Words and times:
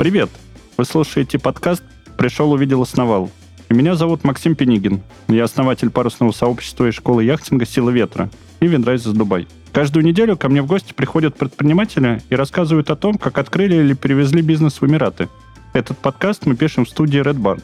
Привет! 0.00 0.30
Вы 0.78 0.86
слушаете 0.86 1.38
подкаст 1.38 1.82
«Пришел, 2.16 2.50
увидел, 2.52 2.80
основал». 2.80 3.30
Меня 3.68 3.96
зовут 3.96 4.24
Максим 4.24 4.54
Пенигин. 4.54 5.02
Я 5.28 5.44
основатель 5.44 5.90
парусного 5.90 6.32
сообщества 6.32 6.88
и 6.88 6.90
школы 6.90 7.22
яхтинга 7.22 7.66
«Сила 7.66 7.90
ветра» 7.90 8.30
и 8.60 8.66
Винрайзес 8.66 9.12
Дубай. 9.12 9.46
Каждую 9.72 10.06
неделю 10.06 10.38
ко 10.38 10.48
мне 10.48 10.62
в 10.62 10.66
гости 10.66 10.94
приходят 10.94 11.36
предприниматели 11.36 12.22
и 12.30 12.34
рассказывают 12.34 12.88
о 12.88 12.96
том, 12.96 13.18
как 13.18 13.36
открыли 13.36 13.76
или 13.76 13.92
перевезли 13.92 14.40
бизнес 14.40 14.80
в 14.80 14.86
Эмираты. 14.86 15.28
Этот 15.74 15.98
подкаст 15.98 16.46
мы 16.46 16.56
пишем 16.56 16.86
в 16.86 16.88
студии 16.88 17.20
Red 17.20 17.36
Barn. 17.36 17.62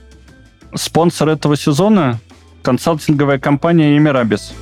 Спонсор 0.74 1.30
этого 1.30 1.56
сезона– 1.56 2.20
консалтинговая 2.62 3.38
компания 3.38 3.96
«Эмирабис». 3.96 4.52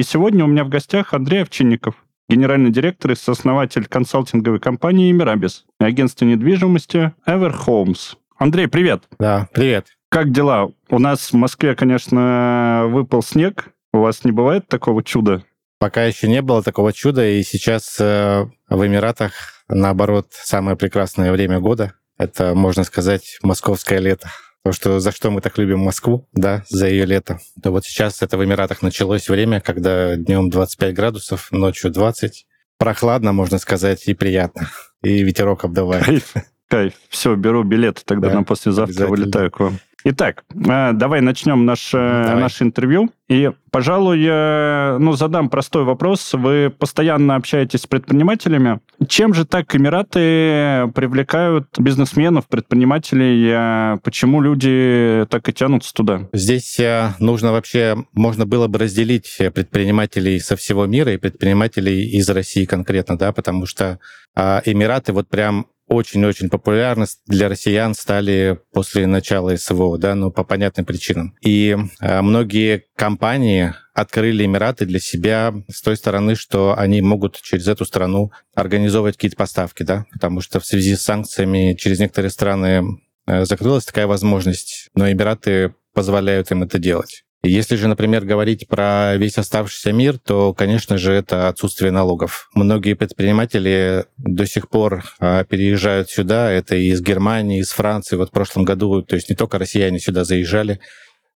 И 0.00 0.02
сегодня 0.02 0.46
у 0.46 0.48
меня 0.48 0.64
в 0.64 0.70
гостях 0.70 1.12
Андрей 1.12 1.42
Овчинников, 1.42 1.94
генеральный 2.26 2.70
директор 2.70 3.10
и 3.10 3.14
сооснователь 3.14 3.86
консалтинговой 3.86 4.58
компании 4.58 5.12
«Мирабис» 5.12 5.66
и 5.78 5.84
агентства 5.84 6.24
недвижимости 6.24 7.12
Ever 7.26 7.54
Homes. 7.66 8.16
Андрей, 8.38 8.66
привет. 8.66 9.02
Да, 9.18 9.46
привет. 9.52 9.88
Как 10.08 10.32
дела? 10.32 10.70
У 10.88 10.98
нас 10.98 11.30
в 11.30 11.34
Москве, 11.34 11.74
конечно, 11.74 12.86
выпал 12.86 13.22
снег. 13.22 13.74
У 13.92 13.98
вас 13.98 14.24
не 14.24 14.32
бывает 14.32 14.68
такого 14.68 15.04
чуда? 15.04 15.44
Пока 15.78 16.06
еще 16.06 16.28
не 16.28 16.40
было 16.40 16.62
такого 16.62 16.94
чуда, 16.94 17.28
и 17.28 17.42
сейчас 17.42 18.00
э, 18.00 18.46
в 18.70 18.86
Эмиратах, 18.86 19.32
наоборот, 19.68 20.28
самое 20.30 20.78
прекрасное 20.78 21.30
время 21.30 21.60
года. 21.60 21.92
Это, 22.16 22.54
можно 22.54 22.84
сказать, 22.84 23.38
московское 23.42 23.98
лето. 23.98 24.30
То, 24.62 24.72
что 24.72 25.00
за 25.00 25.10
что 25.10 25.30
мы 25.30 25.40
так 25.40 25.56
любим 25.56 25.78
Москву, 25.80 26.28
да, 26.32 26.64
за 26.68 26.86
ее 26.88 27.06
лето. 27.06 27.38
То 27.62 27.70
вот 27.70 27.84
сейчас 27.84 28.20
это 28.22 28.36
в 28.36 28.44
Эмиратах 28.44 28.82
началось 28.82 29.28
время, 29.28 29.60
когда 29.60 30.16
днем 30.16 30.50
25 30.50 30.94
градусов, 30.94 31.50
ночью 31.50 31.90
20. 31.90 32.46
Прохладно, 32.76 33.32
можно 33.32 33.58
сказать, 33.58 34.06
и 34.06 34.14
приятно. 34.14 34.68
И 35.02 35.22
ветерок 35.22 35.64
обдувает. 35.64 36.04
Кайф. 36.04 36.34
Кайф. 36.68 36.94
Все, 37.08 37.34
беру 37.34 37.64
билеты 37.64 38.02
тогда 38.04 38.28
да, 38.28 38.34
на 38.36 38.42
послезавтра 38.44 39.06
вылетаю 39.06 39.50
к 39.50 39.60
вам. 39.60 39.80
Итак, 40.04 40.44
э, 40.54 40.92
давай 40.94 41.20
начнем 41.20 41.66
наш, 41.66 41.92
э, 41.92 42.22
давай. 42.26 42.42
наше 42.42 42.64
интервью. 42.64 43.10
И, 43.28 43.50
пожалуй, 43.70 44.20
я 44.20 44.96
ну, 44.98 45.12
задам 45.12 45.50
простой 45.50 45.84
вопрос. 45.84 46.32
Вы 46.32 46.70
постоянно 46.76 47.36
общаетесь 47.36 47.82
с 47.82 47.86
предпринимателями. 47.86 48.80
Чем 49.06 49.34
же 49.34 49.44
так 49.44 49.74
Эмираты 49.76 50.90
привлекают 50.94 51.68
бизнесменов, 51.78 52.48
предпринимателей? 52.48 53.50
Э, 53.50 53.98
почему 54.02 54.40
люди 54.40 55.26
так 55.28 55.48
и 55.48 55.52
тянутся 55.52 55.92
туда? 55.92 56.28
Здесь 56.32 56.80
нужно 57.18 57.52
вообще, 57.52 58.04
можно 58.14 58.46
было 58.46 58.68
бы 58.68 58.78
разделить 58.78 59.36
предпринимателей 59.54 60.38
со 60.40 60.56
всего 60.56 60.86
мира 60.86 61.12
и 61.12 61.18
предпринимателей 61.18 62.08
из 62.10 62.28
России 62.30 62.64
конкретно, 62.64 63.18
да, 63.18 63.32
потому 63.32 63.66
что 63.66 63.98
Эмираты 64.34 65.12
вот 65.12 65.28
прям 65.28 65.66
очень-очень 65.90 66.48
популярны 66.48 67.06
для 67.26 67.48
россиян 67.48 67.94
стали 67.94 68.60
после 68.72 69.08
начала 69.08 69.56
СВО, 69.56 69.98
да, 69.98 70.14
ну, 70.14 70.30
по 70.30 70.44
понятным 70.44 70.86
причинам. 70.86 71.34
И 71.42 71.76
э, 72.00 72.22
многие 72.22 72.84
компании 72.94 73.74
открыли 73.92 74.44
Эмираты 74.44 74.86
для 74.86 75.00
себя 75.00 75.52
с 75.68 75.82
той 75.82 75.96
стороны, 75.96 76.36
что 76.36 76.78
они 76.78 77.02
могут 77.02 77.40
через 77.42 77.66
эту 77.66 77.84
страну 77.84 78.30
организовывать 78.54 79.16
какие-то 79.16 79.36
поставки, 79.36 79.82
да, 79.82 80.06
потому 80.12 80.40
что 80.40 80.60
в 80.60 80.64
связи 80.64 80.94
с 80.94 81.02
санкциями 81.02 81.74
через 81.74 81.98
некоторые 81.98 82.30
страны 82.30 83.00
э, 83.26 83.44
закрылась 83.44 83.84
такая 83.84 84.06
возможность, 84.06 84.90
но 84.94 85.10
Эмираты 85.10 85.74
позволяют 85.92 86.52
им 86.52 86.62
это 86.62 86.78
делать. 86.78 87.24
Если 87.42 87.76
же, 87.76 87.88
например, 87.88 88.26
говорить 88.26 88.68
про 88.68 89.16
весь 89.16 89.38
оставшийся 89.38 89.92
мир, 89.92 90.18
то, 90.18 90.52
конечно 90.52 90.98
же, 90.98 91.12
это 91.12 91.48
отсутствие 91.48 91.90
налогов. 91.90 92.50
Многие 92.54 92.92
предприниматели 92.92 94.04
до 94.18 94.46
сих 94.46 94.68
пор 94.68 95.04
а, 95.20 95.44
переезжают 95.44 96.10
сюда. 96.10 96.50
Это 96.50 96.76
и 96.76 96.88
из 96.88 97.00
Германии, 97.00 97.60
из 97.60 97.70
Франции. 97.70 98.16
Вот 98.16 98.28
в 98.28 98.32
прошлом 98.32 98.64
году, 98.64 99.00
то 99.02 99.16
есть 99.16 99.30
не 99.30 99.36
только 99.36 99.58
россияне 99.58 99.98
сюда 99.98 100.24
заезжали, 100.24 100.80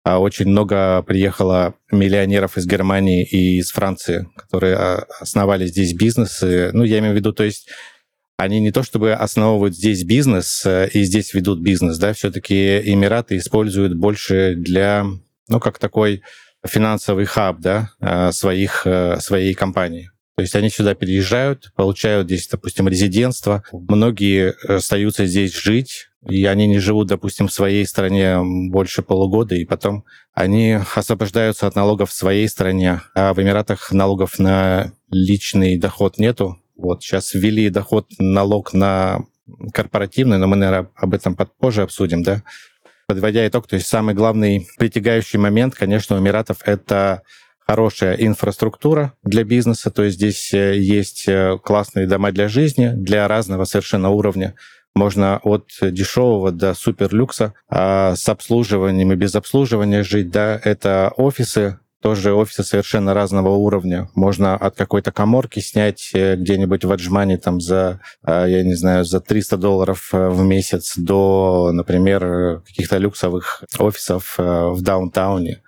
а 0.03 0.19
очень 0.19 0.47
много 0.47 1.01
приехало 1.03 1.75
миллионеров 1.89 2.57
из 2.57 2.65
Германии 2.67 3.25
и 3.25 3.59
из 3.59 3.71
Франции, 3.71 4.27
которые 4.35 4.75
а, 4.75 5.05
основали 5.21 5.67
здесь 5.67 5.93
бизнесы. 5.93 6.71
Ну, 6.73 6.83
я 6.83 6.99
имею 6.99 7.13
в 7.13 7.15
виду, 7.15 7.31
то 7.31 7.45
есть 7.45 7.69
они 8.35 8.59
не 8.59 8.73
то 8.73 8.83
чтобы 8.83 9.13
основывают 9.13 9.73
здесь 9.73 10.03
бизнес 10.03 10.65
э, 10.65 10.89
и 10.91 11.03
здесь 11.03 11.33
ведут 11.33 11.61
бизнес, 11.61 11.97
да, 11.97 12.13
все-таки 12.13 12.79
Эмираты 12.79 13.37
используют 13.37 13.93
больше 13.93 14.55
для 14.57 15.05
ну, 15.47 15.59
как 15.59 15.79
такой 15.79 16.23
финансовый 16.65 17.25
хаб, 17.25 17.59
да, 17.59 17.89
э, 17.99 18.31
своих, 18.31 18.85
э, 18.85 19.19
своей 19.19 19.53
компании. 19.53 20.09
То 20.35 20.41
есть 20.41 20.55
они 20.55 20.69
сюда 20.69 20.95
переезжают, 20.95 21.71
получают 21.75 22.27
здесь, 22.27 22.47
допустим, 22.47 22.87
резидентство. 22.87 23.63
Многие 23.71 24.53
остаются 24.67 25.27
здесь 25.27 25.53
жить, 25.53 26.07
и 26.27 26.45
они 26.45 26.67
не 26.67 26.79
живут, 26.79 27.07
допустим, 27.07 27.47
в 27.47 27.53
своей 27.53 27.85
стране 27.85 28.39
больше 28.71 29.03
полугода, 29.03 29.55
и 29.55 29.65
потом 29.65 30.05
они 30.33 30.79
освобождаются 30.95 31.67
от 31.67 31.75
налогов 31.75 32.09
в 32.09 32.13
своей 32.13 32.47
стране, 32.47 33.01
а 33.13 33.33
в 33.33 33.41
Эмиратах 33.41 33.91
налогов 33.91 34.39
на 34.39 34.93
личный 35.11 35.77
доход 35.77 36.17
нету. 36.17 36.57
Вот 36.75 37.03
сейчас 37.03 37.35
ввели 37.35 37.69
доход, 37.69 38.07
налог 38.17 38.73
на 38.73 39.25
корпоративный, 39.71 40.39
но 40.39 40.47
мы, 40.47 40.55
наверное, 40.55 40.89
об 40.95 41.13
этом 41.13 41.35
позже 41.35 41.83
обсудим, 41.83 42.23
да. 42.23 42.41
Подводя 43.07 43.47
итог, 43.47 43.67
то 43.67 43.75
есть 43.75 43.87
самый 43.87 44.15
главный 44.15 44.67
притягающий 44.77 45.39
момент, 45.39 45.75
конечно, 45.75 46.15
у 46.15 46.19
Эмиратов 46.19 46.57
это 46.65 47.23
хорошая 47.65 48.15
инфраструктура 48.15 49.13
для 49.23 49.43
бизнеса, 49.43 49.91
то 49.91 50.03
есть 50.03 50.17
здесь 50.17 50.53
э, 50.53 50.77
есть 50.77 51.27
э, 51.27 51.57
классные 51.63 52.07
дома 52.07 52.31
для 52.31 52.47
жизни, 52.47 52.91
для 52.93 53.27
разного 53.27 53.65
совершенно 53.65 54.09
уровня. 54.09 54.55
Можно 54.95 55.39
от 55.43 55.69
дешевого 55.81 56.51
до 56.51 56.75
суперлюкса 56.75 57.53
а 57.67 58.15
с 58.15 58.29
обслуживанием 58.29 59.11
и 59.11 59.15
без 59.15 59.33
обслуживания 59.33 60.03
жить. 60.03 60.29
Да, 60.29 60.59
это 60.63 61.11
офисы 61.17 61.79
тоже 62.03 62.33
офисы 62.33 62.63
совершенно 62.63 63.13
разного 63.13 63.49
уровня. 63.49 64.09
Можно 64.13 64.55
от 64.57 64.75
какой-то 64.75 65.13
коморки 65.13 65.61
снять 65.61 66.11
э, 66.13 66.35
где-нибудь 66.35 66.83
в 66.83 66.91
Аджмане 66.91 67.37
там 67.37 67.61
за, 67.61 68.01
э, 68.27 68.45
я 68.49 68.63
не 68.63 68.73
знаю, 68.73 69.05
за 69.05 69.21
300 69.21 69.55
долларов 69.55 70.09
э, 70.11 70.27
в 70.27 70.43
месяц 70.43 70.97
до, 70.97 71.71
например, 71.71 72.61
каких-то 72.67 72.97
люксовых 72.97 73.63
офисов 73.79 74.35
в 74.37 74.81
даунтауне, 74.81 75.61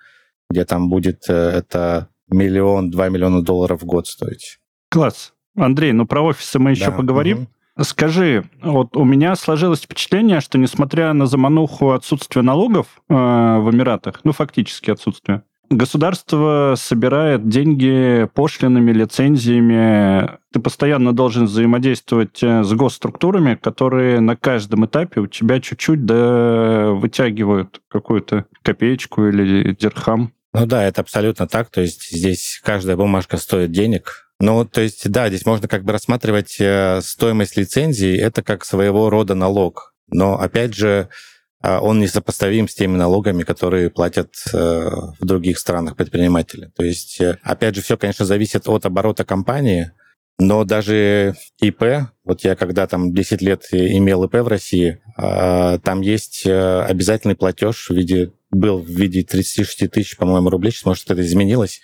где 0.50 0.66
там 0.66 0.90
будет 0.90 1.30
это 1.30 2.10
миллион, 2.30 2.92
два 2.92 3.08
миллиона 3.08 3.42
долларов 3.42 3.82
в 3.82 3.86
год 3.86 4.08
стоить. 4.08 4.60
Класс. 4.90 5.32
Андрей, 5.56 5.94
ну 5.94 6.06
про 6.06 6.22
офисы 6.22 6.60
мы 6.60 6.72
еще 6.72 6.88
да. 6.88 6.92
поговорим. 6.92 7.48
Угу. 7.78 7.84
Скажи, 7.86 8.44
вот 8.62 8.98
у 8.98 9.06
меня 9.06 9.38
сложилось 9.38 9.84
впечатление, 9.84 10.42
что 10.42 10.58
несмотря 10.58 11.14
на 11.14 11.28
замануху 11.28 11.92
отсутствия 11.92 12.42
налогов 12.42 12.88
э, 13.08 13.14
в 13.14 13.72
Эмиратах, 13.72 14.20
ну 14.26 14.34
фактически 14.34 14.92
отсутствие, 14.92 15.44
Государство 15.70 16.76
собирает 16.78 17.50
деньги 17.50 18.30
пошлинами, 18.34 18.92
лицензиями. 18.92 20.38
Ты 20.54 20.60
постоянно 20.60 21.12
должен 21.14 21.46
взаимодействовать 21.46 22.42
э, 22.44 22.64
с 22.64 22.72
госструктурами, 22.74 23.56
которые 23.56 24.20
на 24.20 24.36
каждом 24.36 24.86
этапе 24.86 25.22
у 25.22 25.28
тебя 25.28 25.60
чуть-чуть 25.60 26.06
да 26.06 26.92
вытягивают 26.92 27.82
какую-то 27.90 28.46
копеечку 28.62 29.28
или 29.28 29.74
дирхам. 29.74 30.34
Ну 30.54 30.66
да, 30.66 30.84
это 30.84 31.02
абсолютно 31.02 31.48
так. 31.48 31.70
То 31.70 31.82
есть 31.82 32.10
здесь 32.12 32.62
каждая 32.64 32.96
бумажка 32.96 33.38
стоит 33.38 33.72
денег. 33.72 34.30
Ну, 34.40 34.66
то 34.66 34.82
есть, 34.82 35.10
да, 35.10 35.30
здесь 35.30 35.46
можно 35.46 35.68
как 35.68 35.84
бы 35.84 35.94
рассматривать 35.94 36.58
э, 36.60 37.00
стоимость 37.02 37.58
лицензии, 37.58 38.18
это 38.18 38.44
как 38.44 38.66
своего 38.66 39.10
рода 39.10 39.34
налог. 39.34 39.94
Но, 40.10 40.40
опять 40.40 40.76
же, 40.76 41.10
он 41.82 42.00
несопоставим 42.00 42.68
с 42.68 42.76
теми 42.76 42.98
налогами, 42.98 43.44
которые 43.44 43.90
платят 43.90 44.34
э, 44.54 44.58
в 44.58 45.26
других 45.26 45.58
странах 45.58 45.96
предприниматели. 45.96 46.72
То 46.76 46.84
есть, 46.84 47.20
э, 47.22 47.38
опять 47.44 47.76
же, 47.76 47.82
все, 47.82 47.98
конечно, 47.98 48.26
зависит 48.26 48.68
от 48.68 48.86
оборота 48.86 49.24
компании, 49.26 49.92
но 50.38 50.66
даже 50.66 51.36
ИП, 51.62 52.10
вот 52.24 52.44
я 52.44 52.56
когда 52.56 52.88
там 52.88 53.14
10 53.14 53.42
лет 53.42 53.64
имел 53.72 54.26
ИП 54.26 54.36
в 54.36 54.48
России, 54.48 55.02
а, 55.18 55.80
там 55.80 56.02
есть 56.02 56.46
э, 56.46 56.82
обязательный 56.82 57.36
платеж 57.36 57.88
в 57.90 57.94
виде, 57.94 58.34
был 58.52 58.80
в 58.80 58.90
виде 58.90 59.24
36 59.24 59.90
тысяч, 59.90 60.18
по-моему, 60.18 60.50
рублей, 60.50 60.72
сейчас, 60.72 60.86
может, 60.86 61.10
это 61.10 61.22
изменилось, 61.22 61.80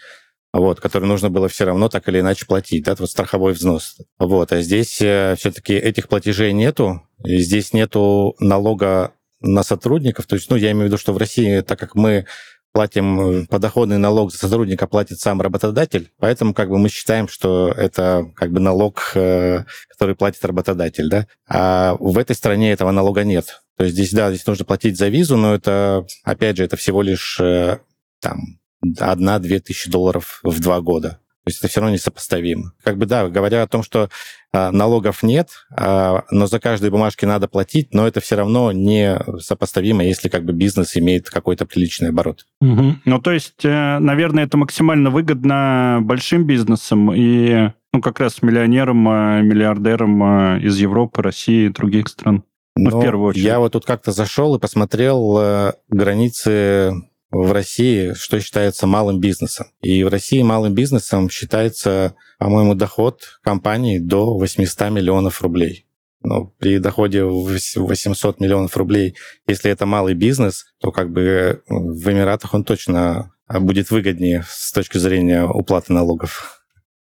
вот, 0.51 0.81
который 0.81 1.05
нужно 1.05 1.29
было 1.29 1.47
все 1.47 1.63
равно 1.63 1.87
так 1.87 2.09
или 2.09 2.19
иначе 2.19 2.45
платить, 2.45 2.83
да, 2.83 2.95
вот 2.99 3.09
страховой 3.09 3.53
взнос. 3.53 3.95
Вот, 4.19 4.51
а 4.51 4.61
здесь 4.61 4.95
все-таки 4.95 5.73
этих 5.73 6.09
платежей 6.09 6.51
нету, 6.51 7.01
здесь 7.23 7.71
нету 7.71 8.35
налога 8.39 9.13
на 9.41 9.63
сотрудников. 9.63 10.25
То 10.27 10.35
есть, 10.35 10.49
ну, 10.49 10.55
я 10.55 10.71
имею 10.71 10.85
в 10.85 10.87
виду, 10.87 10.97
что 10.97 11.13
в 11.13 11.17
России, 11.17 11.61
так 11.61 11.79
как 11.79 11.95
мы 11.95 12.25
платим 12.73 13.47
подоходный 13.47 13.97
налог 13.97 14.31
за 14.31 14.37
сотрудника 14.37 14.87
платит 14.87 15.19
сам 15.19 15.41
работодатель, 15.41 16.11
поэтому 16.19 16.53
как 16.53 16.69
бы 16.69 16.77
мы 16.77 16.89
считаем, 16.89 17.27
что 17.27 17.69
это 17.69 18.31
как 18.35 18.51
бы 18.51 18.59
налог, 18.59 19.11
э, 19.15 19.65
который 19.89 20.15
платит 20.15 20.43
работодатель, 20.45 21.09
да. 21.09 21.27
А 21.49 21.95
в 21.99 22.17
этой 22.17 22.35
стране 22.35 22.71
этого 22.71 22.91
налога 22.91 23.23
нет. 23.23 23.61
То 23.77 23.83
есть 23.83 23.95
здесь, 23.95 24.13
да, 24.13 24.29
здесь 24.31 24.45
нужно 24.47 24.63
платить 24.65 24.97
за 24.97 25.09
визу, 25.09 25.37
но 25.37 25.55
это, 25.55 26.05
опять 26.23 26.57
же, 26.57 26.63
это 26.63 26.77
всего 26.77 27.01
лишь 27.01 27.39
э, 27.41 27.79
там 28.21 28.59
одна-две 28.99 29.59
тысячи 29.59 29.89
долларов 29.89 30.39
в 30.43 30.59
два 30.61 30.81
года. 30.81 31.19
То 31.43 31.49
есть 31.49 31.59
это 31.59 31.69
все 31.69 31.79
равно 31.81 31.95
несопоставимо. 31.95 32.73
Как 32.83 32.97
бы, 32.97 33.07
да, 33.07 33.27
говоря 33.27 33.63
о 33.63 33.67
том, 33.67 33.81
что 33.81 34.09
а, 34.53 34.71
налогов 34.71 35.23
нет, 35.23 35.49
а, 35.75 36.23
но 36.29 36.45
за 36.45 36.59
каждые 36.59 36.91
бумажки 36.91 37.25
надо 37.25 37.47
платить, 37.47 37.95
но 37.95 38.07
это 38.07 38.19
все 38.19 38.35
равно 38.35 38.71
не 38.71 39.17
сопоставимо, 39.39 40.03
если 40.03 40.29
как 40.29 40.45
бы 40.45 40.53
бизнес 40.53 40.95
имеет 40.97 41.31
какой-то 41.31 41.65
приличный 41.65 42.09
оборот. 42.09 42.45
Угу. 42.61 42.95
Ну, 43.05 43.21
то 43.21 43.31
есть, 43.31 43.65
э, 43.65 43.97
наверное, 43.99 44.43
это 44.43 44.57
максимально 44.57 45.09
выгодно 45.09 45.99
большим 46.03 46.45
бизнесам 46.45 47.11
и 47.11 47.71
ну, 47.91 48.01
как 48.01 48.19
раз 48.19 48.43
миллионерам, 48.43 49.07
а, 49.09 49.41
миллиардерам 49.41 50.59
из 50.59 50.77
Европы, 50.77 51.23
России 51.23 51.65
и 51.65 51.69
других 51.69 52.07
стран. 52.07 52.43
Ну, 52.75 52.99
в 52.99 53.01
первую 53.01 53.29
очередь. 53.29 53.45
Я 53.45 53.59
вот 53.59 53.73
тут 53.73 53.85
как-то 53.85 54.11
зашел 54.11 54.55
и 54.55 54.59
посмотрел 54.59 55.37
э, 55.39 55.73
границы 55.89 56.93
в 57.31 57.51
России, 57.51 58.13
что 58.13 58.39
считается 58.39 58.87
малым 58.87 59.19
бизнесом. 59.19 59.67
И 59.81 60.03
в 60.03 60.09
России 60.09 60.41
малым 60.43 60.73
бизнесом 60.73 61.29
считается, 61.29 62.15
по-моему, 62.37 62.75
доход 62.75 63.39
компании 63.41 63.99
до 63.99 64.37
800 64.37 64.91
миллионов 64.91 65.41
рублей. 65.41 65.85
Ну, 66.23 66.53
при 66.59 66.77
доходе 66.77 67.23
в 67.23 67.57
800 67.75 68.39
миллионов 68.39 68.77
рублей, 68.77 69.15
если 69.47 69.71
это 69.71 69.85
малый 69.85 70.13
бизнес, 70.13 70.65
то 70.79 70.91
как 70.91 71.11
бы 71.11 71.63
в 71.67 72.11
Эмиратах 72.11 72.53
он 72.53 72.63
точно 72.63 73.31
будет 73.47 73.89
выгоднее 73.89 74.43
с 74.47 74.71
точки 74.71 74.97
зрения 74.97 75.45
уплаты 75.45 75.93
налогов. 75.93 76.61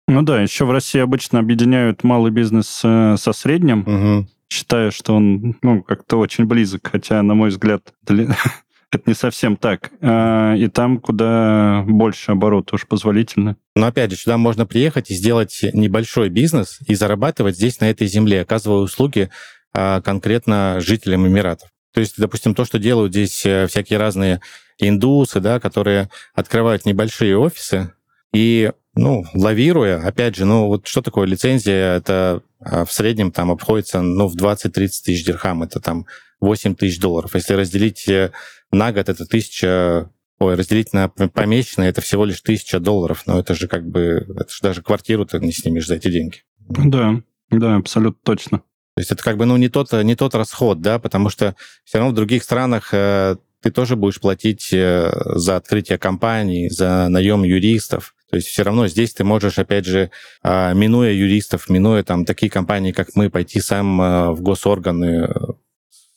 Ну 0.08 0.22
да, 0.24 0.42
еще 0.42 0.66
в 0.66 0.72
России 0.72 1.00
обычно 1.00 1.40
объединяют 1.40 2.04
малый 2.04 2.32
бизнес 2.32 2.82
э, 2.84 3.16
со 3.18 3.32
средним, 3.32 3.80
угу. 3.82 4.28
считая, 4.50 4.92
что 4.92 5.16
он 5.16 5.58
ну, 5.62 5.82
как-то 5.82 6.18
очень 6.18 6.46
близок, 6.46 6.90
хотя, 6.92 7.22
на 7.22 7.36
мой 7.36 7.50
взгляд, 7.50 7.94
Это 8.94 9.10
не 9.10 9.16
совсем 9.16 9.58
так. 9.58 9.92
А, 10.02 10.54
и 10.54 10.68
там 10.68 11.00
куда 11.00 11.84
больше 11.88 12.32
оборот 12.32 12.72
уж 12.74 12.86
позволительно. 12.86 13.58
Но 13.76 13.88
опять 13.88 14.12
же, 14.12 14.18
сюда 14.18 14.38
можно 14.38 14.68
приехать 14.68 15.10
и 15.10 15.16
сделать 15.16 15.62
небольшой 15.74 16.30
бизнес 16.30 16.78
и 16.88 16.94
зарабатывать 16.94 17.56
здесь, 17.56 17.80
на 17.80 17.90
этой 17.90 18.06
земле, 18.06 18.42
оказывая 18.42 18.82
услуги 18.82 19.32
а, 19.74 20.00
конкретно 20.02 20.78
жителям 20.80 21.28
Эмиратов. 21.28 21.70
То 21.92 22.02
есть, 22.02 22.16
допустим, 22.18 22.54
то, 22.54 22.66
что 22.66 22.78
делают 22.78 23.14
здесь 23.14 23.44
э, 23.46 23.68
всякие 23.68 23.98
разные 23.98 24.42
индусы, 24.80 25.40
да, 25.40 25.60
которые 25.60 26.10
открывают 26.34 26.86
небольшие 26.86 27.38
офисы 27.38 27.94
и, 28.34 28.72
ну, 28.96 29.24
лавируя, 29.34 30.06
опять 30.06 30.36
же, 30.36 30.46
ну, 30.46 30.68
вот 30.68 30.88
что 30.88 31.02
такое 31.02 31.28
лицензия? 31.28 31.96
Это 31.96 32.42
в 32.66 32.92
среднем 32.92 33.32
там 33.32 33.52
обходится, 33.52 34.02
ну, 34.02 34.28
в 34.28 34.36
20-30 34.36 34.72
тысяч 34.72 35.26
дирхам. 35.26 35.64
Это 35.64 35.80
там 35.80 36.06
8 36.40 36.76
тысяч 36.76 37.00
долларов. 37.00 37.36
Если 37.36 37.54
разделить 37.54 38.08
э, 38.08 38.32
на 38.72 38.92
год, 38.92 39.10
это 39.10 39.26
тысяча 39.26 40.10
Ой, 40.40 40.56
разделить 40.56 40.92
на 40.92 41.08
помесячные, 41.08 41.90
это 41.90 42.02
всего 42.02 42.26
лишь 42.26 42.42
тысяча 42.42 42.80
долларов. 42.80 43.24
Но 43.26 43.40
это 43.40 43.54
же 43.54 43.68
как 43.68 43.88
бы... 43.88 44.26
Это 44.36 44.50
же 44.50 44.60
даже 44.62 44.82
квартиру 44.82 45.26
ты 45.26 45.40
не 45.40 45.54
снимешь 45.54 45.88
за 45.88 45.96
эти 45.96 46.10
деньги. 46.10 46.40
Да, 46.68 47.22
да, 47.50 47.76
абсолютно 47.78 48.20
точно. 48.24 48.58
То 48.96 49.00
есть 49.00 49.12
это 49.12 49.24
как 49.24 49.38
бы 49.38 49.46
ну, 49.46 49.56
не, 49.58 49.70
тот, 49.70 49.92
не 49.94 50.16
тот 50.16 50.36
расход, 50.36 50.82
да, 50.82 51.00
потому 51.00 51.30
что 51.30 51.56
все 51.84 51.98
равно 51.98 52.12
в 52.12 52.16
других 52.16 52.44
странах 52.44 52.90
э, 52.94 53.38
ты 53.62 53.72
тоже 53.72 53.96
будешь 53.96 54.20
платить 54.20 54.74
э, 54.74 55.12
за 55.36 55.56
открытие 55.56 55.98
компаний, 55.98 56.70
за 56.70 57.08
наем 57.10 57.44
юристов. 57.44 58.14
То 58.34 58.38
есть 58.38 58.48
все 58.48 58.64
равно 58.64 58.88
здесь 58.88 59.14
ты 59.14 59.24
можешь, 59.24 59.60
опять 59.60 59.86
же, 59.86 60.10
э, 60.42 60.74
минуя 60.74 61.12
юристов, 61.12 61.70
минуя 61.70 62.02
там 62.02 62.26
такие 62.26 62.50
компании, 62.50 62.92
как 62.92 63.10
мы, 63.14 63.30
пойти 63.30 63.60
сам 63.60 64.02
э, 64.02 64.32
в 64.32 64.42
госорганы, 64.42 65.30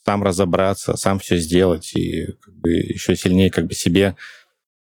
сам 0.03 0.23
разобраться, 0.23 0.97
сам 0.97 1.19
все 1.19 1.37
сделать 1.37 1.95
и 1.95 2.25
как 2.41 2.55
бы 2.55 2.71
еще 2.71 3.17
сильнее 3.17 3.51
как 3.51 3.67
бы 3.67 3.75
себе 3.75 4.17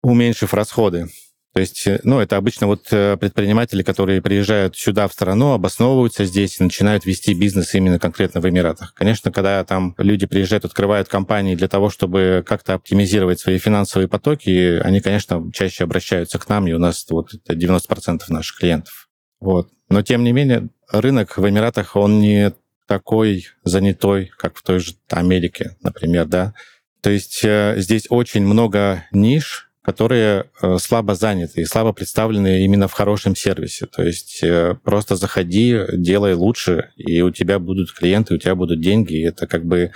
уменьшив 0.00 0.54
расходы. 0.54 1.08
То 1.54 1.60
есть, 1.60 1.86
э, 1.86 2.00
ну, 2.04 2.20
это 2.20 2.36
обычно 2.36 2.66
вот 2.66 2.86
э, 2.92 3.16
предприниматели, 3.16 3.82
которые 3.82 4.22
приезжают 4.22 4.76
сюда 4.76 5.08
в 5.08 5.12
страну, 5.12 5.52
обосновываются 5.52 6.24
здесь 6.24 6.60
и 6.60 6.62
начинают 6.62 7.06
вести 7.06 7.34
бизнес 7.34 7.74
именно 7.74 7.98
конкретно 7.98 8.40
в 8.40 8.48
Эмиратах. 8.48 8.94
Конечно, 8.94 9.32
когда 9.32 9.64
там 9.64 9.94
люди 9.98 10.26
приезжают, 10.26 10.64
открывают 10.64 11.08
компании 11.08 11.54
для 11.54 11.68
того, 11.68 11.90
чтобы 11.90 12.44
как-то 12.46 12.74
оптимизировать 12.74 13.40
свои 13.40 13.58
финансовые 13.58 14.08
потоки, 14.08 14.78
они, 14.80 15.00
конечно, 15.00 15.50
чаще 15.52 15.84
обращаются 15.84 16.38
к 16.38 16.48
нам, 16.48 16.66
и 16.68 16.72
у 16.72 16.78
нас 16.78 17.06
вот 17.10 17.34
это 17.34 17.54
90% 17.54 18.20
наших 18.28 18.58
клиентов. 18.58 19.08
Вот. 19.40 19.70
Но, 19.88 20.02
тем 20.02 20.24
не 20.24 20.32
менее, 20.32 20.68
рынок 20.90 21.38
в 21.38 21.48
Эмиратах, 21.48 21.96
он 21.96 22.20
не 22.20 22.52
такой 22.86 23.46
занятой, 23.64 24.30
как 24.36 24.56
в 24.56 24.62
той 24.62 24.80
же 24.80 24.94
Америке, 25.10 25.76
например, 25.82 26.26
да. 26.26 26.54
То 27.00 27.10
есть 27.10 27.44
э, 27.44 27.74
здесь 27.78 28.06
очень 28.10 28.44
много 28.44 29.04
ниш, 29.12 29.67
которые 29.88 30.50
э, 30.60 30.76
слабо 30.78 31.14
заняты 31.14 31.62
и 31.62 31.64
слабо 31.64 31.94
представлены 31.94 32.62
именно 32.62 32.88
в 32.88 32.92
хорошем 32.92 33.34
сервисе. 33.34 33.86
То 33.86 34.02
есть 34.02 34.42
э, 34.42 34.74
просто 34.84 35.16
заходи, 35.16 35.78
делай 35.94 36.34
лучше, 36.34 36.90
и 36.98 37.22
у 37.22 37.30
тебя 37.30 37.58
будут 37.58 37.90
клиенты, 37.94 38.34
у 38.34 38.36
тебя 38.36 38.54
будут 38.54 38.82
деньги. 38.82 39.14
И 39.14 39.22
это 39.22 39.46
как 39.46 39.64
бы... 39.64 39.92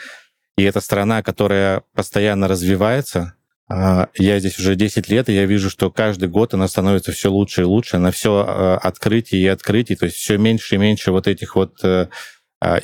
И 0.57 0.63
это 0.63 0.81
страна, 0.81 1.23
которая 1.23 1.83
постоянно 1.95 2.49
развивается. 2.49 3.35
А, 3.69 4.09
я 4.17 4.39
здесь 4.39 4.59
уже 4.59 4.77
10 4.77 5.11
лет, 5.11 5.29
и 5.29 5.35
я 5.35 5.45
вижу, 5.45 5.69
что 5.69 5.91
каждый 5.91 6.31
год 6.31 6.55
она 6.55 6.69
становится 6.69 7.13
все 7.13 7.31
лучше 7.31 7.61
и 7.61 7.65
лучше. 7.65 7.97
Она 7.97 8.13
все 8.13 8.79
открытие 8.83 9.43
и 9.43 9.47
открытие. 9.47 9.99
То 9.99 10.07
есть 10.07 10.17
все 10.17 10.39
меньше 10.39 10.77
и 10.77 10.79
меньше 10.79 11.13
вот 11.13 11.27
этих 11.27 11.55
вот 11.55 11.85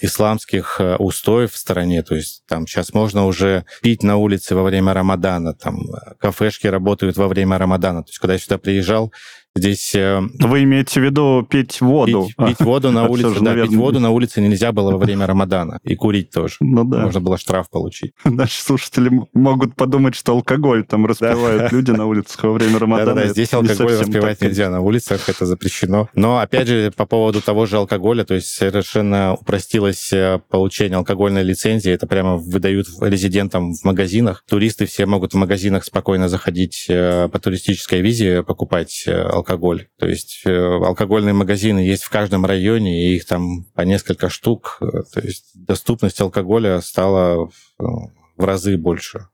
исламских 0.01 0.81
э, 0.81 0.97
устоев 0.97 1.53
в 1.53 1.57
стране. 1.57 2.03
То 2.03 2.15
есть 2.15 2.43
там 2.47 2.67
сейчас 2.67 2.93
можно 2.95 3.27
уже 3.27 3.65
пить 3.83 4.03
на 4.03 4.17
улице 4.17 4.55
во 4.55 4.63
время 4.63 4.93
Рамадана, 4.95 5.55
там 5.55 5.81
э, 5.81 6.15
кафешки 6.19 6.67
работают 6.67 7.17
во 7.17 7.29
время 7.29 7.59
Рамадана. 7.59 8.03
То 8.03 8.11
есть 8.11 8.19
когда 8.19 8.35
я 8.35 8.39
сюда 8.39 8.59
приезжал, 8.59 9.13
Здесь... 9.57 9.95
Э, 9.95 10.21
Вы 10.39 10.63
имеете 10.63 11.01
в 11.01 11.05
виду 11.05 11.47
пить 11.49 11.81
воду? 11.81 12.29
Пить, 12.39 12.49
пить 12.49 12.61
воду 12.61 12.93
на 12.93 13.07
улице, 13.09 13.35
да, 13.35 13.41
наверное... 13.41 13.69
пить 13.69 13.77
воду 13.77 14.01
на 14.01 14.11
улице 14.11 14.41
нельзя 14.41 14.73
было 14.73 14.93
во 14.93 14.99
время 14.99 15.27
Рамадана. 15.27 15.81
И 15.83 15.97
курить 15.97 16.31
тоже. 16.31 16.57
Ну 16.61 16.85
да. 16.85 16.99
Можно 16.99 17.21
было 17.21 17.39
штраф 17.39 17.69
получить. 17.69 18.13
Наши 18.25 18.63
слушатели 18.63 19.11
могут 19.33 19.75
подумать, 19.75 20.15
что 20.15 20.33
алкоголь 20.33 20.85
там 20.87 21.07
распивают 21.07 21.73
люди 21.73 21.91
на 21.91 22.07
улицах 22.07 22.45
во 22.45 22.53
время 22.53 22.79
Рамадана. 22.79 23.15
Да-да, 23.15 23.29
здесь 23.29 23.53
алкоголь 23.53 23.99
распивать 23.99 24.41
нельзя 24.41 24.71
на 24.71 24.81
улицах, 24.81 25.29
это 25.29 25.45
запрещено. 25.45 26.09
Но, 26.15 26.39
опять 26.39 26.69
же, 26.69 26.93
по 26.97 27.07
поводу 27.07 27.41
того 27.43 27.67
же 27.67 27.77
алкоголя, 27.77 28.25
то 28.25 28.35
есть 28.35 28.49
совершенно 28.49 29.35
упростилось 29.35 30.13
э, 30.13 30.41
получение 30.49 30.99
алкогольной 30.99 31.43
лицензии. 31.43 31.91
Это 31.91 32.07
прямо 32.07 32.37
выдают 32.37 32.87
резидентам 33.01 33.75
в 33.75 33.85
магазинах. 33.85 34.45
Туристы 34.49 34.87
все 34.87 35.07
могут 35.07 35.35
в 35.35 35.37
магазинах 35.37 35.85
спокойно 35.85 36.29
заходить 36.29 36.87
э, 36.89 37.29
по 37.29 37.39
туристической 37.39 38.01
визе, 38.01 38.43
покупать 38.43 39.05
алкоголь. 39.39 39.89
То 39.99 40.07
есть 40.07 40.43
э, 40.45 40.51
алкогольные 40.51 41.33
магазины 41.33 41.81
есть 41.81 42.05
в 42.05 42.11
каждом 42.11 42.47
районе, 42.47 43.09
и 43.09 43.17
их 43.17 43.27
там 43.27 43.65
по 43.75 43.83
несколько 43.83 44.29
штук. 44.29 44.79
То 44.81 45.21
есть 45.21 45.51
доступность 45.55 46.21
алкоголя 46.21 46.81
стала 46.81 47.51
в 47.79 48.45
разы 48.45 48.77
больше. 48.77 49.29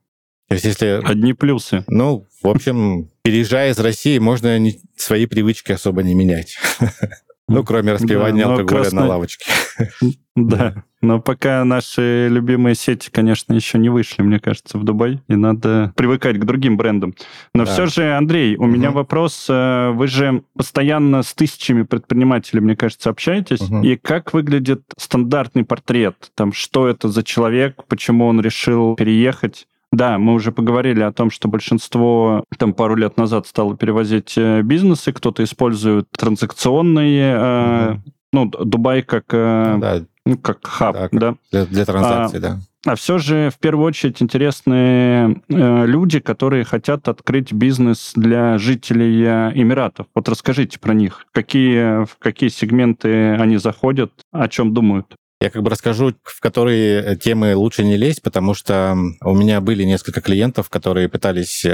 То 0.49 0.54
есть 0.54 0.64
если... 0.64 1.00
Одни 1.04 1.32
плюсы. 1.32 1.84
Ну, 1.88 2.26
в 2.42 2.49
общем, 2.49 3.11
переезжая 3.23 3.70
из 3.70 3.78
России, 3.78 4.18
можно 4.18 4.58
свои 4.96 5.26
привычки 5.26 5.73
особо 5.73 6.02
не 6.02 6.14
менять. 6.14 6.56
Ну, 7.49 7.63
кроме 7.63 7.93
распивания 7.93 8.47
алкоголя 8.47 8.91
на 8.93 9.07
лавочке. 9.07 9.51
Да, 10.37 10.83
но 11.01 11.21
пока 11.21 11.65
наши 11.65 12.27
любимые 12.29 12.75
сети, 12.75 13.09
конечно, 13.09 13.53
еще 13.53 13.79
не 13.79 13.89
вышли, 13.89 14.23
мне 14.23 14.41
кажется, 14.41 14.79
в 14.79 14.83
Дубай, 14.83 15.23
и 15.29 15.37
надо 15.37 15.93
привыкать 15.95 16.39
к 16.39 16.45
другим 16.45 16.77
брендам. 16.77 17.15
Но 17.55 17.65
да. 17.65 17.71
все 17.71 17.87
же, 17.87 18.17
Андрей, 18.17 18.57
у 18.57 18.63
угу. 18.65 18.67
меня 18.67 18.91
вопрос. 18.91 19.47
Э, 19.49 19.93
вы 19.93 20.09
же 20.09 20.43
постоянно 20.57 21.23
с 21.23 21.35
тысячами 21.35 21.83
предпринимателей, 21.85 22.61
мне 22.61 22.75
кажется, 22.75 23.11
общаетесь. 23.11 23.61
Угу. 23.61 23.83
И 23.85 23.97
как 23.97 24.33
выглядит 24.33 24.83
стандартный 24.99 25.65
портрет? 25.65 26.33
Там, 26.35 26.53
что 26.53 26.89
это 26.89 27.09
за 27.09 27.23
человек, 27.23 27.85
почему 27.87 28.27
он 28.27 28.41
решил 28.41 28.97
переехать? 28.97 29.69
Да, 29.95 30.19
мы 30.19 30.35
уже 30.35 30.51
поговорили 30.51 31.03
о 31.03 31.13
том, 31.13 31.31
что 31.31 31.47
большинство 31.47 32.45
там 32.59 32.75
пару 32.75 32.97
лет 32.97 33.17
назад 33.17 33.47
стало 33.47 33.77
перевозить 33.77 34.35
э, 34.37 34.63
бизнесы, 34.63 35.13
кто-то 35.13 35.45
использует 35.45 36.09
транзакционные, 36.11 37.35
э, 37.37 37.91
угу. 37.93 38.03
ну, 38.33 38.47
Дубай 38.47 39.03
как 39.03 39.27
э, 39.31 39.77
да 39.79 40.03
ну, 40.27 40.39
как 40.39 40.67
хаб, 40.67 40.95
да? 40.95 41.09
да? 41.13 41.37
Для, 41.53 41.67
для 41.67 41.85
транзакций, 41.85 42.39
а, 42.39 42.43
да. 42.43 42.59
А 42.87 42.95
все 42.97 43.19
же, 43.19 43.51
в 43.55 43.59
первую 43.59 43.87
очередь, 43.87 44.23
интересны 44.23 45.43
э, 45.49 45.87
люди, 45.87 46.19
которые 46.19 46.65
хотят 46.65 47.09
открыть 47.09 47.53
бизнес 47.53 48.13
для 48.15 48.59
жителей 48.59 49.23
э, 49.23 49.53
Эмиратов. 49.55 50.07
Вот 50.15 50.29
расскажите 50.29 50.79
про 50.79 50.95
них. 50.95 51.27
Какие, 51.33 52.05
в 52.05 52.17
какие 52.19 52.49
сегменты 52.49 53.35
они 53.35 53.59
заходят, 53.59 54.13
о 54.33 54.49
чем 54.49 54.73
думают? 54.73 55.15
Я 55.45 55.51
как 55.51 55.63
бы 55.63 55.69
расскажу, 55.69 56.15
в 56.23 56.41
которые 56.41 57.17
темы 57.17 57.55
лучше 57.55 57.85
не 57.85 57.99
лезть, 57.99 58.23
потому 58.23 58.55
что 58.55 58.97
у 59.21 59.35
меня 59.35 59.61
были 59.61 59.85
несколько 59.85 60.23
клиентов, 60.23 60.71
которые 60.71 61.11
пытались 61.11 61.67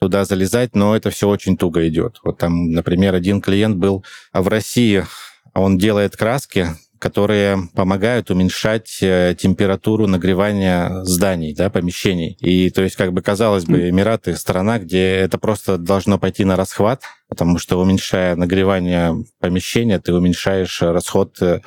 туда 0.00 0.24
залезать, 0.24 0.74
но 0.74 0.96
это 0.96 1.10
все 1.10 1.28
очень 1.28 1.58
туго 1.58 1.86
идет. 1.88 2.20
Вот 2.24 2.38
там, 2.38 2.70
например, 2.70 3.14
один 3.14 3.42
клиент 3.42 3.76
был 3.76 4.02
в 4.32 4.48
России, 4.48 5.04
он 5.52 5.76
делает 5.76 6.16
краски, 6.16 6.68
которые 7.02 7.68
помогают 7.74 8.30
уменьшать 8.30 8.98
э, 9.02 9.34
температуру 9.36 10.06
нагревания 10.06 11.02
зданий, 11.02 11.52
да, 11.52 11.68
помещений. 11.68 12.36
И 12.38 12.70
то 12.70 12.80
есть, 12.84 12.94
как 12.94 13.12
бы 13.12 13.22
казалось 13.22 13.64
бы, 13.64 13.88
Эмираты 13.88 14.36
страна, 14.36 14.78
где 14.78 15.16
это 15.16 15.36
просто 15.36 15.78
должно 15.78 16.20
пойти 16.20 16.44
на 16.44 16.54
расхват, 16.54 17.02
потому 17.28 17.58
что 17.58 17.80
уменьшая 17.80 18.36
нагревание 18.36 19.16
помещения, 19.40 19.98
ты 19.98 20.14
уменьшаешь 20.14 20.80
расход 20.80 21.42
э, 21.42 21.58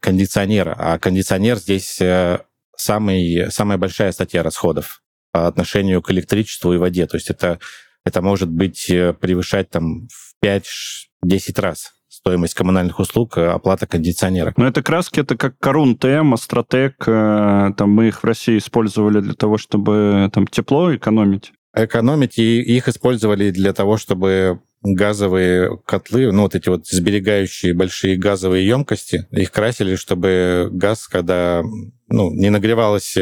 кондиционера. 0.00 0.76
А 0.78 0.98
кондиционер 0.98 1.56
здесь 1.56 1.98
э, 2.02 2.40
самый, 2.76 3.50
самая 3.50 3.78
большая 3.78 4.12
статья 4.12 4.42
расходов 4.42 5.00
по 5.32 5.46
отношению 5.46 6.02
к 6.02 6.10
электричеству 6.10 6.74
и 6.74 6.76
воде. 6.76 7.06
То 7.06 7.16
есть 7.16 7.30
это, 7.30 7.58
это 8.04 8.20
может 8.20 8.50
быть 8.50 8.84
превышать 8.86 9.70
там 9.70 10.08
в 10.08 10.44
5-10 10.44 11.58
раз 11.58 11.94
стоимость 12.18 12.54
коммунальных 12.54 12.98
услуг, 12.98 13.38
э, 13.38 13.46
оплата 13.46 13.86
кондиционера. 13.86 14.52
Но 14.56 14.66
это 14.66 14.82
краски, 14.82 15.20
это 15.20 15.36
как 15.36 15.58
Корун 15.58 15.96
ТМ, 15.96 16.34
Астротек, 16.34 16.96
э, 17.06 17.70
там 17.76 17.90
мы 17.90 18.08
их 18.08 18.22
в 18.22 18.24
России 18.24 18.58
использовали 18.58 19.20
для 19.20 19.34
того, 19.34 19.56
чтобы 19.56 20.30
там 20.32 20.46
тепло 20.46 20.94
экономить. 20.94 21.52
Экономить, 21.74 22.38
и 22.38 22.60
их 22.60 22.88
использовали 22.88 23.50
для 23.50 23.72
того, 23.72 23.96
чтобы 23.96 24.60
газовые 24.82 25.78
котлы, 25.86 26.30
ну 26.32 26.42
вот 26.42 26.54
эти 26.54 26.68
вот 26.68 26.86
сберегающие 26.86 27.74
большие 27.74 28.16
газовые 28.16 28.66
емкости, 28.66 29.26
их 29.30 29.50
красили, 29.50 29.96
чтобы 29.96 30.68
газ, 30.72 31.08
когда 31.08 31.62
ну, 32.08 32.30
не 32.30 32.50
нагревалась 32.50 33.16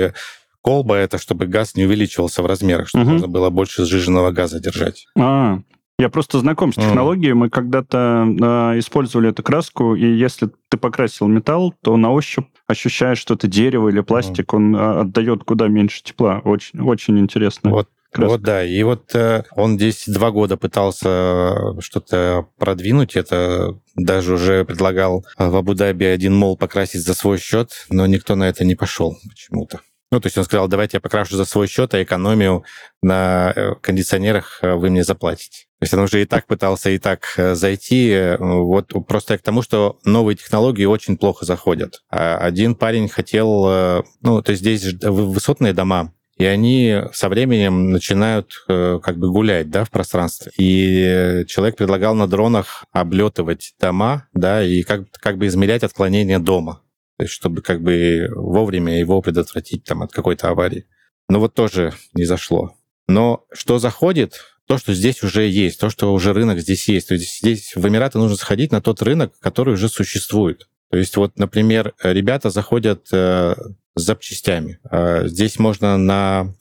колба, 0.66 0.96
это 0.96 1.18
чтобы 1.18 1.46
газ 1.46 1.76
не 1.76 1.84
увеличивался 1.84 2.42
в 2.42 2.46
размерах, 2.46 2.88
чтобы 2.88 3.04
угу. 3.04 3.12
можно 3.12 3.28
было 3.28 3.50
больше 3.50 3.84
сжиженного 3.84 4.32
газа 4.32 4.58
держать. 4.58 5.06
А, 5.16 5.60
я 5.98 6.08
просто 6.10 6.38
знаком 6.38 6.72
с 6.72 6.76
технологией. 6.76 7.32
Мы 7.32 7.48
когда-то 7.48 8.26
э, 8.26 8.78
использовали 8.78 9.30
эту 9.30 9.42
краску, 9.42 9.94
и 9.94 10.06
если 10.06 10.50
ты 10.68 10.76
покрасил 10.76 11.26
металл, 11.26 11.74
то 11.82 11.96
на 11.96 12.12
ощупь 12.12 12.46
ощущаешь, 12.66 13.18
что 13.18 13.34
это 13.34 13.46
дерево 13.46 13.88
или 13.88 14.00
пластик, 14.00 14.52
он 14.52 14.76
э, 14.76 15.00
отдает 15.00 15.44
куда 15.44 15.68
меньше 15.68 16.02
тепла. 16.02 16.40
Очень, 16.44 16.80
очень 16.80 17.18
интересно. 17.18 17.70
Вот 17.70 17.88
краска. 18.16 18.32
Вот 18.32 18.42
да, 18.42 18.64
и 18.64 18.82
вот 18.82 19.14
э, 19.14 19.44
он 19.52 19.76
здесь 19.76 20.04
два 20.06 20.30
года 20.30 20.56
пытался 20.56 21.80
что-то 21.80 22.48
продвинуть, 22.58 23.16
это 23.16 23.78
даже 23.94 24.34
уже 24.34 24.64
предлагал 24.64 25.24
в 25.38 25.56
Абу-Даби 25.56 26.04
один 26.04 26.34
мол 26.34 26.56
покрасить 26.56 27.02
за 27.02 27.14
свой 27.14 27.38
счет, 27.38 27.86
но 27.90 28.06
никто 28.06 28.34
на 28.34 28.44
это 28.44 28.64
не 28.64 28.74
пошел 28.74 29.16
почему-то. 29.28 29.80
Ну, 30.12 30.20
то 30.20 30.26
есть 30.26 30.38
он 30.38 30.44
сказал, 30.44 30.68
давайте 30.68 30.98
я 30.98 31.00
покрашу 31.00 31.36
за 31.36 31.44
свой 31.44 31.66
счет, 31.66 31.94
а 31.94 32.02
экономию 32.02 32.64
на 33.02 33.52
э, 33.54 33.74
кондиционерах 33.80 34.60
э, 34.62 34.74
вы 34.74 34.90
мне 34.90 35.02
заплатите. 35.02 35.65
То 35.78 35.84
есть 35.84 35.94
он 35.94 36.00
уже 36.00 36.22
и 36.22 36.24
так 36.24 36.46
пытался 36.46 36.90
и 36.90 36.98
так 36.98 37.34
э, 37.36 37.54
зайти. 37.54 38.36
Вот 38.38 38.92
просто 39.06 39.34
я 39.34 39.38
к 39.38 39.42
тому, 39.42 39.62
что 39.62 39.98
новые 40.04 40.36
технологии 40.36 40.84
очень 40.84 41.16
плохо 41.16 41.44
заходят. 41.44 42.02
А 42.10 42.38
один 42.38 42.74
парень 42.74 43.08
хотел... 43.08 44.04
Ну, 44.22 44.42
то 44.42 44.50
есть 44.52 44.62
здесь 44.62 44.94
высотные 45.02 45.74
дома, 45.74 46.12
и 46.38 46.44
они 46.44 47.02
со 47.12 47.28
временем 47.28 47.90
начинают 47.90 48.52
как 48.66 49.18
бы 49.18 49.30
гулять 49.30 49.70
да, 49.70 49.84
в 49.84 49.90
пространстве. 49.90 50.50
И 50.56 51.44
человек 51.46 51.76
предлагал 51.76 52.14
на 52.14 52.26
дронах 52.26 52.84
облетывать 52.92 53.74
дома, 53.78 54.28
да, 54.32 54.64
и 54.64 54.82
как, 54.82 55.10
как 55.12 55.36
бы 55.36 55.46
измерять 55.46 55.82
отклонение 55.82 56.38
дома 56.38 56.82
чтобы 57.24 57.62
как 57.62 57.82
бы 57.82 58.28
вовремя 58.34 58.98
его 58.98 59.22
предотвратить 59.22 59.84
там 59.84 60.02
от 60.02 60.12
какой-то 60.12 60.50
аварии. 60.50 60.86
Но 61.28 61.40
вот 61.40 61.54
тоже 61.54 61.92
не 62.14 62.24
зашло. 62.24 62.76
Но 63.08 63.46
что 63.52 63.78
заходит, 63.78 64.55
то, 64.66 64.78
что 64.78 64.94
здесь 64.94 65.22
уже 65.22 65.46
есть, 65.46 65.78
то, 65.80 65.90
что 65.90 66.12
уже 66.12 66.32
рынок 66.32 66.60
здесь 66.60 66.88
есть. 66.88 67.08
То 67.08 67.14
есть 67.14 67.38
здесь 67.38 67.74
в 67.76 67.86
Эмираты 67.86 68.18
нужно 68.18 68.36
сходить 68.36 68.72
на 68.72 68.80
тот 68.80 69.02
рынок, 69.02 69.38
который 69.40 69.74
уже 69.74 69.88
существует. 69.88 70.68
То 70.90 70.98
есть 70.98 71.16
вот, 71.16 71.38
например, 71.38 71.94
ребята 72.02 72.50
заходят 72.50 73.08
э, 73.12 73.54
с 73.94 74.02
запчастями. 74.02 74.78
Э, 74.90 75.26
здесь 75.26 75.58
можно 75.58 75.96
на 75.96 76.54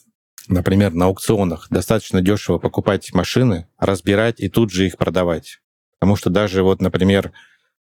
например, 0.48 0.94
на 0.94 1.06
аукционах 1.06 1.68
достаточно 1.72 2.22
дешево 2.22 2.60
покупать 2.60 3.12
машины, 3.14 3.68
разбирать 3.80 4.40
и 4.40 4.48
тут 4.48 4.72
же 4.72 4.86
их 4.86 4.98
продавать. 4.98 5.60
Потому 6.00 6.16
что 6.16 6.30
даже 6.30 6.62
вот, 6.62 6.82
например, 6.82 7.32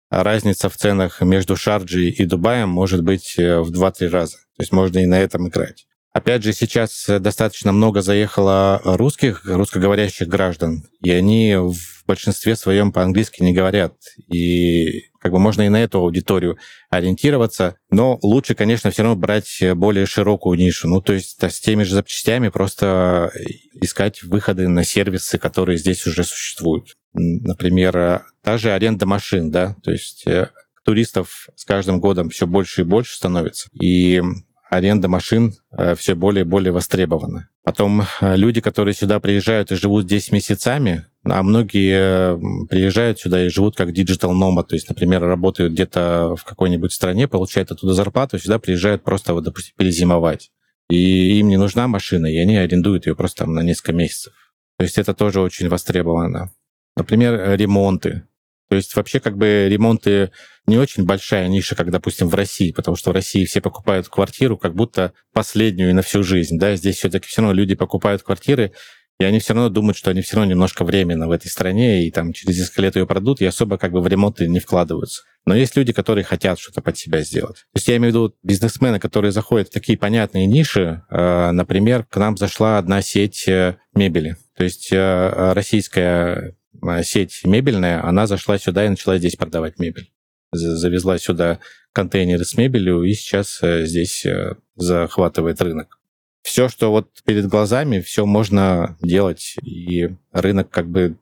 разница 0.09 0.69
в 0.69 0.77
ценах 0.77 1.21
между 1.21 1.55
Шарджей 1.55 2.09
и 2.09 2.25
Дубаем 2.25 2.69
может 2.69 3.03
быть 3.03 3.35
э, 3.37 3.59
в 3.59 3.71
2-3 3.71 4.09
раза. 4.09 4.37
То 4.57 4.61
есть 4.61 4.71
можно 4.71 4.99
и 4.99 5.05
на 5.05 5.19
этом 5.19 5.47
играть. 5.47 5.87
Опять 6.15 6.43
же, 6.43 6.53
сейчас 6.53 7.07
достаточно 7.19 7.73
много 7.73 8.01
заехало 8.01 8.79
русских, 8.85 9.41
русскоговорящих 9.43 10.29
граждан, 10.29 10.85
и 11.03 11.11
они 11.11 11.57
в 11.57 12.05
большинстве 12.07 12.55
своем 12.55 12.93
по-английски 12.93 13.43
не 13.43 13.51
говорят. 13.51 13.95
И 14.31 15.09
как 15.19 15.33
бы 15.33 15.39
можно 15.39 15.63
и 15.63 15.69
на 15.69 15.83
эту 15.83 15.99
аудиторию 15.99 16.57
ориентироваться, 16.89 17.75
но 17.89 18.17
лучше, 18.23 18.55
конечно, 18.55 18.91
все 18.91 19.03
равно 19.03 19.17
брать 19.17 19.61
более 19.75 20.05
широкую 20.05 20.57
нишу. 20.57 20.87
Ну, 20.87 21.01
то 21.01 21.11
есть 21.11 21.43
с 21.43 21.59
теми 21.59 21.83
же 21.83 21.95
запчастями 21.95 22.47
просто 22.47 23.29
искать 23.73 24.23
выходы 24.23 24.69
на 24.69 24.85
сервисы, 24.85 25.37
которые 25.37 25.77
здесь 25.77 26.07
уже 26.07 26.23
существуют. 26.23 26.95
Например, 27.11 28.23
та 28.41 28.57
же 28.57 28.71
аренда 28.71 29.05
машин, 29.05 29.51
да, 29.51 29.75
то 29.83 29.91
есть 29.91 30.25
э, 30.27 30.49
туристов 30.85 31.49
с 31.57 31.65
каждым 31.65 31.99
годом 31.99 32.29
все 32.29 32.47
больше 32.47 32.81
и 32.81 32.85
больше 32.85 33.17
становится. 33.17 33.67
И 33.73 34.21
аренда 34.69 35.07
машин 35.07 35.53
э, 35.77 35.95
все 35.95 36.15
более 36.15 36.43
и 36.43 36.47
более 36.47 36.71
востребована. 36.71 37.49
Потом 37.63 38.03
э, 38.21 38.35
люди, 38.35 38.61
которые 38.61 38.93
сюда 38.93 39.19
приезжают 39.19 39.71
и 39.71 39.75
живут 39.75 40.05
здесь 40.05 40.31
месяцами, 40.31 41.05
а 41.23 41.41
многие 41.41 42.67
приезжают 42.67 43.19
сюда 43.19 43.45
и 43.45 43.49
живут 43.49 43.75
как 43.75 43.91
digital 43.91 44.33
nomad, 44.33 44.63
то 44.63 44.75
есть, 44.75 44.89
например, 44.89 45.21
работают 45.21 45.73
где-то 45.73 46.35
в 46.35 46.43
какой-нибудь 46.43 46.93
стране, 46.93 47.27
получают 47.27 47.71
оттуда 47.71 47.93
зарплату, 47.93 48.37
сюда 48.37 48.59
приезжают 48.59 49.03
просто, 49.03 49.33
вот, 49.33 49.43
допустим, 49.43 49.73
перезимовать. 49.77 50.51
И 50.89 51.39
им 51.39 51.47
не 51.47 51.57
нужна 51.57 51.87
машина, 51.87 52.27
и 52.27 52.37
они 52.37 52.57
арендуют 52.57 53.07
ее 53.07 53.15
просто 53.15 53.45
там 53.45 53.55
на 53.55 53.61
несколько 53.61 53.93
месяцев. 53.93 54.33
То 54.77 54.83
есть 54.83 54.97
это 54.97 55.13
тоже 55.13 55.41
очень 55.41 55.67
востребовано. 55.67 56.51
Например, 56.95 57.57
ремонты. 57.57 58.23
То 58.69 58.75
есть 58.75 58.95
вообще 58.95 59.19
как 59.19 59.37
бы 59.37 59.67
ремонты 59.69 60.31
не 60.65 60.77
очень 60.77 61.05
большая 61.05 61.47
ниша, 61.47 61.75
как, 61.75 61.91
допустим, 61.91 62.27
в 62.27 62.35
России, 62.35 62.71
потому 62.71 62.97
что 62.97 63.11
в 63.11 63.13
России 63.13 63.45
все 63.45 63.61
покупают 63.61 64.07
квартиру 64.07 64.57
как 64.57 64.73
будто 64.73 65.13
последнюю 65.33 65.93
на 65.93 66.01
всю 66.01 66.23
жизнь. 66.23 66.57
Да? 66.57 66.75
Здесь 66.75 66.97
все-таки 66.97 67.27
все 67.27 67.41
равно 67.41 67.53
люди 67.53 67.75
покупают 67.75 68.23
квартиры, 68.23 68.71
и 69.19 69.23
они 69.23 69.39
все 69.39 69.53
равно 69.53 69.69
думают, 69.69 69.97
что 69.97 70.11
они 70.11 70.21
все 70.21 70.35
равно 70.35 70.51
немножко 70.51 70.83
временно 70.83 71.27
в 71.27 71.31
этой 71.31 71.47
стране, 71.47 72.05
и 72.05 72.11
там 72.11 72.33
через 72.33 72.57
несколько 72.57 72.81
лет 72.81 72.95
ее 72.97 73.07
продадут, 73.07 73.39
и 73.39 73.45
особо 73.45 73.77
как 73.77 73.91
бы 73.91 74.01
в 74.01 74.07
ремонты 74.07 74.47
не 74.47 74.59
вкладываются. 74.59 75.23
Но 75.45 75.55
есть 75.55 75.77
люди, 75.77 75.93
которые 75.93 76.25
хотят 76.25 76.59
что-то 76.59 76.81
под 76.81 76.97
себя 76.97 77.21
сделать. 77.21 77.57
То 77.73 77.77
есть 77.77 77.87
я 77.87 77.95
имею 77.97 78.11
в 78.11 78.15
виду 78.15 78.35
бизнесмены, 78.43 78.99
которые 78.99 79.31
заходят 79.31 79.69
в 79.69 79.71
такие 79.71 79.97
понятные 79.97 80.47
ниши. 80.47 81.03
Э, 81.09 81.51
например, 81.51 82.03
к 82.03 82.17
нам 82.17 82.35
зашла 82.35 82.77
одна 82.77 83.01
сеть 83.01 83.47
э, 83.47 83.77
мебели. 83.93 84.35
То 84.57 84.63
есть 84.63 84.91
э, 84.91 85.53
российская 85.53 86.55
сеть 87.03 87.41
мебельная, 87.43 88.03
она 88.03 88.27
зашла 88.27 88.57
сюда 88.57 88.85
и 88.85 88.89
начала 88.89 89.17
здесь 89.17 89.35
продавать 89.35 89.79
мебель. 89.79 90.11
Завезла 90.51 91.17
сюда 91.17 91.59
контейнеры 91.91 92.45
с 92.45 92.57
мебелью 92.57 93.03
и 93.03 93.13
сейчас 93.13 93.59
э, 93.61 93.85
здесь 93.85 94.25
э, 94.25 94.55
захватывает 94.75 95.61
рынок. 95.61 95.99
Все, 96.43 96.69
что 96.69 96.91
вот 96.91 97.09
перед 97.25 97.47
глазами, 97.47 98.01
все 98.01 98.25
можно 98.25 98.97
делать, 99.01 99.55
и 99.63 100.09
рынок 100.31 100.69
как 100.69 100.87
бы 100.87 101.17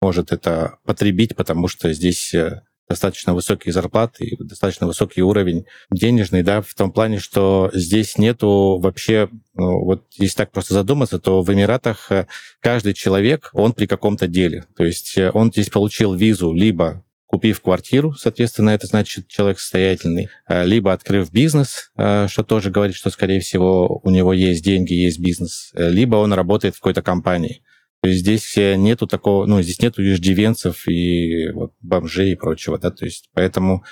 может 0.00 0.32
это 0.32 0.78
потребить, 0.84 1.36
потому 1.36 1.68
что 1.68 1.92
здесь 1.92 2.34
достаточно 2.88 3.34
высокие 3.34 3.72
зарплаты 3.72 4.36
достаточно 4.38 4.86
высокий 4.86 5.22
уровень 5.22 5.66
денежный, 5.90 6.42
да, 6.42 6.60
в 6.60 6.74
том 6.74 6.92
плане, 6.92 7.18
что 7.18 7.70
здесь 7.72 8.18
нету 8.18 8.78
вообще, 8.80 9.28
ну, 9.54 9.84
вот 9.84 10.04
если 10.16 10.36
так 10.36 10.52
просто 10.52 10.74
задуматься, 10.74 11.18
то 11.18 11.42
в 11.42 11.52
Эмиратах 11.52 12.10
э, 12.10 12.26
каждый 12.60 12.94
человек, 12.94 13.50
он 13.52 13.72
при 13.72 13.86
каком-то 13.86 14.26
деле. 14.26 14.66
То 14.76 14.84
есть 14.84 15.16
э, 15.16 15.30
он 15.32 15.50
здесь 15.50 15.70
получил 15.70 16.14
визу 16.14 16.52
либо 16.52 17.04
купив 17.26 17.60
квартиру, 17.60 18.12
соответственно, 18.12 18.70
это 18.70 18.86
значит 18.86 19.26
человек 19.26 19.58
состоятельный, 19.58 20.28
э, 20.48 20.64
либо 20.64 20.92
открыв 20.92 21.32
бизнес, 21.32 21.90
что 21.96 22.44
тоже 22.46 22.70
говорит, 22.70 22.94
что, 22.94 23.10
скорее 23.10 23.40
всего, 23.40 24.00
у 24.04 24.10
него 24.10 24.32
есть 24.32 24.62
деньги, 24.62 24.92
есть 24.92 25.18
бизнес, 25.18 25.72
либо 25.74 26.16
он 26.16 26.32
работает 26.32 26.76
в 26.76 26.78
какой-то 26.78 27.02
компании. 27.02 27.62
То 28.04 28.08
есть 28.08 28.20
здесь 28.20 28.54
нету 28.76 29.06
такого, 29.06 29.46
ну, 29.46 29.62
здесь 29.62 29.80
нету 29.80 30.02
иждивенцев 30.02 30.86
и 30.86 31.48
вот, 31.54 31.72
бомжей 31.80 32.32
и 32.32 32.36
прочего, 32.36 32.76
да, 32.76 32.90
то 32.90 33.06
есть 33.06 33.30
поэтому 33.32 33.82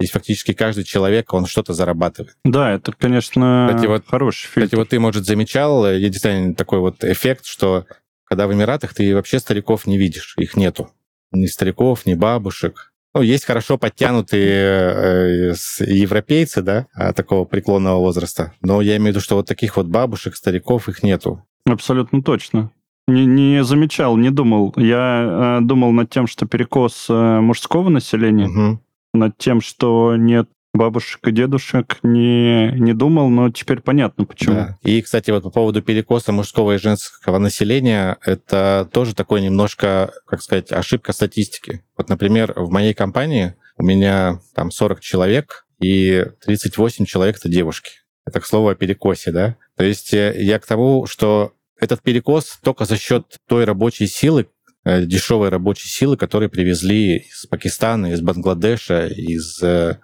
здесь 0.00 0.10
фактически 0.10 0.54
каждый 0.54 0.82
человек, 0.82 1.32
он 1.32 1.46
что-то 1.46 1.72
зарабатывает. 1.72 2.34
Да, 2.44 2.72
это, 2.72 2.90
конечно, 2.90 3.68
кстати, 3.70 3.86
вот, 3.86 4.02
хороший 4.08 4.48
фильтр. 4.48 4.64
Кстати, 4.64 4.74
вот 4.74 4.88
ты, 4.88 4.98
может, 4.98 5.24
замечал, 5.24 5.88
я 5.88 6.08
действительно 6.08 6.56
такой 6.56 6.80
вот 6.80 7.04
эффект, 7.04 7.46
что 7.46 7.86
когда 8.24 8.48
в 8.48 8.52
Эмиратах 8.52 8.92
ты 8.92 9.14
вообще 9.14 9.38
стариков 9.38 9.86
не 9.86 9.98
видишь, 9.98 10.34
их 10.36 10.56
нету. 10.56 10.90
Ни 11.30 11.46
стариков, 11.46 12.06
ни 12.06 12.14
бабушек. 12.14 12.92
Ну, 13.14 13.22
есть 13.22 13.44
хорошо 13.44 13.78
подтянутые 13.78 15.52
э, 15.52 15.54
европейцы, 15.78 16.62
да, 16.62 16.88
а, 16.92 17.12
такого 17.12 17.44
преклонного 17.44 18.00
возраста. 18.00 18.52
Но 18.62 18.80
я 18.80 18.96
имею 18.96 19.12
в 19.12 19.14
виду, 19.14 19.20
что 19.20 19.36
вот 19.36 19.46
таких 19.46 19.76
вот 19.76 19.86
бабушек, 19.86 20.34
стариков, 20.34 20.88
их 20.88 21.04
нету. 21.04 21.46
Абсолютно 21.66 22.20
точно. 22.20 22.72
Не, 23.10 23.26
не 23.26 23.64
замечал, 23.64 24.16
не 24.16 24.30
думал. 24.30 24.72
Я 24.76 25.58
э, 25.60 25.64
думал 25.64 25.92
над 25.92 26.10
тем, 26.10 26.26
что 26.26 26.46
перекос 26.46 27.06
э, 27.08 27.40
мужского 27.40 27.88
населения, 27.88 28.48
угу. 28.48 28.80
над 29.14 29.36
тем, 29.38 29.60
что 29.60 30.16
нет 30.16 30.48
бабушек 30.72 31.26
и 31.26 31.32
дедушек 31.32 31.98
не, 32.02 32.70
не 32.72 32.92
думал, 32.92 33.28
но 33.28 33.50
теперь 33.50 33.80
понятно, 33.80 34.24
почему. 34.24 34.54
Да. 34.54 34.78
И, 34.82 35.02
кстати, 35.02 35.30
вот 35.30 35.42
по 35.42 35.50
поводу 35.50 35.82
перекоса 35.82 36.32
мужского 36.32 36.72
и 36.72 36.78
женского 36.78 37.38
населения, 37.38 38.18
это 38.24 38.88
тоже 38.92 39.14
такой 39.14 39.42
немножко, 39.42 40.12
как 40.26 40.42
сказать, 40.42 40.70
ошибка 40.70 41.12
статистики. 41.12 41.82
Вот, 41.96 42.08
например, 42.08 42.52
в 42.56 42.70
моей 42.70 42.94
компании 42.94 43.54
у 43.76 43.82
меня 43.82 44.40
там 44.54 44.70
40 44.70 45.00
человек, 45.00 45.66
и 45.80 46.26
38 46.44 47.04
человек— 47.06 47.36
это 47.38 47.48
девушки. 47.48 47.92
Это, 48.26 48.40
к 48.40 48.46
слову, 48.46 48.68
о 48.68 48.74
перекосе, 48.74 49.32
да? 49.32 49.56
То 49.76 49.84
есть 49.84 50.12
э, 50.12 50.34
я 50.38 50.58
к 50.58 50.66
тому, 50.66 51.06
что 51.06 51.54
этот 51.80 52.02
перекос 52.02 52.58
только 52.62 52.84
за 52.84 52.96
счет 52.96 53.38
той 53.48 53.64
рабочей 53.64 54.06
силы, 54.06 54.48
э, 54.84 55.04
дешевой 55.04 55.48
рабочей 55.48 55.88
силы, 55.88 56.16
которые 56.16 56.48
привезли 56.48 57.18
из 57.18 57.46
Пакистана, 57.46 58.12
из 58.12 58.20
Бангладеша, 58.20 59.06
из 59.06 59.62
э, 59.62 59.98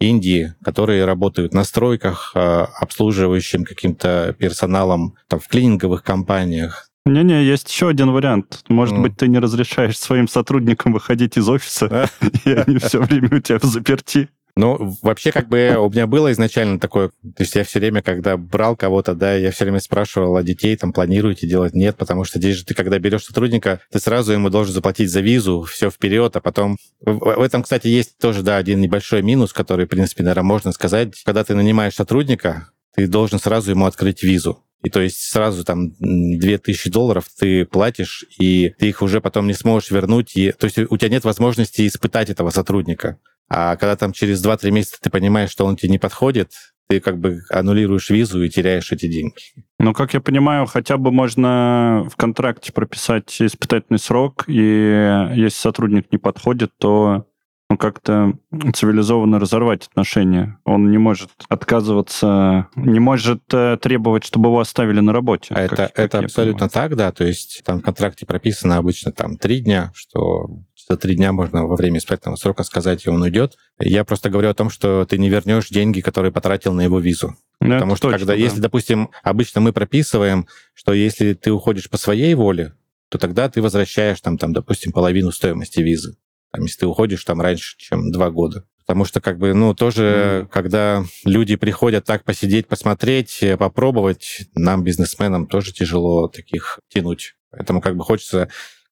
Индии, 0.00 0.54
которые 0.62 1.04
работают 1.04 1.52
на 1.54 1.64
стройках, 1.64 2.32
обслуживающим 2.34 3.64
каким-то 3.64 4.34
персоналом 4.38 5.16
там, 5.26 5.40
в 5.40 5.48
клининговых 5.48 6.04
компаниях. 6.04 6.88
Не-не, 7.08 7.42
есть 7.42 7.70
еще 7.70 7.88
один 7.88 8.10
вариант. 8.10 8.64
Может 8.68 8.96
mm. 8.96 9.02
быть, 9.02 9.16
ты 9.16 9.28
не 9.28 9.38
разрешаешь 9.38 9.98
своим 9.98 10.28
сотрудникам 10.28 10.92
выходить 10.92 11.36
из 11.36 11.48
офиса, 11.48 12.10
и 12.44 12.52
они 12.52 12.78
все 12.78 13.00
время 13.00 13.36
у 13.36 13.40
тебя 13.40 13.58
в 13.58 13.64
заперти. 13.64 14.28
Ну, 14.58 14.92
вообще, 15.02 15.30
как 15.30 15.48
бы 15.48 15.76
у 15.78 15.88
меня 15.88 16.08
было 16.08 16.32
изначально 16.32 16.80
такое, 16.80 17.10
то 17.10 17.44
есть 17.44 17.54
я 17.54 17.62
все 17.62 17.78
время, 17.78 18.02
когда 18.02 18.36
брал 18.36 18.74
кого-то, 18.74 19.14
да, 19.14 19.36
я 19.36 19.52
все 19.52 19.64
время 19.64 19.78
спрашивал, 19.78 20.36
а 20.36 20.42
детей 20.42 20.74
там 20.76 20.92
планируете 20.92 21.46
делать? 21.46 21.74
Нет, 21.74 21.96
потому 21.96 22.24
что 22.24 22.40
здесь 22.40 22.56
же 22.56 22.64
ты, 22.64 22.74
когда 22.74 22.98
берешь 22.98 23.22
сотрудника, 23.22 23.80
ты 23.92 24.00
сразу 24.00 24.32
ему 24.32 24.50
должен 24.50 24.74
заплатить 24.74 25.12
за 25.12 25.20
визу, 25.20 25.62
все 25.62 25.90
вперед, 25.90 26.34
а 26.34 26.40
потом... 26.40 26.76
В 27.00 27.40
этом, 27.40 27.62
кстати, 27.62 27.86
есть 27.86 28.18
тоже, 28.18 28.42
да, 28.42 28.56
один 28.56 28.80
небольшой 28.80 29.22
минус, 29.22 29.52
который, 29.52 29.86
в 29.86 29.90
принципе, 29.90 30.24
наверное, 30.24 30.48
можно 30.48 30.72
сказать. 30.72 31.14
Когда 31.24 31.44
ты 31.44 31.54
нанимаешь 31.54 31.94
сотрудника, 31.94 32.70
ты 32.96 33.06
должен 33.06 33.38
сразу 33.38 33.70
ему 33.70 33.86
открыть 33.86 34.24
визу. 34.24 34.64
И 34.82 34.90
то 34.90 35.00
есть 35.00 35.20
сразу 35.20 35.64
там 35.64 35.92
2000 35.98 36.90
долларов 36.90 37.26
ты 37.38 37.64
платишь, 37.64 38.24
и 38.38 38.74
ты 38.78 38.88
их 38.88 39.02
уже 39.02 39.20
потом 39.20 39.46
не 39.46 39.54
сможешь 39.54 39.90
вернуть. 39.90 40.36
И, 40.36 40.52
то 40.52 40.66
есть 40.66 40.78
у 40.78 40.96
тебя 40.96 41.10
нет 41.10 41.24
возможности 41.24 41.86
испытать 41.86 42.30
этого 42.30 42.50
сотрудника. 42.50 43.18
А 43.48 43.76
когда 43.76 43.96
там 43.96 44.12
через 44.12 44.44
2-3 44.44 44.70
месяца 44.70 44.98
ты 45.00 45.10
понимаешь, 45.10 45.50
что 45.50 45.64
он 45.64 45.76
тебе 45.76 45.90
не 45.90 45.98
подходит, 45.98 46.52
ты 46.88 47.00
как 47.00 47.18
бы 47.18 47.42
аннулируешь 47.50 48.10
визу 48.10 48.42
и 48.42 48.48
теряешь 48.48 48.92
эти 48.92 49.06
деньги. 49.06 49.34
Ну, 49.78 49.92
как 49.92 50.14
я 50.14 50.20
понимаю, 50.20 50.66
хотя 50.66 50.96
бы 50.96 51.12
можно 51.12 52.06
в 52.10 52.16
контракте 52.16 52.72
прописать 52.72 53.40
испытательный 53.40 53.98
срок, 53.98 54.44
и 54.46 55.28
если 55.34 55.58
сотрудник 55.58 56.10
не 56.10 56.18
подходит, 56.18 56.72
то 56.78 57.26
ну, 57.70 57.76
как-то 57.76 58.32
цивилизованно 58.72 59.38
разорвать 59.38 59.88
отношения. 59.88 60.58
Он 60.64 60.90
не 60.90 60.96
может 60.96 61.30
отказываться, 61.50 62.68
не 62.74 62.98
может 62.98 63.42
э, 63.52 63.76
требовать, 63.80 64.24
чтобы 64.24 64.48
его 64.48 64.60
оставили 64.60 65.00
на 65.00 65.12
работе. 65.12 65.54
А 65.54 65.60
это, 65.60 65.76
как 65.76 65.98
это 65.98 66.18
абсолютно 66.20 66.68
понимаю. 66.68 66.88
так, 66.88 66.96
да. 66.96 67.12
То 67.12 67.24
есть 67.24 67.62
там 67.66 67.80
в 67.80 67.82
контракте 67.82 68.24
прописано 68.24 68.78
обычно 68.78 69.12
там 69.12 69.36
три 69.36 69.60
дня, 69.60 69.92
что 69.94 70.48
за 70.88 70.96
три 70.96 71.16
дня 71.16 71.32
можно 71.32 71.66
во 71.66 71.76
время 71.76 71.98
испытательного 71.98 72.36
срока 72.36 72.62
сказать, 72.62 73.04
и 73.04 73.10
он 73.10 73.20
уйдет. 73.22 73.56
Я 73.78 74.04
просто 74.04 74.30
говорю 74.30 74.48
о 74.50 74.54
том, 74.54 74.70
что 74.70 75.04
ты 75.04 75.18
не 75.18 75.28
вернешь 75.28 75.68
деньги, 75.68 76.00
которые 76.00 76.32
потратил 76.32 76.72
на 76.72 76.80
его 76.80 76.98
визу. 76.98 77.36
Ну, 77.60 77.74
Потому 77.74 77.96
что 77.96 78.08
точно, 78.08 78.18
когда, 78.18 78.32
да. 78.34 78.38
если, 78.38 78.60
допустим, 78.60 79.10
обычно 79.22 79.60
мы 79.60 79.72
прописываем, 79.72 80.46
что 80.74 80.92
если 80.92 81.34
ты 81.34 81.52
уходишь 81.52 81.90
по 81.90 81.98
своей 81.98 82.34
воле, 82.34 82.74
то 83.08 83.18
тогда 83.18 83.48
ты 83.48 83.60
возвращаешь 83.60 84.20
там, 84.20 84.38
там, 84.38 84.52
допустим, 84.52 84.92
половину 84.92 85.32
стоимости 85.32 85.80
визы. 85.80 86.16
Там, 86.52 86.62
если 86.62 86.80
ты 86.80 86.86
уходишь 86.86 87.24
там 87.24 87.40
раньше, 87.40 87.76
чем 87.78 88.10
два 88.10 88.30
года. 88.30 88.64
Потому 88.86 89.04
что, 89.04 89.20
как 89.20 89.38
бы, 89.38 89.52
ну, 89.52 89.74
тоже, 89.74 90.46
mm. 90.46 90.48
когда 90.50 91.04
люди 91.24 91.56
приходят 91.56 92.06
так 92.06 92.24
посидеть, 92.24 92.68
посмотреть, 92.68 93.44
попробовать, 93.58 94.48
нам, 94.54 94.82
бизнесменам, 94.82 95.46
тоже 95.46 95.74
тяжело 95.74 96.28
таких 96.28 96.80
тянуть. 96.88 97.34
Поэтому, 97.50 97.82
как 97.82 97.96
бы, 97.96 98.04
хочется 98.04 98.48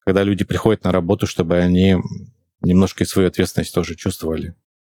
когда 0.07 0.23
люди 0.23 0.45
приходят 0.45 0.85
на 0.85 0.93
работу, 0.93 1.27
чтобы 1.27 1.57
они 1.57 1.97
немножко 2.61 3.03
и 3.03 3.05
свою 3.05 3.27
ответственность 3.27 3.75
тоже 3.75 3.93
чувствовали. 3.95 4.55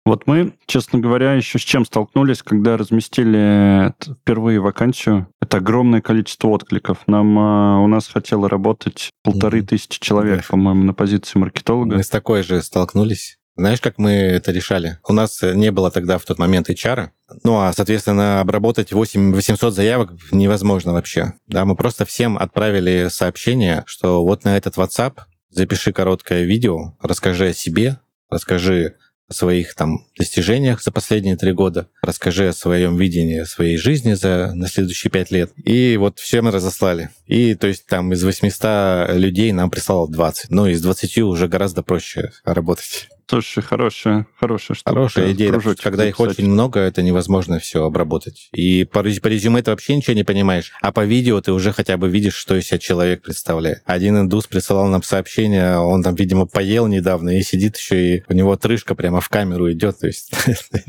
Вот 0.05 0.27
мы, 0.27 0.57
честно 0.65 0.99
говоря, 0.99 1.31
еще 1.31 1.59
с 1.59 1.61
чем 1.61 1.85
столкнулись, 1.85 2.43
когда 2.43 2.75
разместили 2.75 3.93
впервые 4.21 4.59
вакансию. 4.59 5.27
Это 5.41 5.57
огромное 5.57 6.01
количество 6.01 6.49
откликов. 6.49 7.07
Нам 7.07 7.39
а, 7.39 7.79
у 7.79 7.87
нас 7.87 8.09
хотело 8.09 8.49
работать 8.49 9.11
полторы 9.23 9.61
mm-hmm. 9.61 9.67
тысячи 9.67 9.97
человек, 10.01 10.41
да. 10.41 10.47
по-моему, 10.49 10.83
на 10.83 10.93
позиции 10.93 11.39
маркетолога. 11.39 11.95
Мы 11.95 12.03
с 12.03 12.09
такой 12.09 12.43
же 12.43 12.61
столкнулись. 12.61 13.36
Знаешь, 13.57 13.81
как 13.81 13.97
мы 13.97 14.11
это 14.11 14.51
решали? 14.51 14.99
У 15.07 15.13
нас 15.13 15.41
не 15.41 15.71
было 15.71 15.89
тогда 15.89 16.19
в 16.19 16.25
тот 16.25 16.37
момент 16.37 16.69
HR, 16.69 17.09
ну, 17.43 17.59
а, 17.59 17.73
соответственно, 17.73 18.39
обработать 18.39 18.93
8 18.93 19.33
800 19.33 19.73
заявок 19.73 20.11
невозможно 20.31 20.93
вообще. 20.93 21.33
Да, 21.47 21.65
мы 21.65 21.75
просто 21.75 22.05
всем 22.05 22.37
отправили 22.37 23.07
сообщение, 23.09 23.83
что 23.87 24.23
вот 24.23 24.43
на 24.43 24.57
этот 24.57 24.77
WhatsApp 24.77 25.17
запиши 25.49 25.91
короткое 25.91 26.43
видео, 26.43 26.95
расскажи 27.01 27.47
о 27.47 27.53
себе, 27.53 27.99
расскажи 28.29 28.95
о 29.27 29.33
своих 29.33 29.75
там 29.75 30.05
достижениях 30.17 30.81
за 30.81 30.91
последние 30.91 31.35
три 31.35 31.51
года, 31.51 31.89
расскажи 32.01 32.47
о 32.47 32.53
своем 32.53 32.95
видении 32.95 33.43
своей 33.43 33.77
жизни 33.77 34.13
за 34.13 34.53
на 34.53 34.67
следующие 34.67 35.11
пять 35.11 35.31
лет. 35.31 35.51
И 35.57 35.97
вот 35.97 36.19
все 36.19 36.41
мы 36.41 36.51
разослали. 36.51 37.09
И 37.25 37.55
то 37.55 37.67
есть 37.67 37.87
там 37.87 38.13
из 38.13 38.23
800 38.23 39.15
людей 39.15 39.51
нам 39.51 39.69
прислало 39.69 40.09
20. 40.09 40.51
Ну, 40.51 40.67
из 40.67 40.81
20 40.81 41.17
уже 41.19 41.47
гораздо 41.47 41.83
проще 41.83 42.31
работать. 42.45 43.09
Слушай, 43.29 43.61
хорошая, 43.61 44.25
хорошая 44.39 44.75
штука. 44.75 44.89
Хорошая 44.89 45.33
идея. 45.33 45.49
Кружочек, 45.49 45.83
когда 45.83 46.07
их 46.07 46.17
очень 46.19 46.49
много, 46.49 46.79
это 46.79 47.01
невозможно 47.01 47.59
все 47.59 47.83
обработать. 47.83 48.47
И 48.53 48.85
по, 48.85 49.03
по 49.03 49.27
резюме 49.27 49.61
ты 49.61 49.71
вообще 49.71 49.97
ничего 49.97 50.13
не 50.13 50.23
понимаешь. 50.23 50.71
А 50.81 50.93
по 50.93 51.03
видео 51.03 51.41
ты 51.41 51.51
уже 51.51 51.73
хотя 51.73 51.97
бы 51.97 52.07
видишь, 52.07 52.35
что 52.35 52.55
из 52.55 52.67
себя 52.67 52.77
человек 52.77 53.23
представляет. 53.23 53.81
Один 53.85 54.17
индус 54.17 54.47
присылал 54.47 54.87
нам 54.87 55.03
сообщение, 55.03 55.77
он 55.77 56.03
там, 56.03 56.15
видимо, 56.15 56.45
поел 56.45 56.87
недавно 56.87 57.37
и 57.37 57.41
сидит 57.41 57.75
еще, 57.75 58.15
и 58.15 58.23
у 58.29 58.33
него 58.33 58.53
отрыжка 58.53 58.95
прямо 58.95 59.19
в 59.19 59.27
камеру 59.27 59.69
идет. 59.73 59.99
То 59.99 60.07
есть, 60.07 60.31
то 60.71 60.79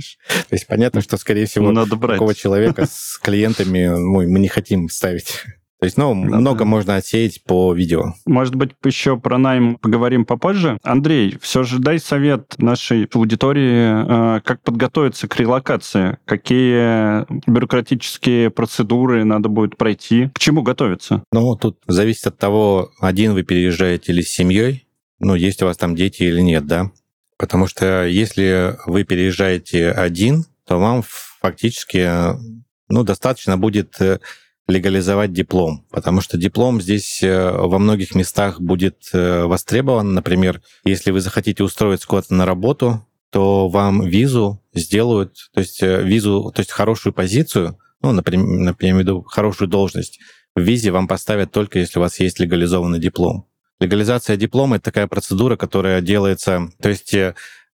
есть 0.53 0.67
понятно, 0.69 1.01
что, 1.01 1.17
скорее 1.17 1.47
всего, 1.47 1.73
ну, 1.73 1.87
такого 1.87 2.37
человека 2.37 2.87
с 2.89 3.19
клиентами 3.19 3.89
мы 3.89 4.27
не 4.39 4.49
хотим 4.49 4.89
ставить. 4.89 5.45
То 5.81 5.85
есть, 5.85 5.97
ну, 5.97 6.09
да, 6.09 6.39
много 6.39 6.61
да. 6.61 6.65
можно 6.65 6.97
отсеять 6.97 7.45
по 7.45 7.73
видео. 7.73 8.15
Может 8.27 8.57
быть, 8.57 8.73
еще 8.85 9.17
про 9.17 9.39
найм 9.39 9.77
поговорим 9.77 10.25
попозже. 10.25 10.79
Андрей, 10.83 11.39
все 11.41 11.63
же 11.63 11.79
дай 11.79 12.01
совет 12.01 12.55
нашей 12.59 13.09
аудитории, 13.13 14.39
э, 14.39 14.41
как 14.41 14.61
подготовиться 14.63 15.29
к 15.29 15.37
релокации, 15.39 16.19
какие 16.25 17.25
бюрократические 17.49 18.51
процедуры 18.51 19.25
надо 19.25 19.49
будет 19.49 19.77
пройти, 19.77 20.31
к 20.35 20.39
чему 20.41 20.63
готовиться? 20.63 21.23
Ну, 21.31 21.55
тут 21.55 21.79
зависит 21.87 22.27
от 22.27 22.39
того, 22.39 22.91
один 22.99 23.35
вы 23.35 23.45
переезжаете 23.45 24.13
или 24.13 24.23
с 24.23 24.31
семьей, 24.31 24.89
ну, 25.21 25.37
есть 25.37 25.63
у 25.63 25.67
вас 25.67 25.77
там 25.77 25.95
дети 25.95 26.25
или 26.25 26.41
нет, 26.41 26.67
да. 26.67 26.91
Потому 27.39 27.69
что 27.69 28.05
если 28.05 28.77
вы 28.87 29.05
переезжаете 29.05 29.91
один, 29.91 30.45
то 30.67 30.79
вам 30.79 31.03
фактически, 31.41 32.09
ну, 32.89 33.05
достаточно 33.05 33.57
будет 33.57 34.01
э, 34.01 34.19
легализовать 34.69 35.33
диплом, 35.33 35.87
потому 35.91 36.21
что 36.21 36.37
диплом 36.37 36.81
здесь 36.81 37.23
э, 37.23 37.51
во 37.51 37.79
многих 37.79 38.15
местах 38.15 38.61
будет 38.61 39.09
э, 39.15 39.45
востребован. 39.45 40.13
Например, 40.13 40.61
если 40.85 41.11
вы 41.11 41.21
захотите 41.21 41.65
устроиться 41.65 42.07
куда-то 42.07 42.35
на 42.35 42.45
работу, 42.45 43.07
то 43.31 43.69
вам 43.69 44.07
визу 44.07 44.63
сделают, 44.75 45.37
то 45.55 45.61
есть 45.61 45.83
э, 45.83 46.03
визу, 46.03 46.53
то 46.55 46.61
есть 46.61 46.71
хорошую 46.71 47.15
позицию, 47.15 47.79
ну, 48.03 48.13
например, 48.13 48.47
например, 48.47 49.23
хорошую 49.27 49.69
должность, 49.69 50.21
в 50.55 50.61
визе 50.61 50.91
вам 50.91 51.09
поставят 51.09 51.51
только 51.51 51.79
если 51.79 51.99
у 51.99 52.03
вас 52.03 52.21
есть 52.21 52.39
легализованный 52.39 52.99
диплом. 52.99 53.47
Легализация 53.81 54.37
диплома— 54.37 54.77
это 54.77 54.87
такая 54.87 55.07
процедура, 55.07 55.57
которая 55.57 56.01
делается, 56.03 56.69
то 56.81 56.89
есть 56.89 57.15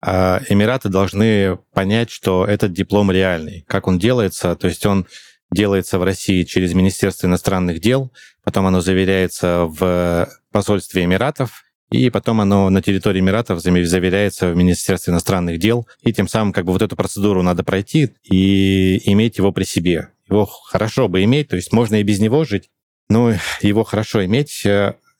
а, 0.06 0.42
Эмираты 0.50 0.90
должны 0.90 1.56
понять, 1.72 2.10
что 2.10 2.44
этот 2.44 2.72
диплом 2.72 3.10
реальный. 3.10 3.64
Как 3.66 3.88
он 3.88 3.98
делается? 3.98 4.54
То 4.54 4.68
есть 4.68 4.84
он 4.84 5.06
делается 5.54 5.98
в 5.98 6.02
России 6.02 6.42
через 6.42 6.74
Министерство 6.74 7.26
иностранных 7.26 7.80
дел, 7.80 8.12
потом 8.42 8.66
оно 8.66 8.80
заверяется 8.80 9.64
в 9.64 10.28
посольстве 10.52 11.04
Эмиратов, 11.04 11.62
и 11.90 12.10
потом 12.10 12.40
оно 12.40 12.70
на 12.70 12.82
территории 12.82 13.20
Эмиратов 13.20 13.60
заверяется 13.60 14.48
в 14.48 14.56
Министерстве 14.56 15.12
иностранных 15.12 15.58
дел, 15.58 15.86
и 16.02 16.12
тем 16.12 16.28
самым 16.28 16.52
как 16.52 16.64
бы 16.64 16.72
вот 16.72 16.82
эту 16.82 16.96
процедуру 16.96 17.42
надо 17.42 17.62
пройти 17.62 18.10
и 18.24 19.00
иметь 19.10 19.38
его 19.38 19.52
при 19.52 19.64
себе. 19.64 20.08
Его 20.28 20.46
хорошо 20.46 21.08
бы 21.08 21.22
иметь, 21.22 21.48
то 21.48 21.56
есть 21.56 21.72
можно 21.72 21.96
и 21.96 22.02
без 22.02 22.18
него 22.18 22.44
жить, 22.44 22.70
но 23.08 23.32
его 23.60 23.84
хорошо 23.84 24.24
иметь. 24.24 24.66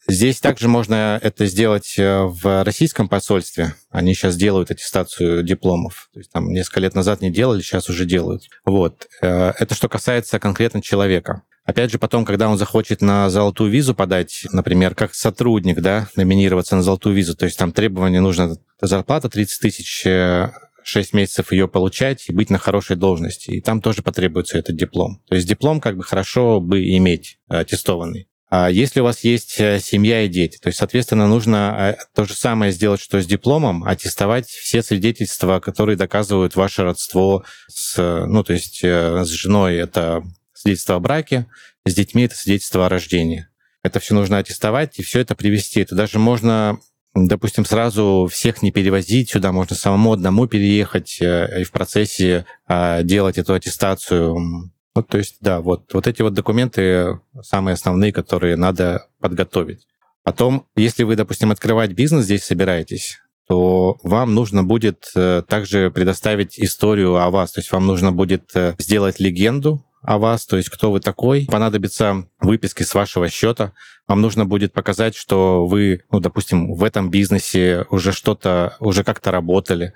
Здесь 0.07 0.40
также 0.40 0.69
можно 0.69 1.19
это 1.23 1.47
сделать 1.47 1.95
э, 1.99 2.23
в 2.25 2.62
российском 2.64 3.09
посольстве. 3.09 3.75
Они 3.90 4.14
сейчас 4.14 4.37
делают 4.37 4.71
аттестацию 4.71 5.43
дипломов. 5.43 6.11
То 6.12 6.21
есть 6.21 6.31
там 6.31 6.49
несколько 6.49 6.81
лет 6.81 6.95
назад 6.95 7.23
не 7.23 7.31
делали, 7.31 7.62
сейчас 7.62 7.88
уже 7.88 8.05
делают. 8.05 8.45
Вот. 8.67 9.09
Э, 9.23 9.53
это 9.59 9.75
что 9.75 9.88
касается 9.88 10.38
конкретно 10.38 10.83
человека. 10.83 11.43
Опять 11.64 11.90
же, 11.90 11.99
потом, 11.99 12.27
когда 12.27 12.51
он 12.51 12.59
захочет 12.59 13.01
на 13.01 13.31
золотую 13.31 13.71
визу 13.71 13.95
подать, 13.95 14.45
например, 14.53 14.95
как 14.95 15.14
сотрудник, 15.14 15.81
да, 15.81 16.09
номинироваться 16.14 16.77
на 16.77 16.83
золотую 16.83 17.14
визу, 17.14 17.35
то 17.35 17.47
есть 17.47 17.59
там 17.59 17.73
требования 17.73 18.21
нужно 18.21 18.59
зарплата 18.83 19.31
30 19.31 19.61
тысяч 19.61 20.05
э, 20.05 20.51
6 20.83 21.14
месяцев 21.14 21.53
ее 21.53 21.67
получать 21.67 22.29
и 22.29 22.35
быть 22.35 22.51
на 22.51 22.59
хорошей 22.59 22.97
должности. 22.97 23.51
И 23.51 23.62
там 23.62 23.81
тоже 23.81 24.03
потребуется 24.03 24.59
этот 24.59 24.77
диплом. 24.77 25.23
То 25.29 25.35
есть 25.35 25.49
диплом 25.49 25.81
как 25.81 25.97
бы 25.97 26.05
хорошо 26.05 26.61
бы 26.61 26.87
иметь 26.97 27.38
аттестованный. 27.49 28.29
А 28.57 28.71
если 28.71 29.01
у 29.01 29.03
вас 29.03 29.25
есть 29.25 29.59
э, 29.59 29.81
семья 29.81 30.23
и 30.23 30.29
дети, 30.29 30.59
то 30.59 30.69
есть, 30.69 30.79
соответственно, 30.79 31.27
нужно 31.27 31.97
э, 31.99 32.05
то 32.14 32.25
же 32.25 32.35
самое 32.35 32.71
сделать, 32.71 33.01
что 33.01 33.21
с 33.21 33.27
дипломом, 33.27 33.83
аттестовать 33.83 34.47
все 34.47 34.81
свидетельства, 34.81 35.59
которые 35.59 35.97
доказывают 35.97 36.55
ваше 36.55 36.85
родство 36.85 37.43
с, 37.67 37.97
ну, 38.29 38.45
то 38.45 38.53
есть 38.53 38.85
э, 38.85 39.25
с 39.25 39.29
женой 39.29 39.75
это 39.75 40.23
свидетельство 40.53 40.95
о 40.95 41.01
браке, 41.01 41.49
с 41.85 41.95
детьми 41.97 42.27
это 42.27 42.37
свидетельство 42.37 42.87
о 42.87 42.88
рождении. 42.88 43.49
Это 43.83 43.99
все 43.99 44.14
нужно 44.14 44.38
аттестовать 44.38 45.01
и 45.01 45.03
все 45.03 45.19
это 45.19 45.35
привести. 45.35 45.81
Это 45.81 45.97
даже 45.97 46.21
можно 46.21 46.79
допустим, 47.17 47.64
сразу 47.64 48.29
всех 48.31 48.62
не 48.62 48.71
перевозить 48.71 49.31
сюда, 49.31 49.51
можно 49.51 49.75
самому 49.75 50.12
одному 50.12 50.47
переехать 50.47 51.19
и 51.21 51.64
в 51.64 51.71
процессе 51.73 52.45
делать 52.69 53.38
эту 53.38 53.55
аттестацию 53.55 54.71
вот, 54.95 55.09
то 55.09 55.19
есть, 55.19 55.37
да, 55.41 55.61
вот, 55.61 55.93
вот 55.93 56.07
эти 56.07 56.23
вот 56.23 56.35
документы 56.35 57.21
самые 57.43 57.75
основные, 57.75 58.13
которые 58.13 58.57
надо 58.57 59.09
подготовить. 59.21 59.87
Потом, 60.23 60.67
если 60.77 61.03
вы, 61.03 61.17
допустим, 61.17 61.51
открывать 61.51 61.93
бизнес 61.93 62.25
здесь 62.25 62.45
собираетесь, 62.45 63.19
то 63.49 63.99
вам 64.03 64.35
нужно 64.35 64.63
будет 64.63 65.11
э, 65.15 65.43
также 65.47 65.91
предоставить 65.91 66.59
историю 66.59 67.17
о 67.17 67.31
вас. 67.31 67.53
То 67.53 67.61
есть 67.61 67.71
вам 67.73 67.87
нужно 67.87 68.11
будет 68.11 68.51
э, 68.55 68.75
сделать 68.79 69.21
легенду 69.21 69.85
о 70.03 70.19
вас, 70.19 70.47
то 70.47 70.57
есть 70.57 70.71
кто 70.71 70.91
вы 70.93 71.01
такой. 71.01 71.47
Понадобится 71.51 72.27
выписки 72.41 72.83
с 72.83 72.95
вашего 72.95 73.29
счета. 73.29 73.73
Вам 74.07 74.21
нужно 74.21 74.47
будет 74.47 74.73
показать, 74.73 75.15
что 75.15 75.67
вы, 75.67 76.03
ну, 76.11 76.21
допустим, 76.21 76.75
в 76.75 76.85
этом 76.85 77.11
бизнесе 77.11 77.87
уже 77.91 78.13
что-то, 78.13 78.77
уже 78.81 79.03
как-то 79.03 79.31
работали 79.31 79.93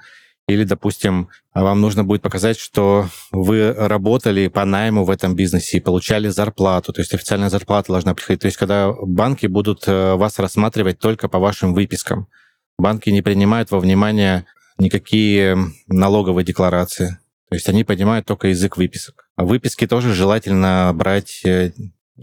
или, 0.49 0.65
допустим, 0.65 1.29
вам 1.55 1.83
нужно 1.83 2.05
будет 2.05 2.23
показать, 2.23 2.59
что 2.59 3.09
вы 3.31 3.73
работали 3.73 4.49
по 4.49 4.65
найму 4.65 5.05
в 5.05 5.11
этом 5.11 5.37
бизнесе 5.37 5.77
и 5.77 5.81
получали 5.81 6.29
зарплату, 6.29 6.93
то 6.93 7.03
есть 7.03 7.13
официальная 7.13 7.51
зарплата 7.51 7.93
должна 7.93 8.15
приходить. 8.15 8.41
То 8.41 8.47
есть 8.47 8.57
когда 8.57 8.93
банки 8.93 9.47
будут 9.47 9.87
э, 9.87 10.15
вас 10.15 10.39
рассматривать 10.39 10.99
только 10.99 11.29
по 11.29 11.39
вашим 11.39 11.75
выпискам. 11.75 12.29
Банки 12.79 13.11
не 13.11 13.21
принимают 13.21 13.71
во 13.71 13.79
внимание 13.79 14.47
никакие 14.79 15.59
налоговые 15.87 16.47
декларации. 16.47 17.19
То 17.51 17.55
есть 17.55 17.69
они 17.69 17.85
понимают 17.85 18.25
только 18.27 18.49
язык 18.49 18.79
выписок. 18.79 19.29
А 19.37 19.45
выписки 19.45 19.87
тоже 19.87 20.15
желательно 20.15 20.93
брать 20.95 21.43
э, 21.45 21.73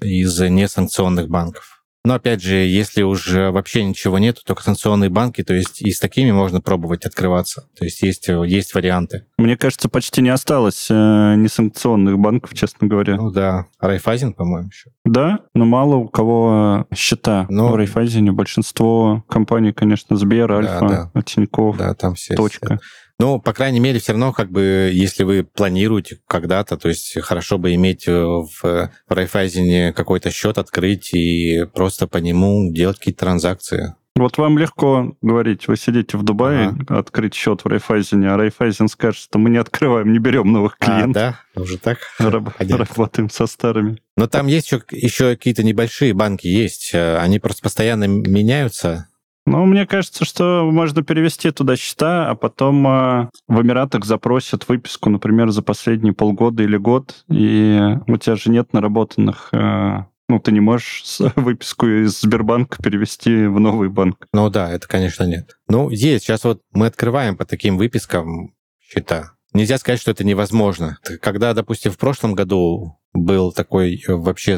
из 0.02 0.40
несанкционных 0.40 1.30
банков. 1.30 1.75
Но 2.06 2.14
опять 2.14 2.42
же, 2.42 2.56
если 2.56 3.02
уже 3.02 3.52
вообще 3.52 3.84
ничего 3.84 4.20
нет, 4.20 4.40
то 4.46 4.56
санкционные 4.56 5.10
банки, 5.10 5.44
то 5.44 5.54
есть 5.54 5.82
и 5.82 5.92
с 5.92 6.00
такими 6.00 6.32
можно 6.32 6.62
пробовать 6.62 7.06
открываться. 7.06 7.68
То 7.78 7.86
есть 7.86 8.02
есть, 8.02 8.28
есть 8.28 8.74
варианты. 8.74 9.26
Мне 9.38 9.58
кажется, 9.58 9.90
почти 9.90 10.22
не 10.22 10.30
осталось 10.30 10.88
э, 10.90 10.94
несанкционных 10.94 12.18
банков, 12.18 12.54
честно 12.54 12.88
говоря. 12.88 13.16
Ну 13.16 13.32
да. 13.32 13.66
Райфайзен, 13.80 14.34
по-моему, 14.34 14.70
еще. 14.70 14.92
Да, 15.04 15.40
но 15.54 15.66
мало 15.66 15.96
у 15.96 16.08
кого 16.08 16.88
счета 16.96 17.48
но... 17.50 17.70
в 17.70 17.76
Райфайзене. 17.76 18.32
Большинство 18.32 19.24
компаний, 19.28 19.74
конечно, 19.74 20.16
Сбер, 20.16 20.52
Альфа, 20.52 21.12
да, 21.14 21.22
Тинькофф, 21.22 21.78
да, 21.78 21.94
там 21.96 22.16
все, 22.16 22.36
Точка. 22.36 22.78
Все. 22.78 23.05
Ну, 23.20 23.40
по 23.40 23.54
крайней 23.54 23.80
мере, 23.80 24.00
все 24.00 24.12
равно, 24.12 24.34
как 24.34 24.52
бы, 24.52 24.92
если 24.94 25.24
вы 25.24 25.44
планируете 25.44 26.20
когда-то, 26.28 26.78
то 26.78 26.90
есть 26.90 27.18
хорошо 27.22 27.58
бы 27.58 27.74
иметь 27.76 28.08
э, 28.08 28.12
в, 28.12 28.92
Райфайзене 29.08 29.94
какой-то 29.94 30.32
счет 30.32 30.58
открыть 30.58 31.14
и 31.14 31.66
просто 31.74 32.08
по 32.08 32.18
нему 32.18 32.72
делать 32.72 32.98
какие-то 32.98 33.22
транзакции. 33.22 33.96
Вот 34.18 34.38
вам 34.38 34.58
легко 34.58 35.14
говорить, 35.22 35.68
вы 35.68 35.76
сидите 35.76 36.18
в 36.18 36.24
Дубае, 36.24 36.70
ага. 36.70 37.00
открыть 37.00 37.34
счет 37.34 37.62
в 37.64 37.68
Райфайзене, 37.68 38.32
а 38.32 38.38
Райфайзен 38.38 38.88
скажет, 38.88 39.22
что 39.22 39.40
мы 39.40 39.50
не 39.50 39.58
открываем, 39.58 40.12
не 40.14 40.20
берем 40.20 40.54
новых 40.54 40.78
а, 40.80 40.86
клиентов. 40.86 41.22
А, 41.22 41.36
да? 41.56 41.62
Уже 41.62 41.78
так? 41.78 41.98
Раб- 42.20 42.54
работаем 42.60 43.30
со 43.30 43.46
старыми. 43.46 44.02
Но 44.16 44.28
там 44.28 44.48
есть 44.48 44.68
еще, 44.68 44.82
еще 44.92 45.36
какие-то 45.36 45.64
небольшие 45.64 46.14
банки 46.14 46.48
есть, 46.48 46.92
э, 46.94 47.18
они 47.18 47.40
просто 47.40 47.62
постоянно 47.62 48.06
меняются, 48.08 49.10
ну, 49.46 49.66
мне 49.66 49.86
кажется, 49.86 50.26
что 50.26 50.68
можно 50.72 51.04
перевести 51.04 51.52
туда 51.52 51.76
счета, 51.76 52.30
а 52.30 52.36
потом 52.36 52.88
э, 52.88 53.30
в 53.48 53.62
Эмиратах 53.62 54.04
запросят 54.06 54.68
выписку, 54.68 55.10
например, 55.10 55.52
за 55.52 55.62
последние 55.62 56.14
полгода 56.14 56.64
или 56.64 56.78
год, 56.78 57.24
и 57.30 57.80
у 58.08 58.18
тебя 58.18 58.36
же 58.36 58.50
нет 58.50 58.74
наработанных... 58.74 59.50
Э, 59.54 60.06
ну, 60.28 60.40
ты 60.40 60.52
не 60.52 60.60
можешь 60.60 61.04
выписку 61.36 61.86
из 61.86 62.20
Сбербанка 62.20 62.82
перевести 62.82 63.46
в 63.46 63.60
новый 63.60 63.90
банк. 63.90 64.28
Ну 64.34 64.50
да, 64.50 64.72
это, 64.72 64.88
конечно, 64.88 65.24
нет. 65.26 65.58
Ну, 65.68 65.92
есть. 65.92 66.26
Сейчас 66.26 66.44
вот 66.44 66.62
мы 66.74 66.88
открываем 66.88 67.38
по 67.38 67.46
таким 67.46 67.78
выпискам 67.78 68.56
счета. 68.80 69.34
Нельзя 69.54 69.78
сказать, 69.78 70.02
что 70.02 70.12
это 70.12 70.24
невозможно. 70.24 70.98
Когда, 71.22 71.54
допустим, 71.54 71.92
в 71.92 71.98
прошлом 71.98 72.34
году 72.34 73.00
был 73.14 73.52
такой 73.52 74.04
э, 74.08 74.14
вообще 74.14 74.58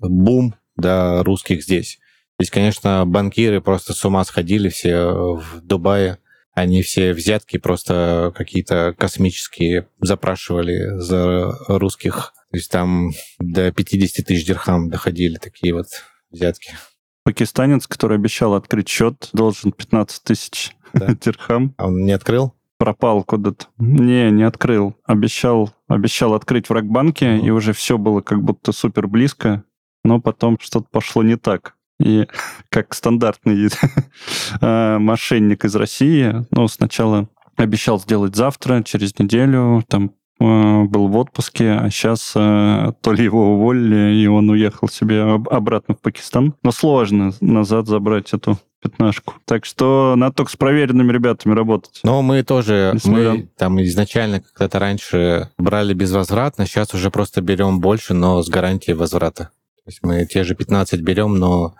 бум 0.00 0.56
да, 0.76 1.22
русских 1.22 1.62
здесь, 1.62 1.98
Здесь, 2.44 2.52
конечно, 2.52 3.06
банкиры 3.06 3.62
просто 3.62 3.94
с 3.94 4.04
ума 4.04 4.22
сходили 4.22 4.68
все 4.68 5.34
в 5.34 5.62
Дубае. 5.62 6.18
Они 6.52 6.82
все 6.82 7.14
взятки 7.14 7.56
просто 7.56 8.34
какие-то 8.36 8.94
космические 8.98 9.88
запрашивали 9.98 11.00
за 11.00 11.54
русских. 11.68 12.34
То 12.50 12.58
есть 12.58 12.70
там 12.70 13.12
до 13.38 13.72
50 13.72 14.26
тысяч 14.26 14.46
дирхам 14.46 14.90
доходили 14.90 15.36
такие 15.36 15.72
вот 15.72 15.86
взятки. 16.30 16.74
Пакистанец, 17.22 17.86
который 17.86 18.18
обещал 18.18 18.52
открыть 18.52 18.90
счет, 18.90 19.30
должен 19.32 19.72
15 19.72 20.22
тысяч 20.22 20.76
да. 20.92 21.14
дирхам. 21.24 21.74
А 21.78 21.86
он 21.86 22.04
не 22.04 22.12
открыл? 22.12 22.52
пропал 22.76 23.24
куда-то. 23.24 23.68
Не, 23.78 24.30
не 24.30 24.42
открыл. 24.42 24.96
Обещал, 25.06 25.72
обещал 25.88 26.34
открыть 26.34 26.68
в 26.68 26.72
Ракбанке, 26.72 27.38
mm. 27.38 27.46
и 27.46 27.50
уже 27.50 27.72
все 27.72 27.96
было 27.96 28.20
как 28.20 28.42
будто 28.42 28.72
супер 28.72 29.08
близко, 29.08 29.64
но 30.04 30.20
потом 30.20 30.58
что-то 30.60 30.88
пошло 30.90 31.22
не 31.22 31.36
так. 31.36 31.74
И 32.00 32.26
как 32.70 32.94
стандартный 32.94 33.68
э, 34.60 34.98
мошенник 34.98 35.64
из 35.64 35.76
России, 35.76 36.44
ну, 36.50 36.68
сначала 36.68 37.28
обещал 37.56 38.00
сделать 38.00 38.34
завтра, 38.34 38.82
через 38.82 39.16
неделю, 39.18 39.84
там 39.88 40.12
э, 40.40 40.82
был 40.84 41.08
в 41.08 41.16
отпуске, 41.16 41.72
а 41.72 41.90
сейчас 41.90 42.32
э, 42.34 42.92
то 43.00 43.12
ли 43.12 43.24
его 43.24 43.54
уволили, 43.54 44.16
и 44.16 44.26
он 44.26 44.50
уехал 44.50 44.88
себе 44.88 45.22
обратно 45.22 45.94
в 45.94 46.00
Пакистан. 46.00 46.54
Но 46.62 46.72
сложно 46.72 47.32
назад 47.40 47.86
забрать 47.86 48.32
эту 48.32 48.58
пятнашку. 48.82 49.34
Так 49.46 49.64
что 49.64 50.14
надо 50.16 50.34
только 50.34 50.52
с 50.52 50.56
проверенными 50.56 51.12
ребятами 51.12 51.54
работать. 51.54 52.00
Но 52.02 52.22
мы 52.22 52.42
тоже, 52.42 52.90
Несмотря... 52.92 53.30
мы 53.30 53.48
там 53.56 53.82
изначально 53.82 54.40
когда-то 54.40 54.78
раньше 54.78 55.50
брали 55.58 55.94
безвозвратно, 55.94 56.66
сейчас 56.66 56.92
уже 56.92 57.10
просто 57.10 57.40
берем 57.40 57.80
больше, 57.80 58.14
но 58.14 58.42
с 58.42 58.48
гарантией 58.48 58.94
возврата. 58.94 59.50
Есть 59.86 60.00
мы 60.02 60.24
те 60.26 60.44
же 60.44 60.54
15 60.54 61.00
берем, 61.00 61.36
но 61.36 61.74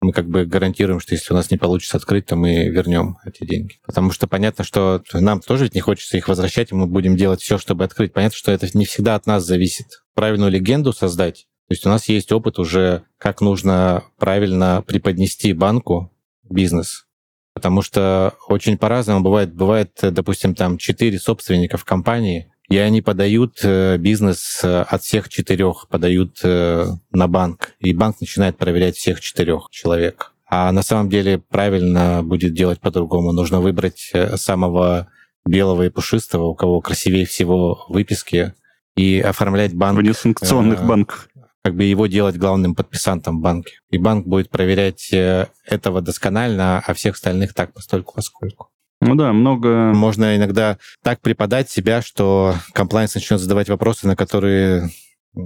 мы 0.00 0.12
как 0.12 0.28
бы 0.28 0.44
гарантируем, 0.44 1.00
что 1.00 1.14
если 1.14 1.32
у 1.32 1.36
нас 1.36 1.50
не 1.50 1.56
получится 1.56 1.96
открыть, 1.96 2.26
то 2.26 2.36
мы 2.36 2.68
вернем 2.68 3.16
эти 3.24 3.46
деньги. 3.46 3.76
Потому 3.86 4.10
что 4.10 4.26
понятно, 4.26 4.64
что 4.64 5.02
нам 5.12 5.40
тоже 5.40 5.64
ведь 5.64 5.74
не 5.74 5.80
хочется 5.80 6.16
их 6.16 6.28
возвращать, 6.28 6.72
и 6.72 6.74
мы 6.74 6.86
будем 6.86 7.16
делать 7.16 7.40
все, 7.40 7.56
чтобы 7.56 7.84
открыть. 7.84 8.12
Понятно, 8.12 8.36
что 8.36 8.52
это 8.52 8.68
не 8.76 8.84
всегда 8.84 9.14
от 9.14 9.26
нас 9.26 9.44
зависит. 9.44 9.86
Правильную 10.14 10.50
легенду 10.50 10.92
создать. 10.92 11.46
То 11.68 11.72
есть 11.72 11.86
у 11.86 11.88
нас 11.88 12.08
есть 12.08 12.30
опыт 12.32 12.58
уже, 12.58 13.04
как 13.16 13.40
нужно 13.40 14.04
правильно 14.18 14.84
преподнести 14.86 15.54
банку 15.54 16.12
бизнес. 16.50 17.06
Потому 17.54 17.80
что 17.80 18.34
очень 18.48 18.76
по-разному 18.76 19.22
бывает. 19.22 19.54
Бывает, 19.54 19.96
допустим, 20.02 20.54
там 20.54 20.76
четыре 20.76 21.18
собственника 21.18 21.78
в 21.78 21.84
компании, 21.84 22.52
и 22.70 22.78
они 22.78 23.02
подают 23.02 23.58
э, 23.62 23.98
бизнес 23.98 24.60
э, 24.62 24.82
от 24.82 25.02
всех 25.02 25.28
четырех, 25.28 25.86
подают 25.88 26.38
э, 26.42 26.86
на 27.12 27.28
банк, 27.28 27.74
и 27.78 27.92
банк 27.94 28.20
начинает 28.20 28.56
проверять 28.56 28.96
всех 28.96 29.20
четырех 29.20 29.68
человек. 29.70 30.32
А 30.46 30.72
на 30.72 30.82
самом 30.82 31.10
деле 31.10 31.38
правильно 31.38 32.22
будет 32.22 32.54
делать 32.54 32.80
по-другому. 32.80 33.32
Нужно 33.32 33.60
выбрать 33.60 34.12
самого 34.36 35.08
белого 35.44 35.84
и 35.84 35.90
пушистого, 35.90 36.44
у 36.44 36.54
кого 36.54 36.80
красивее 36.80 37.26
всего 37.26 37.84
выписки, 37.88 38.54
и 38.96 39.20
оформлять 39.20 39.74
банк... 39.74 39.98
В 39.98 40.02
несанкционных 40.02 40.80
э, 40.80 40.86
банках. 40.86 41.28
Как 41.62 41.74
бы 41.74 41.84
его 41.84 42.06
делать 42.06 42.36
главным 42.36 42.74
подписантом 42.74 43.38
в 43.38 43.42
банке. 43.42 43.80
И 43.90 43.98
банк 43.98 44.26
будет 44.26 44.50
проверять 44.50 45.10
этого 45.12 46.02
досконально, 46.02 46.82
а 46.86 46.94
всех 46.94 47.14
остальных 47.14 47.52
так 47.54 47.72
постольку 47.72 48.14
поскольку. 48.14 48.68
Ну 49.06 49.14
да, 49.16 49.32
много... 49.32 49.92
Можно 49.92 50.36
иногда 50.36 50.78
так 51.02 51.20
преподать 51.20 51.70
себя, 51.70 52.00
что 52.00 52.54
комплайнс 52.72 53.14
начнет 53.14 53.38
задавать 53.38 53.68
вопросы, 53.68 54.06
на 54.06 54.16
которые 54.16 54.90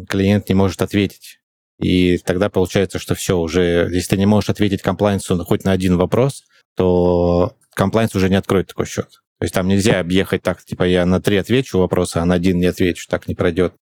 клиент 0.08 0.48
не 0.48 0.54
может 0.54 0.80
ответить. 0.80 1.40
И 1.80 2.18
тогда 2.18 2.50
получается, 2.50 2.98
что 2.98 3.14
все, 3.14 3.38
уже 3.38 3.88
если 3.92 4.10
ты 4.10 4.16
не 4.16 4.26
можешь 4.26 4.50
ответить 4.50 4.82
комплайнсу 4.82 5.36
хоть 5.44 5.64
на 5.64 5.72
один 5.72 5.96
вопрос, 5.96 6.44
то 6.76 7.56
комплайнс 7.74 8.14
уже 8.14 8.28
не 8.28 8.36
откроет 8.36 8.68
такой 8.68 8.86
счет. 8.86 9.08
То 9.38 9.44
есть 9.44 9.54
там 9.54 9.68
нельзя 9.68 10.00
объехать 10.00 10.42
так, 10.42 10.64
типа 10.64 10.84
я 10.84 11.06
на 11.06 11.20
три 11.20 11.36
отвечу 11.36 11.78
вопросы, 11.78 12.16
а 12.18 12.24
на 12.24 12.34
один 12.34 12.58
не 12.58 12.66
отвечу, 12.66 13.06
так 13.08 13.28
не 13.28 13.34
пройдет. 13.34 13.74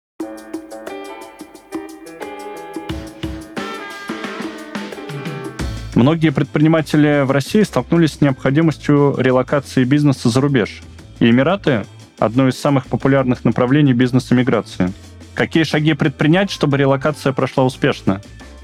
Многие 5.96 6.32
предприниматели 6.32 7.24
в 7.24 7.32
России 7.32 7.64
столкнулись 7.64 8.16
с 8.16 8.22
необходимостью 8.22 9.16
релокации 9.18 9.86
бизнеса 9.86 10.28
за 10.28 10.42
рубеж. 10.42 10.82
И 11.20 11.30
Эмираты– 11.30 11.86
одно 12.20 12.50
из 12.50 12.60
самых 12.60 12.88
популярных 12.88 13.46
направлений 13.46 13.94
бизнес-эмиграции. 13.94 14.92
Какие 15.36 15.64
шаги 15.64 15.94
предпринять, 15.94 16.52
чтобы 16.52 16.78
релокация 16.78 17.32
прошла 17.32 17.64
успешно? 17.64 18.22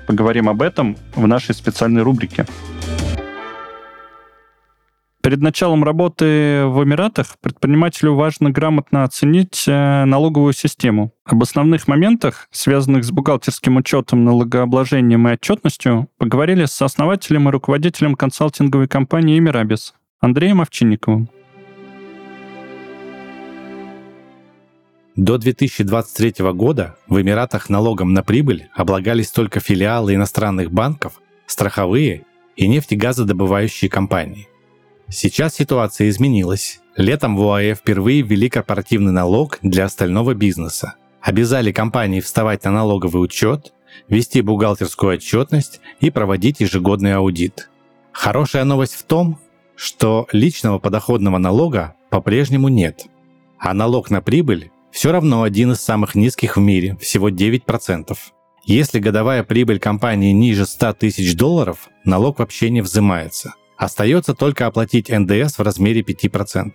Поговорим 0.07 0.49
об 0.49 0.61
этом 0.61 0.97
в 1.15 1.25
нашей 1.25 1.55
специальной 1.55 2.01
рубрике. 2.01 2.45
Перед 5.21 5.39
началом 5.39 5.83
работы 5.83 6.63
в 6.65 6.83
Эмиратах 6.83 7.37
предпринимателю 7.39 8.15
важно 8.15 8.49
грамотно 8.49 9.03
оценить 9.03 9.65
э, 9.67 10.05
налоговую 10.05 10.53
систему. 10.53 11.13
Об 11.25 11.43
основных 11.43 11.87
моментах, 11.87 12.47
связанных 12.49 13.03
с 13.03 13.11
бухгалтерским 13.11 13.77
учетом, 13.77 14.25
налогообложением 14.25 15.27
и 15.27 15.33
отчетностью, 15.33 16.09
поговорили 16.17 16.65
с 16.65 16.81
основателем 16.81 17.47
и 17.47 17.51
руководителем 17.51 18.15
консалтинговой 18.15 18.87
компании 18.87 19.37
«Эмирабис» 19.37 19.93
Андреем 20.21 20.59
Овчинниковым. 20.59 21.29
До 25.15 25.37
2023 25.37 26.51
года 26.53 26.95
в 27.07 27.21
Эмиратах 27.21 27.69
налогом 27.69 28.13
на 28.13 28.23
прибыль 28.23 28.69
облагались 28.73 29.29
только 29.29 29.59
филиалы 29.59 30.15
иностранных 30.15 30.71
банков, 30.71 31.21
страховые 31.45 32.25
и 32.55 32.67
нефтегазодобывающие 32.67 33.89
компании. 33.89 34.47
Сейчас 35.11 35.55
ситуация 35.55 36.07
изменилась. 36.07 36.79
Летом 36.95 37.35
в 37.35 37.41
ОАЭ 37.41 37.75
впервые 37.75 38.21
ввели 38.21 38.47
корпоративный 38.47 39.11
налог 39.11 39.59
для 39.61 39.83
остального 39.83 40.33
бизнеса. 40.33 40.95
Обязали 41.21 41.73
компании 41.73 42.21
вставать 42.21 42.63
на 42.63 42.71
налоговый 42.71 43.21
учет, 43.21 43.73
вести 44.07 44.41
бухгалтерскую 44.41 45.15
отчетность 45.15 45.81
и 45.99 46.11
проводить 46.11 46.61
ежегодный 46.61 47.13
аудит. 47.15 47.69
Хорошая 48.13 48.63
новость 48.63 48.93
в 48.93 49.03
том, 49.03 49.37
что 49.75 50.27
личного 50.31 50.79
подоходного 50.79 51.37
налога 51.37 51.95
по-прежнему 52.09 52.69
нет. 52.69 53.07
А 53.59 53.73
налог 53.73 54.11
на 54.11 54.21
прибыль 54.21 54.71
все 54.91 55.11
равно 55.11 55.43
один 55.43 55.73
из 55.73 55.81
самых 55.81 56.15
низких 56.15 56.55
в 56.55 56.61
мире, 56.61 56.95
всего 57.01 57.29
9%. 57.29 58.17
Если 58.63 58.99
годовая 58.99 59.43
прибыль 59.43 59.79
компании 59.79 60.31
ниже 60.31 60.65
100 60.65 60.93
тысяч 60.93 61.35
долларов, 61.35 61.89
налог 62.05 62.39
вообще 62.39 62.69
не 62.69 62.79
взимается. 62.79 63.55
Остается 63.81 64.35
только 64.35 64.67
оплатить 64.67 65.09
НДС 65.09 65.57
в 65.57 65.61
размере 65.63 66.01
5%. 66.01 66.73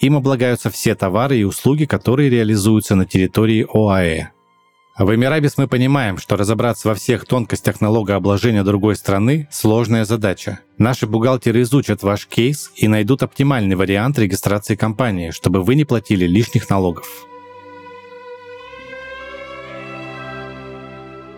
Им 0.00 0.16
облагаются 0.18 0.68
все 0.68 0.94
товары 0.94 1.38
и 1.38 1.44
услуги, 1.44 1.86
которые 1.86 2.28
реализуются 2.28 2.94
на 2.94 3.06
территории 3.06 3.66
ОАЭ. 3.72 4.28
В 4.98 5.14
Эмирабис 5.14 5.56
мы 5.56 5.66
понимаем, 5.66 6.18
что 6.18 6.36
разобраться 6.36 6.88
во 6.88 6.94
всех 6.94 7.24
тонкостях 7.24 7.80
налогообложения 7.80 8.64
другой 8.64 8.96
страны– 8.96 9.48
сложная 9.50 10.04
задача. 10.04 10.60
Наши 10.76 11.06
бухгалтеры 11.06 11.62
изучат 11.62 12.02
ваш 12.02 12.26
кейс 12.26 12.70
и 12.76 12.86
найдут 12.86 13.22
оптимальный 13.22 13.74
вариант 13.74 14.18
регистрации 14.18 14.74
компании, 14.74 15.30
чтобы 15.30 15.62
вы 15.62 15.74
не 15.74 15.86
платили 15.86 16.26
лишних 16.26 16.68
налогов. 16.68 17.08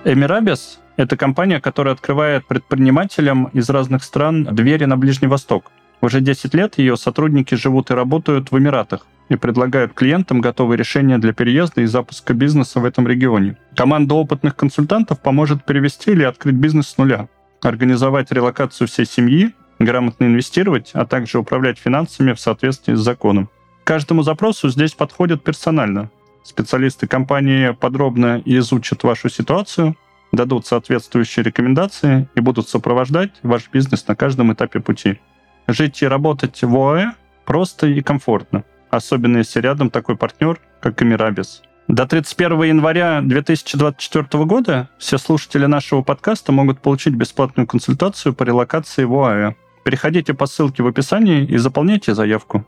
Эмирабис 0.05 0.81
это 0.99 1.17
компания, 1.17 1.61
которая 1.61 1.95
открывает 1.95 2.47
предпринимателям 2.47 3.47
из 3.55 3.71
разных 3.71 4.03
стран 4.03 4.45
двери 4.51 4.85
на 4.85 4.97
Ближний 4.97 5.29
Восток. 5.29 5.71
Уже 6.01 6.21
10 6.21 6.53
лет 6.55 6.77
ее 6.77 6.97
сотрудники 6.97 7.55
живут 7.55 7.91
и 7.91 7.95
работают 7.95 8.51
в 8.51 8.59
Эмиратах 8.59 9.07
и 9.29 9.37
предлагают 9.37 9.95
клиентам 9.95 10.41
готовые 10.41 10.77
решения 10.77 11.19
для 11.19 11.33
переезда 11.33 11.83
и 11.83 11.87
запуска 11.87 12.35
бизнеса 12.35 12.81
в 12.81 12.85
этом 12.85 13.07
регионе. 13.07 13.57
Команда 13.77 14.15
опытных 14.15 14.57
консультантов 14.57 15.21
поможет 15.21 15.65
перевести 15.65 16.11
или 16.11 16.25
открыть 16.25 16.57
бизнес 16.57 16.89
с 16.89 16.99
нуля, 16.99 17.29
организовать 17.63 18.33
релокацию 18.33 18.89
всей 18.89 19.07
семьи, 19.07 19.55
грамотно 19.79 20.25
инвестировать, 20.25 20.91
а 20.95 21.07
также 21.07 21.39
управлять 21.39 21.79
финансами 21.79 22.33
в 22.33 22.41
соответствии 22.41 22.95
с 22.95 23.01
законом. 23.01 23.51
Каждому 23.85 24.23
запросу 24.23 24.69
здесь 24.69 24.95
подходят 24.95 25.45
персонально. 25.45 26.11
Специалисты 26.43 27.07
компании 27.07 27.71
подробно 27.71 28.43
изучат 28.45 29.05
вашу 29.05 29.29
ситуацию, 29.29 29.95
дадут 30.33 30.67
соответствующие 30.67 31.45
рекомендации 31.45 32.29
и 32.35 32.41
будут 32.41 32.69
сопровождать 32.69 33.33
ваш 33.43 33.69
бизнес 33.73 34.07
на 34.07 34.17
каждом 34.17 34.53
этапе 34.53 34.81
пути. 34.81 35.21
Жить 35.67 36.03
и 36.03 36.07
работать 36.07 36.63
в 36.63 36.77
ОАЭ 36.77 37.13
просто 37.45 37.87
и 37.87 38.01
комфортно, 38.01 38.65
особенно 38.91 39.39
если 39.39 39.61
рядом 39.61 39.91
такой 39.91 40.17
партнер, 40.17 40.61
как 40.81 41.03
Эмирабис. 41.03 41.63
До 41.89 42.07
31 42.07 42.65
января 42.65 43.23
2024 43.23 44.45
года 44.45 44.91
все 44.99 45.17
слушатели 45.17 45.65
нашего 45.65 46.03
подкаста 46.03 46.53
могут 46.53 46.81
получить 46.83 47.15
бесплатную 47.15 47.67
консультацию 47.67 48.35
по 48.35 48.43
релокации 48.43 49.05
в 49.05 49.15
ОАЭ. 49.15 49.55
Переходите 49.85 50.35
по 50.35 50.45
ссылке 50.45 50.83
в 50.83 50.87
описании 50.87 51.47
и 51.47 51.57
заполняйте 51.57 52.15
заявку. 52.15 52.67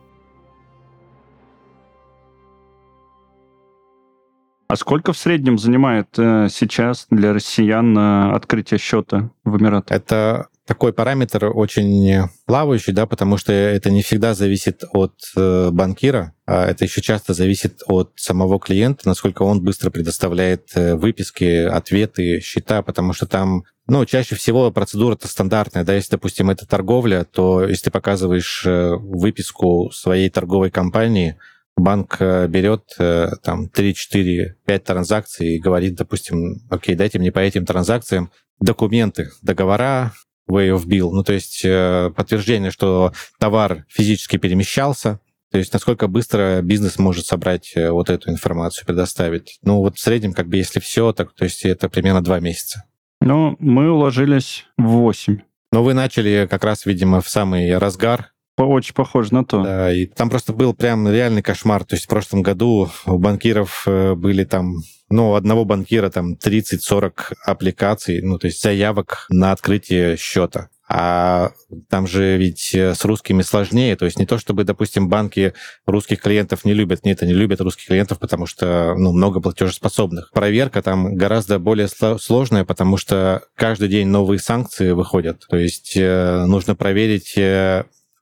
А 4.71 4.77
сколько 4.77 5.13
в 5.13 5.19
среднем 5.19 5.59
занимает 5.59 6.17
э, 6.17 6.47
сейчас 6.49 7.09
для 7.11 7.33
россиян 7.33 7.99
э, 7.99 8.31
открытие 8.37 8.79
счета 8.79 9.31
в 9.43 9.59
Эмиратах? 9.59 9.97
Это 9.97 10.47
такой 10.65 10.93
параметр 10.93 11.51
очень 11.53 12.29
плавающий, 12.47 12.93
да, 12.93 13.07
потому 13.07 13.37
что 13.37 13.53
это 13.53 13.91
не 13.91 14.03
всегда 14.03 14.33
зависит 14.33 14.85
от 14.93 15.15
э, 15.37 15.71
банкира, 15.73 16.35
а 16.47 16.67
это 16.67 16.85
еще 16.85 17.01
часто 17.01 17.35
зависит 17.35 17.83
от 17.89 18.13
самого 18.15 18.61
клиента, 18.61 19.09
насколько 19.09 19.43
он 19.43 19.61
быстро 19.61 19.91
предоставляет 19.91 20.69
э, 20.77 20.95
выписки, 20.95 21.65
ответы, 21.65 22.39
счета, 22.39 22.83
потому 22.83 23.13
что 23.13 23.27
там 23.27 23.65
ну, 23.89 24.05
чаще 24.05 24.37
всего 24.37 24.71
процедура-то 24.71 25.27
стандартная, 25.27 25.83
да, 25.83 25.97
если, 25.97 26.13
допустим, 26.13 26.49
это 26.49 26.65
торговля, 26.65 27.25
то 27.25 27.65
если 27.65 27.87
ты 27.87 27.91
показываешь 27.91 28.63
э, 28.65 28.95
выписку 28.95 29.91
своей 29.93 30.31
торговой 30.31 30.71
компании, 30.71 31.37
банк 31.83 32.17
э, 32.21 32.47
берет 32.49 32.85
э, 32.99 33.31
там 33.43 33.69
3, 33.69 33.95
4, 33.95 34.57
5 34.65 34.85
транзакций 34.85 35.57
и 35.57 35.59
говорит, 35.59 35.95
допустим, 35.95 36.61
окей, 36.71 36.95
дайте 36.95 37.19
мне 37.19 37.33
по 37.33 37.39
этим 37.39 37.67
транзакциям 37.67 38.31
документы, 38.61 39.31
договора, 39.43 40.13
way 40.51 40.75
of 40.75 40.87
bill, 40.87 41.11
ну 41.13 41.23
то 41.23 41.33
есть 41.33 41.63
э, 41.65 42.11
подтверждение, 42.15 42.71
что 42.71 43.13
товар 43.39 43.85
физически 43.89 44.37
перемещался, 44.37 45.21
то 45.51 45.59
есть 45.59 45.73
насколько 45.73 46.07
быстро 46.07 46.61
бизнес 46.63 46.99
может 46.99 47.27
собрать 47.27 47.73
вот 47.75 48.09
эту 48.09 48.31
информацию, 48.31 48.87
предоставить. 48.87 49.59
Ну 49.63 49.79
вот 49.79 49.97
в 49.97 50.01
среднем, 50.01 50.33
как 50.33 50.49
бы 50.49 50.57
если 50.57 50.79
все, 50.79 51.13
так, 51.13 51.33
то 51.35 51.45
есть 51.45 51.65
это 51.65 51.89
примерно 51.89 52.23
два 52.23 52.39
месяца. 52.39 52.85
Ну, 53.21 53.57
мы 53.59 53.91
уложились 53.91 54.67
в 54.79 54.85
8. 54.85 55.41
Но 55.73 55.85
вы 55.85 55.95
начали 55.95 56.47
как 56.51 56.65
раз, 56.65 56.87
видимо, 56.87 57.21
в 57.21 57.29
самый 57.29 57.77
разгар 57.77 58.33
очень 58.67 58.95
похоже 58.95 59.35
на 59.35 59.45
то. 59.45 59.63
Да, 59.63 59.93
и 59.93 60.07
там 60.07 60.31
просто 60.31 60.53
был 60.53 60.75
прям 60.75 61.09
реальный 61.09 61.43
кошмар. 61.43 61.85
То 61.85 61.97
есть 61.97 62.07
в 62.07 62.09
прошлом 62.09 62.43
году 62.43 62.91
у 63.07 63.19
банкиров 63.19 63.85
э, 63.87 64.15
были 64.15 64.45
там 64.45 64.77
ну, 65.11 65.31
у 65.31 65.35
одного 65.35 65.65
банкира 65.65 66.09
там 66.09 66.35
30-40 66.35 67.35
аппликаций, 67.45 68.23
ну, 68.23 68.39
то 68.39 68.47
есть 68.47 68.63
заявок 68.63 69.27
на 69.29 69.51
открытие 69.53 70.17
счета. 70.17 70.69
А 70.93 71.53
там 71.89 72.09
же 72.09 72.37
ведь 72.37 72.75
э, 72.75 72.97
с 72.97 73.05
русскими 73.05 73.43
сложнее. 73.43 73.95
То 73.95 74.07
есть 74.07 74.19
не 74.19 74.27
то, 74.27 74.39
чтобы, 74.39 74.65
допустим, 74.65 75.09
банки 75.09 75.55
русских 75.87 76.21
клиентов 76.21 76.65
не 76.65 76.75
любят. 76.75 77.05
Нет, 77.05 77.23
они 77.23 77.33
любят 77.33 77.61
русских 77.61 77.87
клиентов, 77.87 78.19
потому 78.19 78.47
что 78.47 78.97
ну, 78.97 79.13
много 79.13 79.41
платежеспособных. 79.41 80.33
Проверка 80.33 80.83
там 80.83 81.15
гораздо 81.15 81.61
более 81.61 81.87
сложная, 81.87 82.65
потому 82.65 82.97
что 82.97 83.43
каждый 83.55 83.89
день 83.89 84.09
новые 84.09 84.41
санкции 84.41 84.91
выходят. 84.91 85.47
То 85.49 85.59
есть 85.59 85.93
э, 85.97 86.45
нужно 86.47 86.75
проверить 86.75 87.35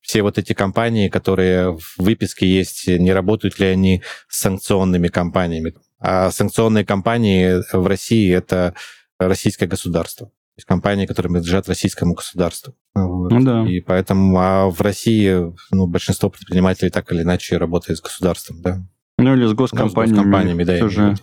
все 0.09 0.23
вот 0.23 0.38
эти 0.38 0.55
компании, 0.55 1.11
которые 1.11 1.77
в 1.77 1.99
выписке 1.99 2.49
есть, 2.49 2.88
не 2.88 3.12
работают 3.12 3.59
ли 3.59 3.66
они 3.66 4.03
с 4.27 4.40
санкционными 4.40 5.09
компаниями. 5.09 5.75
А 6.01 6.31
санкционные 6.31 6.87
компании 6.87 7.62
в 7.77 7.87
России— 7.87 8.33
это 8.35 8.73
российское 9.18 9.66
государство. 9.66 10.29
То 10.29 10.33
есть 10.57 10.66
компании, 10.66 11.05
которые 11.05 11.31
принадлежат 11.31 11.68
российскому 11.68 12.14
государству. 12.14 12.75
Вот. 12.94 13.31
Ну, 13.31 13.44
да. 13.44 13.68
И 13.68 13.81
поэтому 13.81 14.38
а 14.38 14.71
в 14.71 14.81
России 14.81 15.53
ну, 15.71 15.87
большинство 15.87 16.31
предпринимателей 16.31 16.88
так 16.88 17.12
или 17.12 17.21
иначе 17.21 17.59
работает 17.59 17.99
с 17.99 18.03
государством, 18.03 18.62
да. 18.62 18.79
Ну 19.18 19.35
или 19.35 19.47
с 19.47 19.53
госкомпаниями. 19.53 20.16
Ну, 20.16 20.23
с 20.23 20.25
госкомпаниями, 20.25 20.64
да. 20.64 20.79
Тоже. 20.79 21.16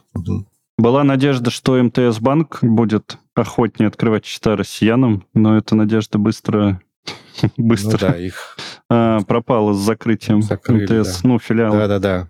Была 0.77 1.03
надежда, 1.03 1.49
что 1.49 1.81
МТС 1.81 2.19
банк 2.19 2.59
будет 2.61 3.17
охотнее 3.33 3.87
открывать 3.87 4.27
счета 4.27 4.55
россиянам, 4.55 5.25
но 5.33 5.57
эта 5.57 5.75
надежда 5.75 6.19
быстро 6.19 6.81
быстро 7.57 7.91
ну, 7.91 8.13
да, 8.13 8.17
их 8.17 8.57
а, 8.89 9.21
пропало 9.21 9.73
с 9.73 9.77
закрытием 9.77 10.41
Закрыли, 10.41 10.83
МТС, 11.01 11.21
да. 11.21 11.29
ну, 11.29 11.39
филиала. 11.39 11.87
Да-да-да. 11.87 12.29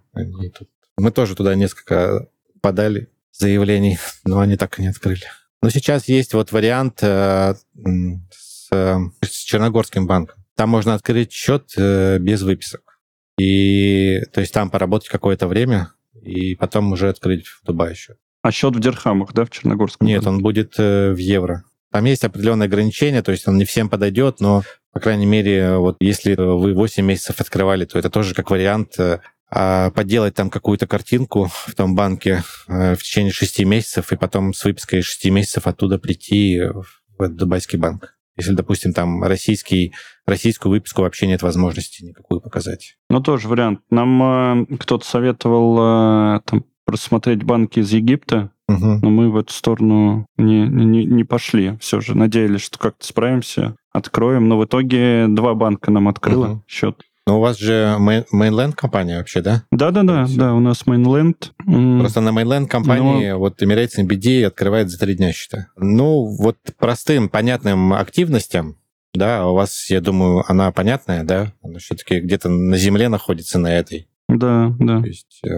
Мы 0.97 1.11
тоже 1.11 1.35
туда 1.35 1.55
несколько 1.55 2.29
подали 2.61 3.09
заявлений, 3.31 3.97
но 4.25 4.39
они 4.39 4.55
так 4.55 4.79
и 4.79 4.81
не 4.81 4.89
открыли. 4.89 5.23
Но 5.61 5.69
сейчас 5.69 6.07
есть 6.07 6.33
вот 6.33 6.51
вариант 6.51 6.99
э, 7.01 7.55
с, 8.31 8.67
э, 8.71 8.97
с 9.21 9.43
Черногорским 9.43 10.07
банком. 10.07 10.43
Там 10.55 10.69
можно 10.69 10.93
открыть 10.93 11.33
счет 11.33 11.73
э, 11.77 12.17
без 12.19 12.41
выписок. 12.43 12.99
И 13.37 14.21
то 14.31 14.41
есть 14.41 14.53
там 14.53 14.69
поработать 14.69 15.09
какое-то 15.09 15.47
время, 15.47 15.91
и 16.21 16.55
потом 16.55 16.91
уже 16.93 17.09
открыть 17.09 17.47
в 17.47 17.63
Дубае 17.65 17.95
счет. 17.95 18.17
А 18.41 18.51
счет 18.51 18.75
в 18.75 18.79
дирхамах, 18.79 19.33
да, 19.33 19.43
в 19.43 19.49
Черногорском? 19.49 20.07
Нет, 20.07 20.23
банке? 20.23 20.29
он 20.29 20.41
будет 20.41 20.75
э, 20.77 21.11
в 21.11 21.17
евро. 21.17 21.63
Там 21.91 22.05
есть 22.05 22.23
определенные 22.23 22.67
ограничения, 22.67 23.21
то 23.21 23.31
есть 23.31 23.47
он 23.47 23.57
не 23.57 23.65
всем 23.65 23.89
подойдет, 23.89 24.39
но 24.39 24.63
По 24.95 25.01
крайней 25.01 25.25
мере, 25.25 25.77
вот 25.77 25.97
если 25.99 26.35
вы 26.35 26.73
8 26.73 27.05
месяцев 27.05 27.41
открывали, 27.41 27.85
то 27.85 27.99
это 27.99 28.09
тоже 28.09 28.33
как 28.33 28.49
вариант 28.49 28.97
а 29.51 29.91
поделать 29.91 30.33
там 30.33 30.49
какую-то 30.49 30.87
картинку 30.87 31.49
в 31.51 31.75
том 31.75 31.95
банке 31.95 32.43
в 32.67 32.97
течение 32.97 33.31
6 33.31 33.59
месяцев 33.65 34.11
и 34.11 34.15
потом 34.15 34.53
с 34.53 34.63
выпиской 34.65 35.01
6 35.01 35.25
месяцев 35.25 35.67
оттуда 35.67 35.99
прийти 35.99 36.61
в 37.17 37.21
этот 37.21 37.35
дубайский 37.35 37.77
банк. 37.77 38.15
Если, 38.37 38.53
допустим, 38.53 38.93
там 38.93 39.23
российский, 39.23 39.93
российскую 40.25 40.71
выписку 40.71 41.01
вообще 41.01 41.27
нет 41.27 41.41
возможности 41.41 42.03
никакую 42.03 42.41
показать. 42.41 42.97
Ну, 43.09 43.21
тоже 43.21 43.47
вариант. 43.47 43.79
Нам 43.89 44.65
э, 44.71 44.77
кто-то 44.77 45.05
советовал 45.05 46.37
э, 46.37 46.41
там, 46.45 46.65
просмотреть 46.85 47.43
банки 47.43 47.79
из 47.79 47.93
Египта, 47.93 48.51
угу. 48.67 48.99
но 49.01 49.09
мы 49.09 49.29
в 49.29 49.37
эту 49.37 49.53
сторону 49.53 50.27
не, 50.37 50.67
не, 50.67 51.05
не 51.05 51.23
пошли. 51.23 51.77
Все 51.79 52.01
же 52.01 52.17
надеялись, 52.17 52.61
что 52.61 52.79
как-то 52.79 53.05
справимся, 53.05 53.75
откроем. 53.91 54.47
Но 54.47 54.57
в 54.57 54.65
итоге 54.65 55.27
два 55.27 55.53
банка 55.53 55.91
нам 55.91 56.07
открыло 56.07 56.47
угу. 56.47 56.63
счет. 56.67 57.01
Но 57.27 57.39
у 57.39 57.41
вас 57.41 57.57
же 57.57 57.95
mainland 57.99 58.73
компания 58.73 59.17
вообще, 59.17 59.41
да? 59.41 59.63
Да-да-да, 59.71 60.27
да, 60.29 60.53
у 60.53 60.59
нас 60.59 60.83
mainland. 60.85 61.51
Просто 61.99 62.21
на 62.21 62.29
mainland 62.29 62.67
компании 62.67 63.31
Но... 63.31 63.39
вот 63.39 63.63
Emirates 63.63 63.97
NBD 63.99 64.43
открывает 64.43 64.91
за 64.91 64.99
три 64.99 65.15
дня 65.15 65.33
счета. 65.33 65.69
Ну, 65.75 66.25
вот 66.39 66.57
простым, 66.77 67.29
понятным 67.29 67.93
активностям, 67.93 68.77
да, 69.15 69.47
у 69.47 69.55
вас, 69.55 69.89
я 69.89 70.01
думаю, 70.01 70.43
она 70.47 70.71
понятная, 70.71 71.23
да? 71.23 71.51
Она 71.63 71.79
все-таки 71.79 72.19
где-то 72.19 72.49
на 72.49 72.77
земле 72.77 73.09
находится 73.09 73.57
на 73.57 73.73
этой. 73.73 74.07
Да, 74.27 74.75
да. 74.79 75.01
То 75.01 75.07
есть, 75.07 75.41
э... 75.43 75.57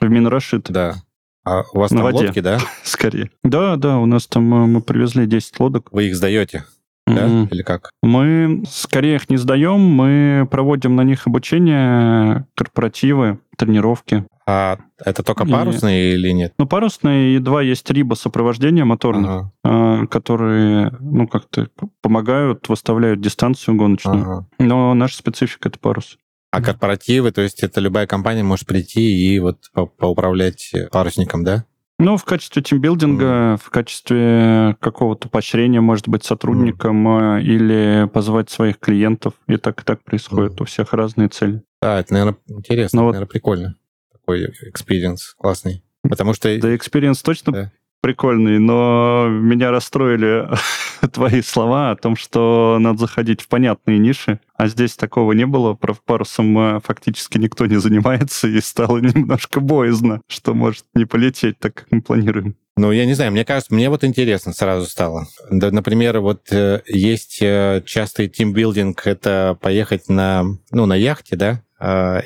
В 0.00 0.08
Минрашид. 0.08 0.70
Да. 0.70 0.96
А 1.44 1.62
у 1.72 1.78
вас 1.78 1.90
на 1.90 1.98
там 1.98 2.04
воде. 2.04 2.26
лодки, 2.26 2.40
да? 2.40 2.58
Скорее. 2.82 3.30
Да, 3.42 3.76
да, 3.76 3.98
у 3.98 4.06
нас 4.06 4.26
там 4.26 4.52
э, 4.54 4.66
мы 4.66 4.80
привезли 4.80 5.26
10 5.26 5.60
лодок. 5.60 5.88
Вы 5.92 6.08
их 6.08 6.16
сдаете? 6.16 6.64
да? 7.06 7.26
Mm-hmm. 7.26 7.48
Или 7.50 7.62
как? 7.62 7.90
Мы 8.02 8.62
скорее 8.68 9.16
их 9.16 9.28
не 9.30 9.36
сдаем, 9.36 9.80
мы 9.80 10.48
проводим 10.50 10.96
на 10.96 11.02
них 11.02 11.26
обучение, 11.26 12.46
корпоративы, 12.54 13.38
тренировки. 13.56 14.24
А 14.46 14.78
это 15.02 15.22
только 15.22 15.46
парусные 15.46 16.12
и... 16.12 16.14
или 16.14 16.30
нет? 16.30 16.54
Ну, 16.58 16.66
парусные, 16.66 17.36
и 17.36 17.38
два 17.38 17.62
есть 17.62 17.88
риба 17.90 18.14
сопровождения 18.14 18.84
моторных, 18.84 19.30
ага. 19.30 19.52
А, 19.64 20.06
которые, 20.06 20.92
ну, 21.00 21.26
как-то 21.26 21.68
помогают, 22.02 22.68
выставляют 22.68 23.20
дистанцию 23.20 23.76
гоночную. 23.76 24.22
Ага. 24.22 24.46
Но 24.58 24.92
наша 24.94 25.16
специфика— 25.16 25.68
это 25.70 25.78
парус. 25.78 26.18
А 26.54 26.62
корпоративы, 26.62 27.32
то 27.32 27.42
есть 27.42 27.62
это 27.62 27.80
любая 27.80 28.06
компания 28.06 28.42
может 28.42 28.66
прийти 28.66 29.02
и 29.02 29.38
вот 29.38 29.70
поуправлять 29.98 30.72
парусником, 30.90 31.44
да? 31.44 31.64
Ну, 31.98 32.16
в 32.16 32.24
качестве 32.24 32.60
тимбилдинга, 32.60 33.24
mm. 33.24 33.56
в 33.58 33.70
качестве 33.70 34.76
какого-то 34.80 35.28
поощрения, 35.28 35.80
может 35.80 36.08
быть, 36.08 36.24
сотрудникам 36.24 37.06
mm. 37.06 37.42
или 37.42 38.08
позвать 38.08 38.50
своих 38.50 38.78
клиентов. 38.80 39.34
И 39.46 39.56
так 39.56 39.80
и 39.80 39.84
так 39.84 40.02
происходит. 40.02 40.54
Mm. 40.54 40.62
У 40.62 40.64
всех 40.64 40.92
разные 40.92 41.28
цели. 41.28 41.62
Да, 41.80 42.00
это, 42.00 42.12
наверное, 42.12 42.36
интересно, 42.48 42.96
Но 42.96 43.02
наверное, 43.06 43.26
вот... 43.26 43.32
прикольно. 43.32 43.76
Такой 44.12 44.46
experience 44.62 45.34
классный. 45.38 45.84
Потому 46.02 46.34
что... 46.34 46.58
Да, 46.58 46.74
experience 46.74 47.22
точно 47.22 47.52
да 47.52 47.72
прикольный, 48.04 48.58
но 48.58 49.28
меня 49.30 49.70
расстроили 49.70 50.46
твои 51.14 51.40
слова 51.40 51.90
о 51.90 51.96
том, 51.96 52.16
что 52.16 52.76
надо 52.78 52.98
заходить 52.98 53.40
в 53.40 53.48
понятные 53.48 53.98
ниши, 53.98 54.40
а 54.58 54.66
здесь 54.68 54.94
такого 54.94 55.32
не 55.32 55.46
было. 55.46 55.72
Парусом 55.72 56.58
э, 56.58 56.80
фактически 56.84 57.38
никто 57.38 57.64
не 57.64 57.76
занимается, 57.76 58.46
и 58.46 58.60
стало 58.60 58.98
немножко 59.00 59.60
боязно, 59.60 60.20
что 60.28 60.52
может 60.52 60.84
не 60.92 61.06
полететь 61.06 61.58
так, 61.58 61.72
как 61.72 61.86
мы 61.90 62.02
планируем. 62.02 62.56
Ну, 62.76 62.92
я 62.92 63.06
не 63.06 63.14
знаю, 63.14 63.32
мне 63.32 63.46
кажется, 63.46 63.72
мне 63.72 63.88
вот 63.88 64.04
интересно 64.04 64.52
сразу 64.52 64.84
стало. 64.84 65.26
Да, 65.50 65.70
например, 65.70 66.20
вот 66.20 66.52
э, 66.52 66.82
есть 66.86 67.38
э, 67.40 67.82
частый 67.86 68.28
тимбилдинг, 68.28 69.06
это 69.06 69.56
поехать 69.62 70.10
на, 70.10 70.44
ну, 70.70 70.84
на 70.84 70.94
яхте, 70.94 71.36
да, 71.36 71.62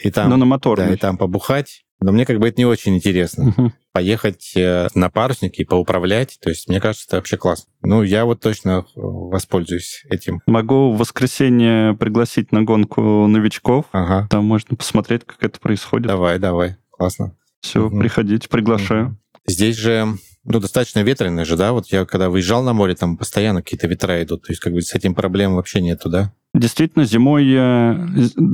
и 0.02 0.10
там... 0.10 0.30
Ну, 0.30 0.36
на 0.36 0.44
моторной. 0.44 0.88
Да, 0.88 0.94
и 0.94 0.96
там 0.96 1.16
побухать. 1.16 1.84
Но 2.00 2.12
мне 2.12 2.24
как 2.24 2.38
бы 2.38 2.48
это 2.48 2.60
не 2.60 2.64
очень 2.64 2.94
интересно. 2.96 3.54
Uh-huh. 3.56 3.70
Поехать 3.92 4.52
э, 4.54 4.86
на 4.94 5.10
паруснике 5.10 5.62
и 5.62 5.66
поуправлять, 5.66 6.38
то 6.40 6.48
есть 6.48 6.68
мне 6.68 6.80
кажется, 6.80 7.06
это 7.08 7.16
вообще 7.16 7.36
классно. 7.36 7.72
Ну, 7.82 8.04
я 8.04 8.24
вот 8.24 8.40
точно 8.40 8.84
э, 8.94 9.00
воспользуюсь 9.00 10.04
этим. 10.08 10.40
Могу 10.46 10.92
в 10.92 10.98
воскресенье 10.98 11.94
пригласить 11.94 12.52
на 12.52 12.62
гонку 12.62 13.26
новичков. 13.26 13.86
Ага. 13.90 14.28
Там 14.30 14.44
можно 14.44 14.76
посмотреть, 14.76 15.24
как 15.24 15.42
это 15.42 15.58
происходит. 15.58 16.06
Давай, 16.06 16.38
давай. 16.38 16.76
Классно. 16.90 17.34
Все, 17.60 17.86
угу. 17.86 17.98
приходите, 17.98 18.48
приглашаю. 18.48 19.06
Угу. 19.06 19.16
Здесь 19.48 19.76
же 19.76 20.06
ну, 20.48 20.60
достаточно 20.60 21.00
ветрено 21.00 21.44
же, 21.44 21.56
да? 21.56 21.72
Вот 21.72 21.86
я 21.88 22.04
когда 22.04 22.30
выезжал 22.30 22.62
на 22.62 22.72
море, 22.72 22.94
там 22.94 23.16
постоянно 23.16 23.62
какие-то 23.62 23.86
ветра 23.86 24.22
идут. 24.22 24.42
То 24.42 24.52
есть 24.52 24.60
как 24.60 24.72
бы 24.72 24.82
с 24.82 24.94
этим 24.94 25.14
проблем 25.14 25.54
вообще 25.54 25.80
нету, 25.80 26.08
да? 26.08 26.32
Действительно, 26.54 27.04
зимой 27.04 27.54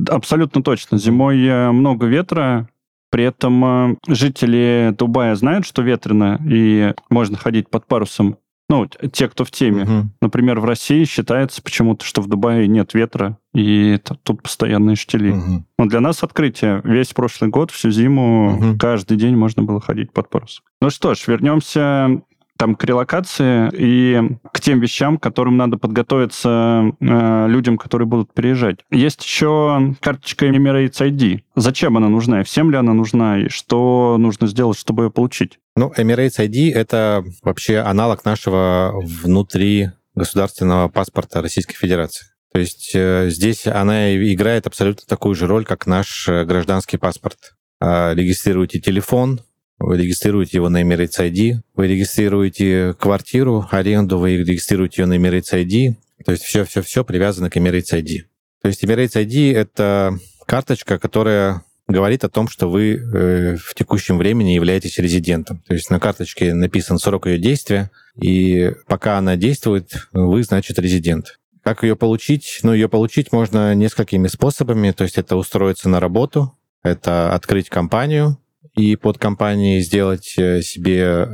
абсолютно 0.09 0.61
точно. 0.61 0.97
Зимой 0.97 1.71
много 1.71 2.05
ветра, 2.05 2.69
при 3.15 3.23
этом 3.23 3.93
э, 3.93 3.95
жители 4.09 4.93
Дубая 4.97 5.35
знают, 5.35 5.65
что 5.65 5.81
ветрено, 5.81 6.37
и 6.45 6.93
можно 7.09 7.37
ходить 7.37 7.69
под 7.69 7.85
парусом. 7.87 8.37
Ну, 8.67 8.87
те, 8.87 9.29
кто 9.29 9.45
в 9.45 9.51
теме. 9.51 9.83
Угу. 9.83 10.09
Например, 10.21 10.59
в 10.59 10.65
России 10.65 11.05
считается 11.05 11.61
почему-то, 11.61 12.03
что 12.03 12.21
в 12.21 12.27
Дубае 12.27 12.67
нет 12.67 12.93
ветра, 12.93 13.37
и 13.53 13.99
тут 14.23 14.41
постоянные 14.41 14.95
штили. 14.95 15.31
Угу. 15.31 15.65
Но 15.77 15.85
для 15.85 15.99
нас 15.99 16.23
открытие. 16.23 16.81
Весь 16.83 17.13
прошлый 17.13 17.49
год, 17.49 17.69
всю 17.71 17.91
зиму, 17.91 18.55
угу. 18.55 18.77
каждый 18.77 19.17
день 19.17 19.35
можно 19.35 19.61
было 19.61 19.79
ходить 19.79 20.11
под 20.11 20.29
парусом. 20.29 20.63
Ну 20.81 20.89
что 20.89 21.13
ж, 21.13 21.27
вернемся 21.27 22.21
там 22.57 22.75
к 22.75 22.83
релокации 22.83 23.69
и 23.73 24.21
к 24.51 24.61
тем 24.61 24.79
вещам, 24.79 25.17
к 25.17 25.23
которым 25.23 25.57
надо 25.57 25.77
подготовиться 25.77 26.91
э, 26.99 27.47
людям, 27.47 27.77
которые 27.77 28.07
будут 28.07 28.33
приезжать. 28.33 28.79
Есть 28.91 29.23
еще 29.23 29.95
карточка 29.99 30.47
Emirates 30.47 30.99
ID. 31.01 31.41
Зачем 31.55 31.97
она 31.97 32.09
нужна? 32.09 32.43
Всем 32.43 32.71
ли 32.71 32.77
она 32.77 32.93
нужна? 32.93 33.39
И 33.39 33.49
что 33.49 34.17
нужно 34.19 34.47
сделать, 34.47 34.77
чтобы 34.77 35.05
ее 35.05 35.11
получить? 35.11 35.59
Ну, 35.75 35.91
Emirates 35.97 36.39
ID— 36.39 36.71
это 36.73 37.23
вообще 37.43 37.79
аналог 37.79 38.23
нашего 38.25 38.93
внутри 39.03 39.89
государственного 40.15 40.87
паспорта 40.87 41.41
Российской 41.41 41.75
Федерации. 41.75 42.27
То 42.53 42.59
есть 42.59 42.91
э, 42.95 43.29
здесь 43.29 43.67
она 43.67 44.15
играет 44.15 44.65
абсолютно 44.65 45.03
такую 45.05 45.35
же 45.35 45.45
роль, 45.45 45.65
как 45.65 45.87
наш 45.87 46.29
э, 46.29 46.45
гражданский 46.45 46.95
паспорт. 46.95 47.55
Э, 47.81 48.13
регистрируете 48.13 48.79
телефон, 48.79 49.41
вы 49.79 49.97
регистрируете 49.97 50.57
его 50.57 50.69
на 50.69 50.81
Emirates 50.81 51.19
ID, 51.19 51.61
вы 51.75 51.87
регистрируете 51.87 52.93
квартиру, 52.99 53.67
аренду, 53.71 54.17
вы 54.17 54.37
регистрируете 54.37 55.01
ее 55.01 55.05
на 55.07 55.17
Emirates 55.17 55.53
ID, 55.53 55.95
то 56.25 56.31
есть 56.31 56.43
все-все-все 56.43 57.03
привязано 57.03 57.49
к 57.49 57.57
Emirates 57.57 57.93
ID. 57.93 58.23
То 58.61 58.67
есть 58.69 58.83
Emirates 58.83 59.15
ID— 59.15 59.53
это 59.55 60.17
карточка, 60.45 60.97
которая 60.97 61.63
говорит 61.87 62.23
о 62.23 62.29
том, 62.29 62.47
что 62.47 62.69
вы 62.69 62.95
э, 62.95 63.57
в 63.57 63.75
текущем 63.75 64.17
времени 64.17 64.51
являетесь 64.51 64.97
резидентом. 64.97 65.61
То 65.67 65.73
есть 65.73 65.89
на 65.89 65.99
карточке 65.99 66.53
написан 66.53 66.97
срок 66.97 67.27
ее 67.27 67.37
действия, 67.37 67.91
и 68.19 68.71
пока 68.87 69.17
она 69.17 69.35
действует, 69.35 70.07
вы, 70.11 70.43
значит, 70.43 70.79
резидент. 70.79 71.39
Как 71.63 71.83
ее 71.83 71.95
получить? 71.95 72.59
Ну, 72.63 72.73
ее 72.73 72.89
получить 72.89 73.31
можно 73.31 73.73
несколькими 73.75 74.27
способами. 74.27 74.91
То 74.91 75.03
есть 75.03 75.17
это 75.17 75.35
устроиться 75.35 75.89
на 75.89 75.99
работу, 75.99 76.57
это 76.83 77.33
открыть 77.33 77.69
компанию, 77.69 78.37
и 78.73 78.95
под 78.95 79.17
компанией 79.17 79.81
сделать 79.81 80.35
э, 80.37 80.61
себе 80.61 81.27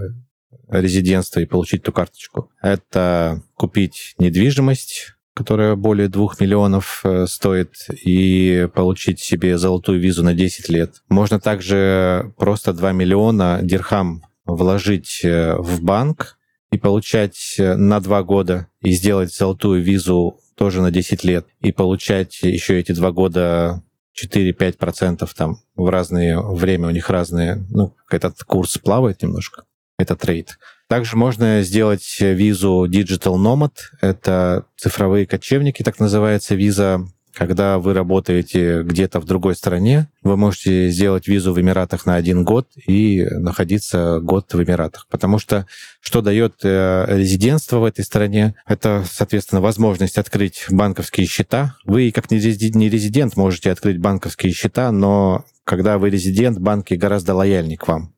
резидентство 0.69 1.39
и 1.39 1.45
получить 1.45 1.83
ту 1.83 1.91
карточку. 1.91 2.49
Это 2.61 3.43
купить 3.55 4.15
недвижимость, 4.17 5.13
которая 5.33 5.75
более 5.75 6.07
двух 6.07 6.39
миллионов 6.39 7.01
э, 7.03 7.25
стоит, 7.27 7.73
и 8.03 8.67
получить 8.73 9.19
себе 9.19 9.57
золотую 9.57 9.99
визу 9.99 10.23
на 10.23 10.33
10 10.33 10.69
лет. 10.69 11.01
Можно 11.09 11.39
также 11.39 12.33
просто 12.37 12.73
2 12.73 12.91
миллиона 12.91 13.59
дирхам 13.61 14.23
вложить 14.45 15.21
э, 15.23 15.55
в 15.57 15.81
банк 15.81 16.37
и 16.71 16.77
получать 16.77 17.55
на 17.57 17.99
2 17.99 18.23
года 18.23 18.67
и 18.81 18.91
сделать 18.91 19.33
золотую 19.33 19.81
визу 19.81 20.39
тоже 20.55 20.81
на 20.81 20.91
10 20.91 21.23
лет 21.23 21.47
и 21.59 21.71
получать 21.71 22.41
еще 22.43 22.79
эти 22.79 22.91
2 22.91 23.11
года 23.11 23.83
4-5% 24.21 25.27
там 25.35 25.57
в 25.75 25.89
разное 25.89 26.39
время, 26.39 26.87
у 26.87 26.91
них 26.91 27.09
разные, 27.09 27.65
ну, 27.69 27.95
этот 28.09 28.43
курс 28.43 28.77
плавает 28.77 29.21
немножко, 29.21 29.63
это 29.97 30.15
трейд. 30.15 30.57
Также 30.87 31.15
можно 31.15 31.61
сделать 31.61 32.17
визу 32.19 32.85
Digital 32.89 33.35
Nomad, 33.35 33.71
это 34.01 34.65
цифровые 34.75 35.25
кочевники, 35.25 35.83
так 35.83 35.99
называется 35.99 36.55
виза 36.55 37.07
когда 37.33 37.79
вы 37.79 37.93
работаете 37.93 38.83
где-то 38.83 39.19
в 39.19 39.25
другой 39.25 39.55
стране, 39.55 40.09
вы 40.23 40.37
можете 40.37 40.89
сделать 40.89 41.27
визу 41.27 41.53
в 41.53 41.59
Эмиратах 41.59 42.05
на 42.05 42.15
один 42.15 42.43
год 42.43 42.67
и 42.87 43.23
находиться 43.23 44.19
год 44.19 44.53
в 44.53 44.63
Эмиратах. 44.63 45.07
Потому 45.09 45.39
что 45.39 45.65
что 46.01 46.21
дает 46.21 46.55
э, 46.63 47.05
резидентство 47.07 47.77
в 47.77 47.85
этой 47.85 48.03
стране, 48.03 48.55
это, 48.65 49.03
соответственно, 49.09 49.61
возможность 49.61 50.17
открыть 50.17 50.65
банковские 50.69 51.27
счета. 51.27 51.75
Вы, 51.85 52.11
как 52.11 52.31
не 52.31 52.39
резидент, 52.39 53.37
можете 53.37 53.71
открыть 53.71 53.99
банковские 53.99 54.53
счета, 54.53 54.91
но 54.91 55.45
когда 55.63 55.97
вы 55.97 56.09
резидент, 56.09 56.57
банки 56.59 56.95
гораздо 56.95 57.35
лояльнее 57.35 57.77
к 57.77 57.87
вам 57.87 58.13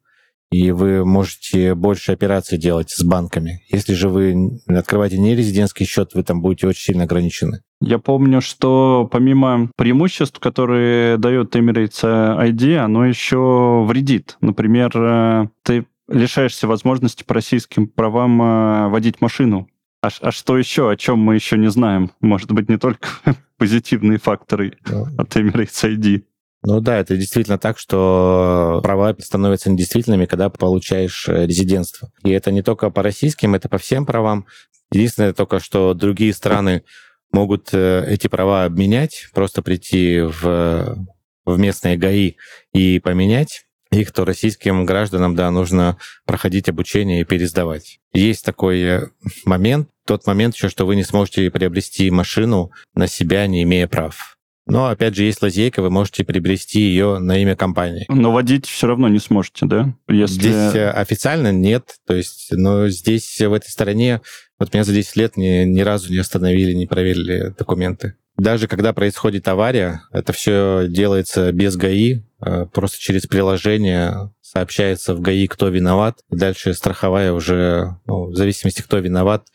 и 0.54 0.72
вы 0.72 1.04
можете 1.04 1.74
больше 1.74 2.12
операций 2.12 2.60
делать 2.60 2.92
с 2.92 3.04
банками. 3.04 3.64
Если 3.70 3.94
же 3.94 4.08
вы 4.08 4.60
открываете 4.68 5.18
не 5.18 5.36
резидентский 5.36 5.86
счет, 5.86 6.12
вы 6.14 6.22
там 6.22 6.42
будете 6.42 6.68
очень 6.68 6.84
сильно 6.84 7.06
ограничены. 7.06 7.62
Я 7.82 7.98
помню, 7.98 8.40
что 8.40 9.10
помимо 9.12 9.72
преимуществ, 9.76 10.40
которые 10.40 11.18
дает 11.18 11.56
Emirates 11.56 12.04
ID, 12.04 12.78
оно 12.78 13.06
еще 13.08 13.84
вредит. 13.88 14.38
Например, 14.42 14.92
э, 14.96 15.48
ты 15.64 15.88
лишаешься 16.08 16.68
возможности 16.68 17.24
по 17.24 17.34
российским 17.34 17.88
правам 17.88 18.42
э, 18.42 18.88
водить 18.90 19.22
машину. 19.22 19.68
А, 20.04 20.10
а 20.22 20.32
что 20.32 20.58
еще, 20.58 20.92
о 20.92 20.96
чем 20.96 21.18
мы 21.18 21.34
еще 21.34 21.58
не 21.58 21.72
знаем? 21.72 22.12
Может 22.22 22.52
быть, 22.52 22.70
не 22.70 22.78
только 22.78 23.08
позитивные 23.58 24.20
факторы 24.20 24.78
от 25.18 25.36
Emirates 25.36 25.84
ID. 25.84 26.24
Ну 26.66 26.80
да, 26.80 26.98
это 26.98 27.18
действительно 27.18 27.58
так, 27.58 27.78
что 27.78 28.80
права 28.84 29.14
становятся 29.20 29.70
недействительными, 29.70 30.26
когда 30.26 30.50
получаешь 30.50 31.28
э, 31.28 31.46
резидентство. 31.46 32.10
И 32.24 32.32
это 32.32 32.52
не 32.52 32.62
только 32.62 32.90
по 32.90 33.04
российским, 33.04 33.54
это 33.54 33.68
по 33.68 33.78
всем 33.78 34.06
правам. 34.06 34.46
Единственное 34.92 35.34
только, 35.34 35.60
что 35.60 35.94
другие 35.94 36.34
страны 36.34 36.84
могут 37.34 37.74
э, 37.74 38.06
эти 38.08 38.28
права 38.28 38.64
обменять, 38.64 39.28
просто 39.34 39.62
прийти 39.62 40.22
в, 40.22 40.98
в 41.46 41.60
местные 41.60 41.98
ГАИ 41.98 42.36
и 42.74 43.00
поменять 43.00 43.66
их, 43.92 44.12
то 44.12 44.24
российским 44.24 44.86
гражданам, 44.86 45.36
да, 45.36 45.52
нужно 45.52 45.98
проходить 46.26 46.70
обучение 46.70 47.22
и 47.22 47.26
пересдавать. 47.26 48.00
Есть 48.14 48.46
такой 48.46 48.82
э, 48.82 49.08
момент, 49.44 49.90
тот 50.06 50.26
момент 50.28 50.56
еще, 50.56 50.70
что 50.70 50.86
вы 50.86 50.96
не 50.96 51.04
сможете 51.04 51.52
приобрести 51.52 52.10
машину 52.10 52.72
на 52.96 53.08
себя, 53.08 53.48
не 53.48 53.64
имея 53.64 53.88
прав. 53.88 54.38
Но, 54.66 54.88
опять 54.88 55.16
же, 55.16 55.24
есть 55.24 55.42
лазейка, 55.42 55.82
вы 55.82 55.90
можете 55.90 56.24
приобрести 56.24 56.80
ее 56.80 57.20
на 57.20 57.42
имя 57.42 57.56
компании. 57.56 58.06
Но 58.08 58.32
водить 58.32 58.66
все 58.66 58.88
равно 58.88 59.10
не 59.10 59.20
сможете, 59.20 59.66
да? 59.66 59.94
Если... 60.08 60.36
Здесь 60.36 60.76
э, 60.76 60.90
официально 60.90 61.52
нет. 61.52 61.96
То 62.08 62.16
есть, 62.16 62.48
но 62.52 62.88
здесь, 62.88 63.40
в 63.40 63.54
этой 63.54 63.70
стороне, 63.70 64.22
вот 64.60 64.74
меня 64.74 64.84
за 64.84 64.94
10 64.94 65.16
лет 65.18 65.38
ни, 65.38 65.66
ни 65.66 65.82
разу 65.82 66.12
не 66.12 66.20
остановили, 66.20 66.74
не 66.74 66.88
проверили 66.88 67.54
документы. 67.58 68.16
Даже 68.38 68.68
когда 68.68 68.94
происходит 68.94 69.48
авария, 69.48 70.04
это 70.12 70.34
все 70.34 70.86
делается 70.88 71.52
без 71.52 71.76
ГАИ, 71.76 72.22
э, 72.44 72.66
просто 72.74 73.00
через 73.00 73.28
приложение 73.28 74.32
сообщается 74.42 75.14
в 75.14 75.22
ГАИ, 75.22 75.48
кто 75.48 75.68
виноват. 75.68 76.20
И 76.32 76.36
дальше 76.36 76.74
страховая 76.74 77.34
уже, 77.34 77.98
ну, 78.06 78.32
в 78.32 78.36
зависимости, 78.36 78.82
кто 78.82 78.98
виноват, 79.00 79.48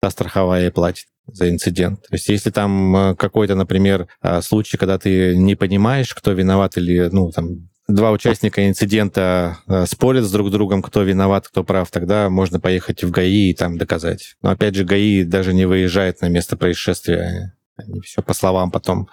та 0.00 0.10
страховая 0.10 0.70
платит 0.70 1.06
за 1.26 1.48
инцидент. 1.50 2.02
То 2.02 2.14
есть 2.14 2.28
если 2.28 2.50
там 2.50 2.96
э, 2.96 3.14
какой-то, 3.14 3.54
например, 3.54 4.08
э, 4.22 4.40
случай, 4.42 4.76
когда 4.76 4.98
ты 4.98 5.36
не 5.36 5.54
понимаешь, 5.54 6.14
кто 6.14 6.32
виноват, 6.32 6.76
или, 6.76 7.08
ну, 7.12 7.30
там, 7.30 7.68
два 7.86 8.10
участника 8.10 8.66
инцидента 8.68 9.58
э, 9.68 9.86
спорят 9.86 10.24
с 10.24 10.32
друг 10.32 10.50
другом, 10.50 10.82
кто 10.82 11.02
виноват, 11.02 11.46
кто 11.48 11.62
прав, 11.62 11.90
тогда 11.90 12.30
можно 12.30 12.58
поехать 12.58 13.04
в 13.04 13.10
ГАИ 13.10 13.50
и 13.50 13.54
там 13.54 13.78
доказать. 13.78 14.36
Но 14.42 14.50
опять 14.50 14.74
же, 14.74 14.84
ГАИ 14.84 15.24
даже 15.24 15.54
не 15.54 15.66
выезжает 15.66 16.20
на 16.22 16.28
место 16.28 16.56
происшествия. 16.56 17.54
Они 17.76 18.00
все 18.00 18.22
по 18.22 18.34
словам 18.34 18.70
потом 18.70 19.08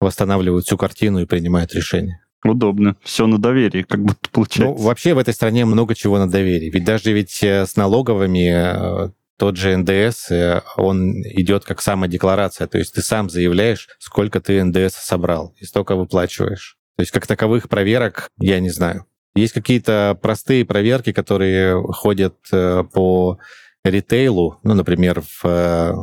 восстанавливают 0.00 0.66
всю 0.66 0.76
картину 0.76 1.20
и 1.20 1.26
принимают 1.26 1.72
решение. 1.74 2.20
Удобно. 2.44 2.96
Все 3.02 3.26
на 3.26 3.38
доверии, 3.38 3.82
как 3.82 4.02
будто 4.02 4.28
получается. 4.30 4.78
Ну, 4.78 4.86
вообще 4.86 5.14
в 5.14 5.18
этой 5.18 5.34
стране 5.34 5.64
много 5.64 5.94
чего 5.94 6.18
на 6.18 6.30
доверии. 6.30 6.70
Ведь 6.70 6.84
даже 6.84 7.12
ведь 7.12 7.42
с 7.42 7.74
налоговыми 7.76 9.10
тот 9.38 9.56
же 9.56 9.76
НДС, 9.76 10.30
э, 10.30 10.62
он 10.76 11.22
идет 11.22 11.64
как 11.64 11.82
самодекларация, 11.82 12.66
то 12.66 12.78
есть 12.78 12.94
ты 12.94 13.02
сам 13.02 13.28
заявляешь, 13.28 13.88
сколько 13.98 14.40
ты 14.40 14.62
НДС 14.64 14.94
собрал, 14.94 15.54
и 15.58 15.64
столько 15.64 15.94
выплачиваешь. 15.94 16.78
То 16.96 17.02
есть 17.02 17.12
как 17.12 17.26
таковых 17.26 17.68
проверок 17.68 18.30
я 18.38 18.58
не 18.60 18.70
знаю. 18.70 19.06
Есть 19.34 19.52
какие-то 19.52 20.18
простые 20.20 20.64
проверки, 20.64 21.12
которые 21.12 21.82
ходят 21.92 22.36
э, 22.52 22.84
по 22.92 23.38
ритейлу, 23.84 24.58
ну, 24.62 24.74
например, 24.74 25.20
в, 25.20 25.44
э, 25.44 25.94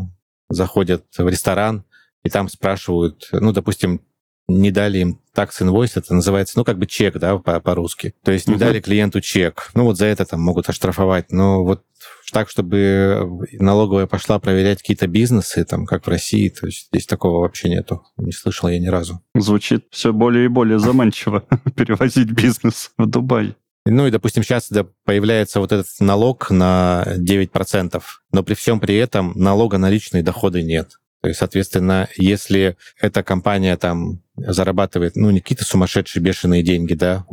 заходят 0.49 1.05
в 1.17 1.27
ресторан, 1.27 1.83
и 2.23 2.29
там 2.29 2.47
спрашивают, 2.47 3.27
ну, 3.31 3.51
допустим, 3.51 4.01
не 4.47 4.71
дали 4.71 4.99
им 4.99 5.21
такс 5.33 5.61
инвойс, 5.61 5.97
это 5.97 6.13
называется, 6.13 6.57
ну, 6.57 6.63
как 6.63 6.77
бы 6.77 6.85
чек, 6.85 7.17
да, 7.17 7.37
по-русски. 7.37 8.13
То 8.23 8.31
есть 8.31 8.47
не 8.47 8.55
uh-huh. 8.55 8.59
дали 8.59 8.81
клиенту 8.81 9.21
чек. 9.21 9.71
Ну, 9.73 9.83
вот 9.85 9.97
за 9.97 10.05
это 10.05 10.25
там 10.25 10.41
могут 10.41 10.69
оштрафовать. 10.69 11.31
Но 11.31 11.63
вот 11.63 11.83
так, 12.31 12.49
чтобы 12.49 13.27
налоговая 13.53 14.07
пошла 14.07 14.39
проверять 14.39 14.79
какие-то 14.79 15.07
бизнесы, 15.07 15.63
там, 15.65 15.85
как 15.85 16.05
в 16.05 16.09
России, 16.09 16.49
то 16.49 16.65
есть 16.65 16.87
здесь 16.87 17.05
такого 17.05 17.39
вообще 17.39 17.69
нету. 17.69 18.03
Не 18.17 18.31
слышал 18.31 18.69
я 18.69 18.79
ни 18.79 18.87
разу. 18.87 19.21
Звучит 19.35 19.85
все 19.91 20.13
более 20.13 20.45
и 20.45 20.49
более 20.49 20.79
заманчиво 20.79 21.45
перевозить 21.75 22.31
бизнес 22.31 22.91
в 22.97 23.05
Дубай. 23.05 23.55
Ну 23.85 24.07
и, 24.07 24.11
допустим, 24.11 24.43
сейчас 24.43 24.69
появляется 25.03 25.59
вот 25.59 25.71
этот 25.71 25.87
налог 25.99 26.49
на 26.49 27.05
9%, 27.17 28.01
но 28.31 28.43
при 28.43 28.53
всем 28.53 28.79
при 28.79 28.95
этом 28.95 29.33
налога 29.35 29.77
на 29.77 29.89
личные 29.89 30.23
доходы 30.23 30.63
нет. 30.63 30.99
То 31.23 31.29
есть, 31.29 31.39
соответственно, 31.39 32.09
если 32.17 32.75
эта 32.99 33.23
компания 33.23 33.77
там 33.77 34.19
зарабатывает, 34.35 35.15
ну, 35.15 35.31
не 35.31 35.39
какие-то 35.39 35.63
сумасшедшие 35.63 36.21
бешеные 36.21 36.63
деньги, 36.63 36.95
да, 36.95 37.25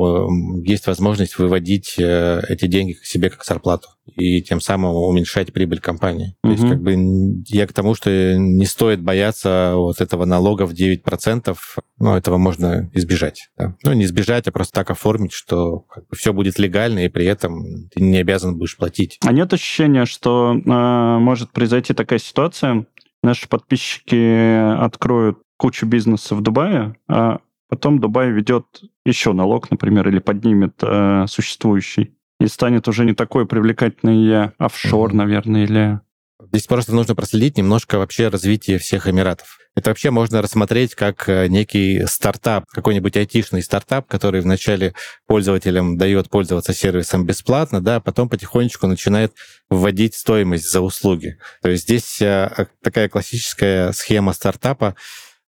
есть 0.62 0.86
возможность 0.86 1.38
выводить 1.38 1.96
э, 1.98 2.40
эти 2.48 2.66
деньги 2.66 2.92
к 2.92 3.04
себе 3.04 3.30
как 3.30 3.44
зарплату 3.44 3.88
и 4.14 4.42
тем 4.42 4.60
самым 4.60 4.94
уменьшать 4.94 5.52
прибыль 5.52 5.80
компании. 5.80 6.36
Угу. 6.44 6.54
То 6.54 6.60
есть, 6.60 6.72
как 6.72 6.82
бы, 6.82 7.42
я 7.48 7.66
к 7.66 7.72
тому, 7.72 7.96
что 7.96 8.36
не 8.36 8.64
стоит 8.64 9.02
бояться 9.02 9.72
вот 9.74 10.00
этого 10.00 10.24
налога 10.24 10.66
в 10.66 10.72
9%, 10.72 11.56
ну, 11.98 12.14
этого 12.14 12.38
можно 12.38 12.88
избежать. 12.92 13.48
Да? 13.58 13.74
Ну, 13.82 13.92
не 13.94 14.04
избежать, 14.04 14.46
а 14.46 14.52
просто 14.52 14.74
так 14.74 14.92
оформить, 14.92 15.32
что 15.32 15.80
как 15.80 16.06
бы, 16.06 16.16
все 16.16 16.32
будет 16.32 16.60
легально, 16.60 17.06
и 17.06 17.08
при 17.08 17.26
этом 17.26 17.88
ты 17.92 18.02
не 18.02 18.18
обязан 18.18 18.56
будешь 18.56 18.76
платить. 18.76 19.18
А 19.24 19.32
нет 19.32 19.52
ощущения, 19.52 20.04
что 20.04 20.52
э, 20.52 21.18
может 21.18 21.50
произойти 21.50 21.92
такая 21.92 22.20
ситуация, 22.20 22.86
наши 23.22 23.48
подписчики 23.48 24.76
откроют 24.82 25.38
кучу 25.56 25.86
бизнеса 25.86 26.34
в 26.34 26.40
Дубае, 26.40 26.96
а 27.08 27.40
потом 27.68 28.00
Дубай 28.00 28.30
ведет 28.30 28.64
еще 29.04 29.32
налог, 29.32 29.70
например, 29.70 30.08
или 30.08 30.18
поднимет 30.18 30.74
э, 30.82 31.26
существующий. 31.28 32.14
И 32.40 32.46
станет 32.46 32.88
уже 32.88 33.04
не 33.04 33.14
такой 33.14 33.46
привлекательный 33.46 34.52
офшор, 34.58 35.12
mm-hmm. 35.12 35.16
наверное, 35.16 35.64
или... 35.64 36.00
Здесь 36.42 36.66
просто 36.66 36.94
нужно 36.94 37.14
проследить 37.14 37.58
немножко 37.58 37.98
вообще 37.98 38.28
развитие 38.28 38.78
всех 38.78 39.06
Эмиратов. 39.06 39.59
Это 39.76 39.90
вообще 39.90 40.10
можно 40.10 40.42
рассмотреть 40.42 40.94
как 40.94 41.28
э, 41.28 41.46
некий 41.46 42.04
стартап, 42.06 42.66
какой-нибудь 42.66 43.16
айтишный 43.16 43.62
стартап, 43.62 44.06
который 44.08 44.40
вначале 44.40 44.94
пользователям 45.26 45.96
дает 45.96 46.28
пользоваться 46.28 46.74
сервисом 46.74 47.24
бесплатно, 47.24 47.80
да, 47.80 47.96
а 47.96 48.00
потом 48.00 48.28
потихонечку 48.28 48.88
начинает 48.88 49.32
вводить 49.68 50.14
стоимость 50.14 50.70
за 50.70 50.80
услуги. 50.80 51.38
То 51.62 51.70
есть 51.70 51.84
здесь 51.84 52.20
э, 52.20 52.66
такая 52.82 53.08
классическая 53.08 53.92
схема 53.92 54.32
стартапа, 54.32 54.96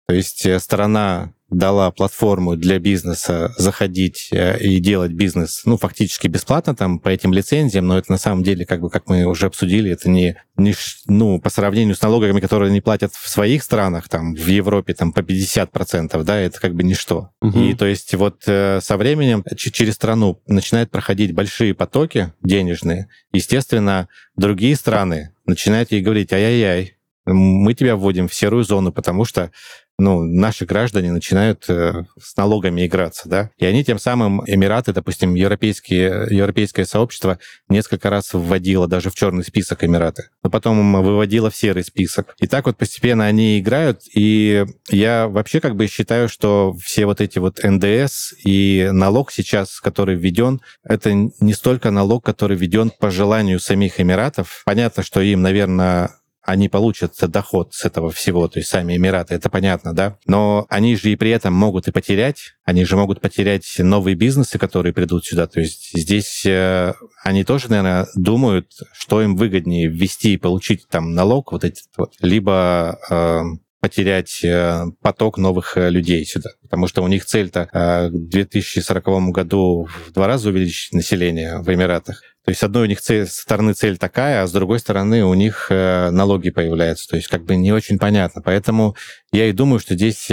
то 0.08 0.16
есть 0.16 0.46
э, 0.46 0.60
сторона 0.60 1.34
дала 1.50 1.92
платформу 1.92 2.56
для 2.56 2.78
бизнеса 2.80 3.54
заходить 3.58 4.30
э, 4.32 4.60
и 4.60 4.80
делать 4.80 5.14
бизнес, 5.14 5.62
ну, 5.66 5.78
фактически 5.78 6.28
бесплатно 6.28 6.76
там 6.76 7.00
по 7.00 7.10
этим 7.10 7.34
лицензиям, 7.34 7.88
но 7.88 7.98
это 7.98 8.12
на 8.12 8.18
самом 8.18 8.44
деле, 8.44 8.66
как 8.66 8.82
бы, 8.82 8.90
как 8.90 9.08
мы 9.08 9.24
уже 9.26 9.46
обсудили, 9.46 9.92
это 9.92 10.10
не, 10.10 10.36
не 10.58 10.74
ну, 11.06 11.40
по 11.40 11.50
сравнению 11.50 11.96
с 11.96 12.02
налогами, 12.02 12.42
которые 12.42 12.70
они 12.70 12.82
платят 12.82 13.14
в 13.14 13.30
своих 13.30 13.64
странах, 13.64 14.10
там, 14.10 14.36
в 14.36 14.48
Европе, 14.48 14.94
там, 14.94 15.14
по 15.14 15.22
50%, 15.22 16.24
да, 16.24 16.38
это 16.38 16.60
как 16.60 16.76
бы 16.76 16.84
ничто. 16.84 17.30
Угу. 17.42 17.60
И 17.60 17.74
то 17.76 17.86
есть 17.86 18.14
вот 18.16 18.44
э, 18.48 18.80
со 18.82 18.98
временем 18.98 19.46
через 19.56 19.94
страну 19.94 20.42
начинают 20.48 20.92
проходить 20.92 21.34
большие 21.34 21.74
потоки 21.74 22.34
денежные, 22.44 23.08
естественно, 23.32 24.10
другие 24.36 24.76
страны 24.76 25.32
начинают 25.46 25.92
ей 25.92 26.02
говорить, 26.02 26.34
ай-яй-яй, 26.34 26.97
мы 27.34 27.74
тебя 27.74 27.96
вводим 27.96 28.28
в 28.28 28.34
серую 28.34 28.64
зону, 28.64 28.92
потому 28.92 29.26
что 29.26 29.52
ну, 30.00 30.24
наши 30.24 30.66
граждане 30.66 31.12
начинают 31.12 31.66
э, 31.70 32.04
с 32.22 32.38
налогами 32.38 32.86
играться, 32.86 33.28
да, 33.28 33.50
и 33.58 33.66
они 33.66 33.84
тем 33.84 33.98
самым, 33.98 34.44
Эмираты, 34.46 34.94
допустим, 34.94 35.34
европейские, 35.34 36.28
европейское 36.30 36.86
сообщество 36.86 37.40
несколько 37.68 38.12
раз 38.12 38.34
вводило 38.34 38.88
даже 38.88 39.10
в 39.10 39.16
черный 39.16 39.44
список 39.44 39.84
Эмираты, 39.84 40.30
но 40.44 40.52
потом 40.52 41.02
выводило 41.02 41.50
в 41.50 41.56
серый 41.56 41.84
список. 41.84 42.36
И 42.40 42.46
так 42.46 42.68
вот 42.68 42.78
постепенно 42.78 43.26
они 43.26 43.60
играют, 43.60 44.02
и 44.14 44.66
я 44.90 45.28
вообще 45.28 45.60
как 45.60 45.76
бы 45.76 45.88
считаю, 45.88 46.30
что 46.30 46.76
все 46.80 47.08
вот 47.08 47.20
эти 47.20 47.40
вот 47.40 47.60
НДС 47.64 48.34
и 48.46 48.90
налог 48.92 49.32
сейчас, 49.32 49.80
который 49.80 50.16
введен, 50.16 50.62
это 50.84 51.12
не 51.14 51.54
столько 51.54 51.90
налог, 51.90 52.24
который 52.24 52.56
введен 52.56 52.92
по 53.00 53.10
желанию 53.10 53.60
самих 53.60 54.00
Эмиратов. 54.00 54.62
Понятно, 54.64 55.02
что 55.02 55.22
им, 55.22 55.42
наверное, 55.42 56.12
они 56.48 56.70
получат 56.70 57.14
доход 57.20 57.74
с 57.74 57.84
этого 57.84 58.10
всего, 58.10 58.48
то 58.48 58.60
есть 58.60 58.70
сами 58.70 58.96
Эмираты, 58.96 59.36
это 59.36 59.50
понятно, 59.50 59.94
да? 59.94 60.18
Но 60.26 60.66
они 60.70 60.96
же 60.96 61.12
и 61.12 61.18
при 61.18 61.30
этом 61.32 61.54
могут 61.54 61.90
и 61.90 61.92
потерять, 61.92 62.54
они 62.64 62.86
же 62.86 62.96
могут 62.96 63.20
потерять 63.20 63.66
новые 63.80 64.16
бизнесы, 64.16 64.58
которые 64.58 64.94
придут 64.94 65.26
сюда. 65.26 65.48
То 65.48 65.60
есть 65.60 65.92
здесь 65.94 66.46
э, 66.46 66.94
они 67.26 67.44
тоже, 67.44 67.70
наверное, 67.70 68.08
думают, 68.16 68.72
что 68.94 69.22
им 69.22 69.36
выгоднее 69.36 69.90
ввести 69.90 70.36
и 70.36 70.38
получить 70.38 70.88
там 70.88 71.14
налог 71.14 71.52
вот 71.52 71.66
этот 71.66 71.84
вот, 71.98 72.14
либо 72.22 72.98
э, 73.10 73.42
потерять 73.82 74.42
э, 74.42 74.86
поток 75.02 75.38
новых 75.38 75.76
э, 75.76 75.90
людей 75.90 76.26
сюда. 76.26 76.52
Потому 76.62 76.88
что 76.88 77.04
у 77.04 77.08
них 77.10 77.26
цель-то 77.26 77.66
к 77.66 78.10
2040 78.10 79.32
году 79.32 79.90
в 80.08 80.14
два 80.14 80.28
раза 80.28 80.48
увеличить 80.48 80.94
население 80.94 81.60
в 81.60 81.74
Эмиратах. 81.74 82.22
То 82.48 82.52
есть, 82.52 82.62
с 82.62 82.64
одной 82.64 82.84
у 82.84 82.86
них 82.88 83.02
цель, 83.02 83.28
стороны 83.28 83.74
цель 83.74 83.98
такая, 83.98 84.42
а 84.42 84.48
с 84.48 84.54
другой 84.54 84.80
стороны 84.80 85.26
у 85.26 85.34
них 85.34 85.68
налоги 85.70 86.50
появляются. 86.50 87.10
То 87.10 87.18
есть, 87.18 87.28
как 87.28 87.44
бы 87.44 87.58
не 87.58 87.74
очень 87.74 88.00
понятно. 88.00 88.42
Поэтому 88.42 88.96
я 89.34 89.48
и 89.50 89.52
думаю, 89.52 89.80
что 89.80 89.96
здесь 89.96 90.32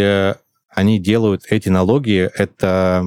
они 0.68 1.00
делают 1.00 1.42
эти 1.50 1.70
налоги, 1.70 2.30
это 2.36 3.04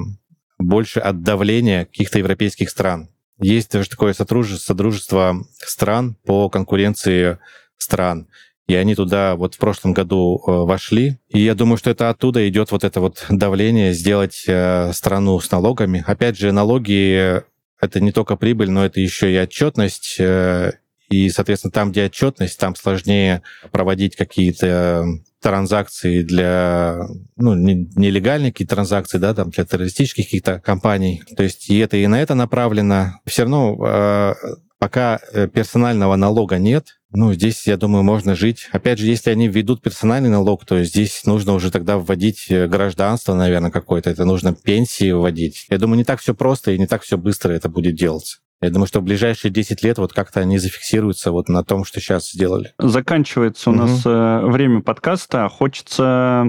больше 0.60 0.99
от 0.99 1.22
давления 1.22 1.86
каких-то 1.86 2.20
европейских 2.20 2.70
стран. 2.70 3.08
Есть 3.39 3.72
даже 3.72 3.89
такое 3.89 4.12
сотрудничество, 4.12 4.74
содружество 4.74 5.38
стран 5.58 6.18
по 6.26 6.49
конкуренции 6.49 7.38
стран. 7.78 8.28
И 8.68 8.76
они 8.76 8.93
туда 8.93 9.38
вот 9.38 9.55
в 9.55 9.58
прошлом 9.60 9.93
году 9.93 10.41
э, 10.45 10.51
вошли. 10.51 11.18
И 11.30 11.39
я 11.39 11.55
думаю, 11.55 11.78
что 11.78 11.89
это 11.89 12.10
оттуда 12.10 12.47
идет 12.49 12.72
вот 12.72 12.84
это 12.84 12.99
вот 12.99 13.26
давление 13.30 13.93
сделать 13.93 14.43
э, 14.45 14.91
страну 14.91 15.39
с 15.39 15.49
налогами. 15.51 16.03
Опять 16.05 16.38
же, 16.38 16.51
налоги— 16.51 17.41
это 17.80 17.99
не 17.99 18.11
только 18.11 18.36
прибыль, 18.36 18.69
но 18.69 18.86
это 18.86 18.99
еще 18.99 19.32
и 19.34 19.38
отчетность. 19.38 20.17
Э, 20.19 20.71
и, 21.09 21.30
соответственно, 21.30 21.71
там, 21.71 21.91
где 21.91 22.05
отчетность, 22.05 22.59
там 22.59 22.75
сложнее 22.75 23.41
проводить 23.71 24.15
какие-то 24.15 25.05
транзакции 25.41 26.23
для, 26.23 26.99
ну, 27.38 27.53
нелегальные 27.53 28.51
какие-то 28.51 28.75
транзакции, 28.75 29.17
да, 29.17 29.34
там 29.34 29.49
для 29.51 29.65
террористических 29.65 30.25
каких-то 30.25 30.59
компаний. 30.59 31.23
То 31.38 31.43
есть 31.43 31.69
и 31.69 31.78
это 31.78 31.95
и 31.97 32.07
на 32.07 32.21
это 32.21 32.36
направлено. 32.36 33.21
Все 33.25 33.43
равно 33.43 33.78
э, 33.88 34.34
пока 34.80 35.19
э, 35.34 35.47
персонального 35.47 36.15
налога 36.15 36.57
нет, 36.57 36.97
ну, 37.11 37.34
здесь, 37.34 37.65
я 37.67 37.78
думаю, 37.78 38.03
можно 38.03 38.36
жить. 38.36 38.67
Опять 38.71 38.99
же, 38.99 39.05
если 39.05 39.30
они 39.30 39.47
введут 39.47 39.82
персональный 39.82 40.30
налог, 40.30 40.65
то 40.65 40.84
здесь 40.84 41.25
нужно 41.25 41.53
уже 41.53 41.71
тогда 41.71 41.97
вводить 41.97 42.47
э, 42.49 42.67
гражданство, 42.67 43.34
наверное, 43.34 43.71
какое-то. 43.71 44.09
Это 44.09 44.25
нужно 44.25 44.53
пенсии 44.53 45.11
вводить. 45.11 45.65
Я 45.69 45.78
думаю, 45.78 45.97
не 45.97 46.03
так 46.03 46.19
все 46.19 46.36
просто 46.36 46.71
и 46.71 46.78
не 46.78 46.86
так 46.86 47.03
все 47.03 47.17
быстро 47.17 47.53
это 47.53 47.69
будет 47.69 47.95
делаться. 47.95 48.39
Я 48.61 48.71
думаю, 48.71 48.88
что 48.88 48.99
в 48.99 49.03
ближайшие 49.03 49.51
10 49.51 49.84
лет 49.84 49.99
вот 49.99 50.13
как-то 50.13 50.41
они 50.41 50.57
зафиксируются 50.57 51.32
вот 51.32 51.47
на 51.47 51.63
том, 51.63 51.86
что 51.86 52.01
сейчас 52.01 52.32
сделали. 52.32 52.73
Заканчивается 52.78 53.69
у 53.69 53.73
угу. 53.73 53.82
нас 53.84 54.01
э, 54.05 54.39
время 54.45 54.82
подкаста. 54.82 55.47
Хочется 55.47 56.45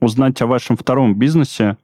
узнать 0.00 0.40
о 0.42 0.46
вашем 0.46 0.76
втором 0.76 1.18
бизнесе 1.18 1.76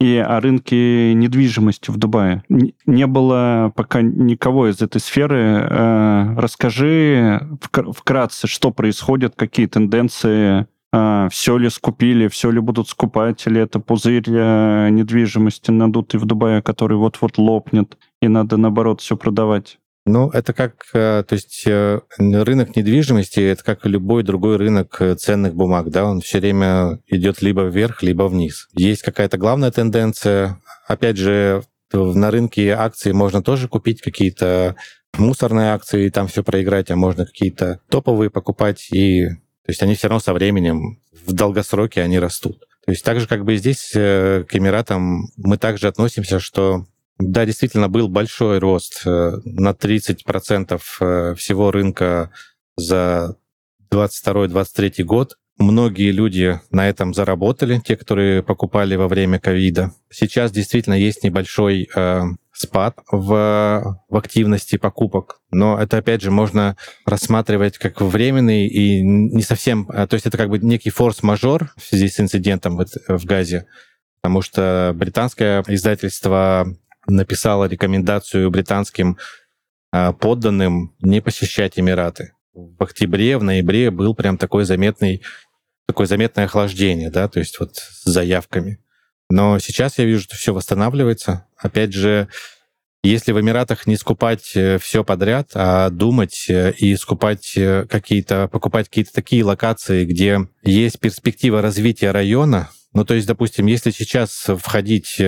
и 0.00 0.16
о 0.16 0.40
рынке 0.40 1.14
недвижимости 1.14 1.90
в 1.90 1.96
Дубае. 1.96 2.42
Не 2.48 3.06
было 3.06 3.72
пока 3.74 4.02
никого 4.02 4.68
из 4.68 4.82
этой 4.82 5.00
сферы. 5.00 5.66
Э, 5.68 6.34
расскажи 6.36 7.40
вкратце, 7.70 8.46
что 8.46 8.70
происходит, 8.72 9.34
какие 9.36 9.66
тенденции 9.66 10.66
а, 10.92 11.28
все 11.30 11.58
ли 11.58 11.68
скупили, 11.68 12.28
все 12.28 12.50
ли 12.50 12.60
будут 12.60 12.88
скупать, 12.88 13.46
или 13.46 13.60
это 13.60 13.80
пузырь 13.80 14.24
э, 14.28 14.88
недвижимости 14.90 15.70
надутый 15.70 16.18
в 16.18 16.24
Дубае, 16.24 16.62
который 16.62 16.96
вот-вот 16.96 17.38
лопнет, 17.38 17.98
и 18.22 18.28
надо, 18.28 18.56
наоборот, 18.56 19.00
все 19.00 19.16
продавать. 19.16 19.78
Ну, 20.06 20.30
это 20.30 20.52
как, 20.52 20.86
э, 20.94 21.24
то 21.26 21.34
есть 21.34 21.64
э, 21.66 22.00
рынок 22.18 22.76
недвижимости, 22.76 23.40
это 23.40 23.64
как 23.64 23.84
и 23.84 23.88
любой 23.88 24.22
другой 24.22 24.56
рынок 24.56 25.02
ценных 25.18 25.54
бумаг, 25.54 25.90
да, 25.90 26.04
он 26.04 26.20
все 26.20 26.38
время 26.38 27.00
идет 27.08 27.42
либо 27.42 27.62
вверх, 27.62 28.02
либо 28.02 28.22
вниз. 28.24 28.68
Есть 28.72 29.02
какая-то 29.02 29.36
главная 29.36 29.72
тенденция. 29.72 30.60
Опять 30.86 31.16
же, 31.16 31.64
на 31.92 32.30
рынке 32.30 32.70
акций 32.70 33.12
можно 33.12 33.42
тоже 33.42 33.68
купить 33.68 34.00
какие-то 34.00 34.76
мусорные 35.18 35.72
акции 35.72 36.06
и 36.06 36.10
там 36.10 36.28
все 36.28 36.42
проиграть, 36.42 36.90
а 36.90 36.96
можно 36.96 37.26
какие-то 37.26 37.80
топовые 37.88 38.30
покупать 38.30 38.88
и 38.92 39.26
то 39.66 39.72
есть 39.72 39.82
они 39.82 39.96
все 39.96 40.06
равно 40.06 40.20
со 40.20 40.32
временем 40.32 41.00
в 41.26 41.32
долгосроке 41.32 42.00
они 42.00 42.20
растут. 42.20 42.60
То 42.84 42.92
есть 42.92 43.04
так 43.04 43.18
же, 43.18 43.26
как 43.26 43.44
бы 43.44 43.56
здесь 43.56 43.90
э, 43.96 44.44
к 44.48 44.54
Эмиратам 44.54 45.26
мы 45.36 45.58
также 45.58 45.88
относимся, 45.88 46.38
что 46.38 46.86
да, 47.18 47.46
действительно 47.46 47.88
был 47.88 48.08
большой 48.08 48.58
рост 48.58 49.02
э, 49.06 49.32
на 49.44 49.70
30% 49.70 50.80
э, 51.00 51.34
всего 51.34 51.70
рынка 51.70 52.30
за 52.76 53.36
22-23 53.90 55.02
год. 55.04 55.36
Многие 55.58 56.10
люди 56.10 56.60
на 56.70 56.86
этом 56.86 57.14
заработали, 57.14 57.80
те, 57.82 57.96
которые 57.96 58.42
покупали 58.42 58.94
во 58.96 59.08
время 59.08 59.38
ковида. 59.38 59.92
Сейчас 60.10 60.52
действительно 60.52 60.94
есть 60.94 61.24
небольшой 61.24 61.88
спад 62.56 62.98
в, 63.10 64.00
в 64.08 64.16
активности 64.16 64.76
покупок. 64.76 65.40
Но 65.50 65.80
это, 65.80 65.98
опять 65.98 66.22
же, 66.22 66.30
можно 66.30 66.76
рассматривать 67.04 67.78
как 67.78 68.00
временный 68.00 68.66
и 68.66 69.02
не 69.02 69.42
совсем... 69.42 69.86
А, 69.90 70.06
то 70.06 70.14
есть 70.14 70.26
это 70.26 70.38
как 70.38 70.48
бы 70.48 70.58
некий 70.58 70.90
форс-мажор 70.90 71.72
в 71.76 71.82
связи 71.82 72.08
с 72.08 72.18
инцидентом 72.18 72.78
в 73.08 73.24
Газе, 73.24 73.66
потому 74.20 74.42
что 74.42 74.92
британское 74.94 75.62
издательство 75.68 76.66
написало 77.06 77.66
рекомендацию 77.66 78.50
британским 78.50 79.18
а, 79.92 80.12
подданным 80.12 80.94
не 81.00 81.20
посещать 81.20 81.78
Эмираты. 81.78 82.32
В 82.52 82.82
октябре, 82.82 83.38
в 83.38 83.42
ноябре 83.42 83.90
был 83.90 84.14
прям 84.14 84.38
такой 84.38 84.64
заметный 84.64 85.22
такое 85.86 86.06
заметное 86.06 86.46
охлаждение, 86.46 87.10
да, 87.10 87.28
то 87.28 87.38
есть 87.38 87.60
вот 87.60 87.76
с 87.76 88.04
заявками. 88.04 88.80
Но 89.30 89.58
сейчас 89.58 89.98
я 89.98 90.04
вижу, 90.04 90.22
что 90.22 90.36
все 90.36 90.52
восстанавливается. 90.52 91.46
Опять 91.56 91.92
же, 91.92 92.28
если 93.02 93.32
в 93.32 93.40
Эмиратах 93.40 93.86
не 93.86 93.96
скупать 93.96 94.52
э, 94.56 94.78
все 94.78 95.04
подряд, 95.04 95.50
а 95.54 95.90
думать 95.90 96.46
э, 96.48 96.72
и 96.72 96.96
скупать 96.96 97.56
э, 97.56 97.86
какие-то, 97.88 98.48
покупать 98.48 98.88
какие-то 98.88 99.12
такие 99.12 99.44
локации, 99.44 100.04
где 100.04 100.48
есть 100.62 100.98
перспектива 100.98 101.62
развития 101.62 102.10
района, 102.10 102.70
ну, 102.92 103.04
то 103.04 103.14
есть, 103.14 103.26
допустим, 103.26 103.66
если 103.66 103.90
сейчас 103.90 104.46
входить 104.58 105.20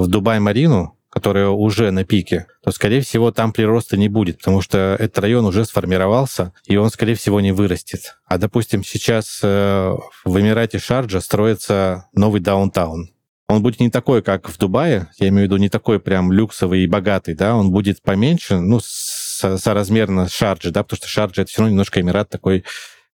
в 0.00 0.08
Дубай-Марину, 0.08 0.96
которая 1.10 1.48
уже 1.48 1.90
на 1.90 2.04
пике, 2.04 2.46
то, 2.62 2.70
скорее 2.70 3.00
всего, 3.00 3.32
там 3.32 3.52
прироста 3.52 3.96
не 3.96 4.08
будет, 4.08 4.38
потому 4.38 4.60
что 4.62 4.96
этот 4.98 5.18
район 5.18 5.44
уже 5.44 5.64
сформировался, 5.64 6.52
и 6.66 6.76
он, 6.76 6.90
скорее 6.90 7.14
всего, 7.14 7.40
не 7.40 7.52
вырастет. 7.52 8.16
А, 8.26 8.38
допустим, 8.38 8.84
сейчас 8.84 9.40
в 9.42 10.00
Эмирате 10.24 10.78
Шарджа 10.78 11.20
строится 11.20 12.08
новый 12.14 12.40
даунтаун. 12.40 13.10
Он 13.48 13.62
будет 13.62 13.80
не 13.80 13.90
такой, 13.90 14.22
как 14.22 14.48
в 14.48 14.56
Дубае, 14.58 15.08
я 15.18 15.28
имею 15.28 15.42
в 15.42 15.44
виду 15.46 15.56
не 15.56 15.68
такой 15.68 15.98
прям 15.98 16.30
люксовый 16.30 16.84
и 16.84 16.86
богатый, 16.86 17.34
да, 17.34 17.56
он 17.56 17.72
будет 17.72 18.00
поменьше, 18.00 18.60
ну, 18.60 18.78
со 18.80 19.58
соразмерно 19.58 20.28
Шарджи, 20.28 20.70
да, 20.70 20.84
потому 20.84 20.98
что 20.98 21.08
Шарджи 21.08 21.42
это 21.42 21.50
все 21.50 21.62
равно 21.62 21.72
немножко 21.72 22.00
Эмират 22.00 22.28
такой, 22.28 22.64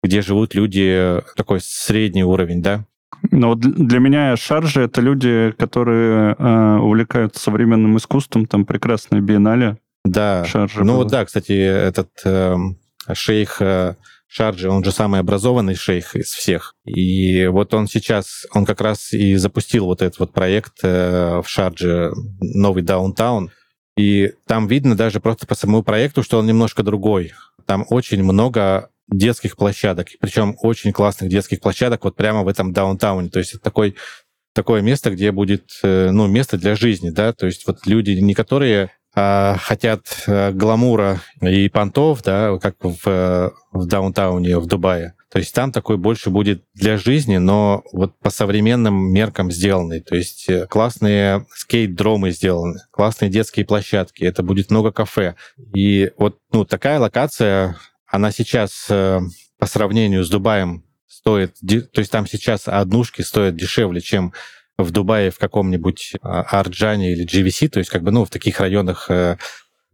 где 0.04 0.22
живут 0.22 0.54
люди, 0.54 1.22
такой 1.38 1.62
средний 1.62 2.26
уровень, 2.26 2.62
да. 2.62 2.86
Но 3.32 3.56
для 3.56 4.00
меня 4.00 4.36
шаржи 4.38 4.82
это 4.82 5.02
люди, 5.02 5.54
которые 5.58 6.36
э, 6.38 6.78
увлекаются 6.78 7.42
современным 7.42 7.98
искусством, 7.98 8.46
там 8.46 8.66
прекрасная 8.66 9.22
биеннале. 9.22 9.78
Да. 10.04 10.46
Шаржи 10.46 10.84
ну 10.84 10.94
было. 10.94 10.98
вот 10.98 11.08
да, 11.12 11.26
кстати, 11.26 11.54
этот 11.54 12.10
э, 12.24 12.56
шейх 13.14 13.62
э, 13.62 13.96
Шарджи, 14.28 14.70
он 14.70 14.84
же 14.84 14.92
самый 14.92 15.20
образованный 15.20 15.76
шейх 15.76 16.16
из 16.16 16.28
всех. 16.28 16.76
И 16.84 17.48
вот 17.48 17.74
он 17.74 17.88
сейчас, 17.88 18.46
он 18.54 18.66
как 18.66 18.82
раз 18.82 19.14
и 19.14 19.36
запустил 19.36 19.86
вот 19.86 20.02
этот 20.02 20.20
вот 20.20 20.34
проект 20.34 20.80
э, 20.84 21.42
в 21.42 21.48
Шардже, 21.48 22.12
новый 22.42 22.84
даунтаун. 22.84 23.52
И 23.98 24.34
там 24.46 24.68
видно 24.68 24.96
даже 24.96 25.20
просто 25.22 25.48
по 25.48 25.56
самому 25.56 25.84
проекту, 25.84 26.22
что 26.22 26.40
он 26.40 26.48
немножко 26.48 26.84
другой. 26.84 27.34
Там 27.66 27.86
очень 27.90 28.24
много 28.24 28.90
детских 29.10 29.56
площадок, 29.56 30.08
причем 30.20 30.56
очень 30.62 30.92
классных 30.92 31.30
детских 31.30 31.62
площадок 31.62 32.04
вот 32.04 32.16
прямо 32.16 32.44
в 32.44 32.48
этом 32.48 32.74
даунтауне. 32.74 33.30
То 33.30 33.40
есть 33.40 33.54
это 33.54 33.64
такой 33.64 33.96
такое 34.54 34.82
место, 34.82 35.12
где 35.12 35.32
будет, 35.32 35.70
э, 35.84 36.12
ну, 36.12 36.28
место 36.28 36.58
для 36.58 36.76
жизни, 36.76 37.10
да, 37.10 37.34
то 37.34 37.46
есть 37.46 37.68
вот 37.68 37.86
люди, 37.86 38.12
не 38.12 38.34
которые 38.34 38.92
а, 39.18 39.56
хотят 39.62 40.24
э, 40.28 40.52
гламура 40.52 41.22
и 41.40 41.70
понтов, 41.70 42.22
да, 42.22 42.58
как 42.60 42.76
в, 42.82 43.54
в 43.72 43.86
даунтауне 43.88 44.60
в 44.60 44.66
Дубае. 44.66 45.14
То 45.32 45.40
есть 45.40 45.56
там 45.56 45.72
такой 45.72 45.96
больше 45.96 46.30
будет 46.30 46.64
для 46.74 46.98
жизни, 46.98 47.38
но 47.38 47.84
вот 47.94 48.18
по 48.20 48.30
современным 48.30 49.12
меркам 49.14 49.52
сделанный. 49.52 50.02
То 50.02 50.16
есть 50.16 50.50
э, 50.50 50.68
классные 50.68 51.46
скейт-дромы 51.56 52.32
сделаны, 52.32 52.82
классные 52.92 53.32
детские 53.32 53.66
площадки, 53.66 54.26
это 54.26 54.44
будет 54.44 54.70
много 54.70 54.92
кафе. 54.92 55.36
И 55.74 56.12
вот 56.18 56.38
ну, 56.52 56.66
такая 56.66 57.00
локация, 57.00 57.78
она 58.08 58.32
сейчас 58.32 58.88
э, 58.90 59.20
по 59.58 59.66
сравнению 59.66 60.24
с 60.24 60.30
Дубаем 60.30 60.84
стоит, 61.08 61.56
то 61.60 62.00
есть 62.00 62.12
там 62.12 62.28
сейчас 62.28 62.68
однушки 62.68 63.22
стоят 63.22 63.56
дешевле, 63.56 64.02
чем 64.02 64.34
в 64.78 64.92
Дубае 64.92 65.32
в 65.32 65.40
каком-нибудь 65.40 66.14
а, 66.22 66.42
Арджане 66.42 67.14
или 67.14 67.26
GVC, 67.26 67.70
то 67.70 67.80
есть 67.80 67.90
как 67.90 68.04
бы, 68.04 68.12
ну, 68.12 68.26
в 68.26 68.30
таких 68.30 68.60
районах 68.60 69.10
э, 69.10 69.38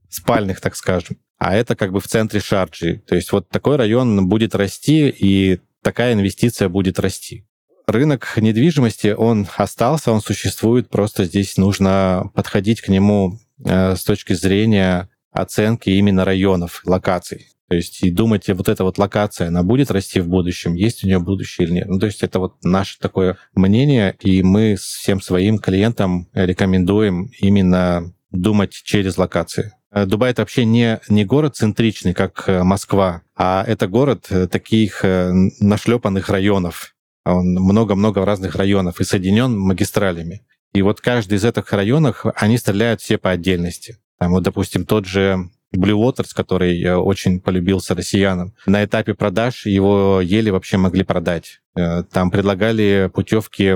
спальных, 0.09 0.59
так 0.59 0.75
скажем. 0.75 1.17
А 1.37 1.55
это 1.55 1.75
как 1.75 1.91
бы 1.91 1.99
в 1.99 2.07
центре 2.07 2.39
Шарджи. 2.39 3.01
То 3.07 3.15
есть 3.15 3.31
вот 3.31 3.49
такой 3.49 3.75
район 3.75 4.27
будет 4.27 4.55
расти, 4.55 5.09
и 5.09 5.59
такая 5.81 6.13
инвестиция 6.13 6.69
будет 6.69 6.99
расти. 6.99 7.45
Рынок 7.87 8.33
недвижимости, 8.37 9.07
он 9.17 9.47
остался, 9.57 10.11
он 10.11 10.21
существует, 10.21 10.89
просто 10.89 11.25
здесь 11.25 11.57
нужно 11.57 12.29
подходить 12.35 12.81
к 12.81 12.89
нему 12.89 13.39
э, 13.63 13.95
с 13.95 14.03
точки 14.03 14.33
зрения 14.33 15.09
оценки 15.31 15.89
именно 15.89 16.25
районов, 16.25 16.81
локаций. 16.85 17.47
То 17.71 17.77
есть 17.77 18.03
и 18.03 18.11
думать, 18.11 18.49
вот 18.49 18.67
эта 18.67 18.83
вот 18.83 18.97
локация, 18.97 19.47
она 19.47 19.63
будет 19.63 19.91
расти 19.91 20.19
в 20.19 20.27
будущем, 20.27 20.73
есть 20.73 21.05
у 21.05 21.07
нее 21.07 21.19
будущее 21.19 21.65
или 21.65 21.75
нет. 21.75 21.87
Ну, 21.87 21.99
то 21.99 22.05
есть 22.05 22.21
это 22.21 22.37
вот 22.37 22.61
наше 22.65 22.99
такое 22.99 23.37
мнение, 23.55 24.17
и 24.19 24.43
мы 24.43 24.75
всем 24.75 25.21
своим 25.21 25.57
клиентам 25.57 26.27
рекомендуем 26.33 27.31
именно 27.39 28.13
думать 28.29 28.73
через 28.73 29.17
локации. 29.17 29.71
Э, 29.89 30.05
Дубай 30.05 30.31
это 30.31 30.41
вообще 30.41 30.65
не, 30.65 30.99
не 31.07 31.23
город 31.23 31.55
центричный, 31.55 32.13
как 32.13 32.43
э, 32.47 32.61
Москва, 32.63 33.21
а 33.37 33.63
это 33.65 33.87
город 33.87 34.25
э, 34.31 34.47
таких 34.47 35.05
нашлепанных 35.05 36.27
районов. 36.27 36.93
Он 37.23 37.53
много-много 37.53 38.25
разных 38.25 38.57
районов 38.57 38.99
и 38.99 39.05
соединен 39.05 39.57
магистралями. 39.57 40.41
И 40.73 40.81
вот 40.81 40.99
каждый 40.99 41.35
из 41.35 41.45
этих 41.45 41.71
районов, 41.71 42.25
они 42.35 42.57
стреляют 42.57 42.99
все 42.99 43.17
по 43.17 43.29
отдельности. 43.29 43.95
Там 44.19 44.31
вот, 44.31 44.43
допустим, 44.43 44.85
тот 44.85 45.05
же 45.05 45.49
Blue 45.75 45.97
Waters, 45.97 46.29
который 46.33 46.95
очень 46.95 47.39
полюбился 47.39 47.95
россиянам. 47.95 48.53
На 48.65 48.83
этапе 48.83 49.13
продаж 49.13 49.65
его 49.65 50.21
еле 50.21 50.51
вообще 50.51 50.77
могли 50.77 51.03
продать. 51.03 51.61
Э, 51.75 52.03
там 52.03 52.31
предлагали 52.31 53.09
путевки 53.13 53.75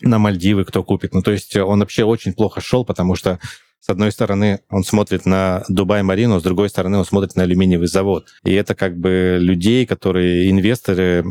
на 0.00 0.18
Мальдивы, 0.18 0.64
кто 0.64 0.82
купит. 0.82 1.14
Ну, 1.14 1.22
то 1.22 1.32
есть 1.32 1.56
он 1.56 1.80
вообще 1.80 2.04
очень 2.04 2.32
плохо 2.32 2.60
шел, 2.60 2.84
потому 2.84 3.14
что 3.14 3.38
с 3.80 3.88
одной 3.88 4.12
стороны, 4.12 4.60
он 4.70 4.84
смотрит 4.84 5.26
на 5.26 5.64
Дубай-Марину, 5.68 6.38
с 6.38 6.42
другой 6.44 6.68
стороны, 6.68 6.98
он 6.98 7.04
смотрит 7.04 7.34
на 7.34 7.42
алюминиевый 7.42 7.88
завод. 7.88 8.28
И 8.44 8.52
это 8.54 8.76
как 8.76 8.96
бы 8.96 9.38
людей, 9.40 9.86
которые 9.86 10.48
инвесторы 10.48 11.24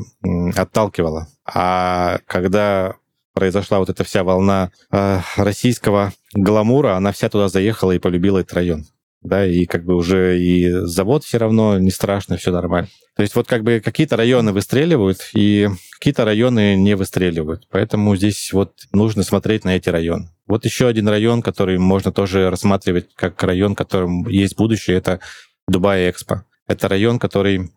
отталкивало. 0.54 1.30
А 1.46 2.20
когда 2.28 2.96
произошла 3.34 3.80
вот 3.80 3.90
эта 3.90 4.04
вся 4.04 4.26
волна 4.26 4.72
э, 4.92 5.20
российского 5.38 6.12
гламура, 6.34 6.98
она 6.98 7.14
вся 7.14 7.30
туда 7.30 7.48
заехала 7.48 7.94
и 7.94 8.00
полюбила 8.00 8.40
этот 8.40 8.54
район 8.54 8.86
да, 9.22 9.46
и 9.46 9.66
как 9.66 9.86
бы 9.86 9.96
уже 9.96 10.40
и 10.40 10.70
завод 10.70 11.24
все 11.24 11.38
равно 11.38 11.78
не 11.78 11.92
страшно, 11.92 12.38
все 12.38 12.52
нормально. 12.52 12.90
То 13.16 13.22
есть 13.22 13.36
вот 13.36 13.48
как 13.48 13.64
бы 13.64 13.82
какие-то 13.84 14.18
районы 14.18 14.52
выстреливают, 14.52 15.30
и 15.34 15.70
какие-то 16.00 16.26
районы 16.26 16.76
не 16.76 16.96
выстреливают. 16.96 17.68
Поэтому 17.70 18.16
здесь 18.16 18.52
вот 18.52 18.74
нужно 18.92 19.24
смотреть 19.24 19.64
на 19.64 19.76
эти 19.76 19.90
районы. 19.90 20.30
Вот 20.48 20.66
еще 20.66 20.88
один 20.88 21.08
район, 21.08 21.42
который 21.42 21.78
можно 21.78 22.12
тоже 22.12 22.50
рассматривать 22.50 23.14
как 23.16 23.42
район, 23.44 23.76
которым 23.76 24.28
есть 24.28 24.58
будущее, 24.58 24.98
это 24.98 25.20
Дубай 25.68 26.10
Экспо. 26.10 26.46
Это 26.68 26.88
район, 26.88 27.20
который 27.20 27.72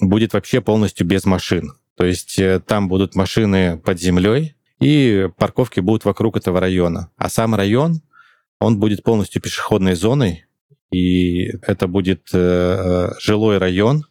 будет 0.00 0.32
вообще 0.32 0.60
полностью 0.60 1.06
без 1.06 1.24
машин. 1.26 1.74
То 1.96 2.04
есть 2.04 2.38
э, 2.38 2.60
там 2.60 2.88
будут 2.88 3.14
машины 3.14 3.76
под 3.76 4.00
землей, 4.00 4.54
и 4.80 5.28
парковки 5.36 5.80
будут 5.80 6.04
вокруг 6.04 6.36
этого 6.36 6.58
района. 6.58 7.10
А 7.16 7.28
сам 7.28 7.54
район, 7.54 8.00
он 8.58 8.80
будет 8.80 9.02
полностью 9.02 9.42
пешеходной 9.42 9.94
зоной, 9.94 10.46
и 10.92 11.46
это 11.62 11.88
будет 11.88 12.28
э, 12.32 12.38
э, 12.38 13.10
жилой 13.18 13.58
район 13.58 14.04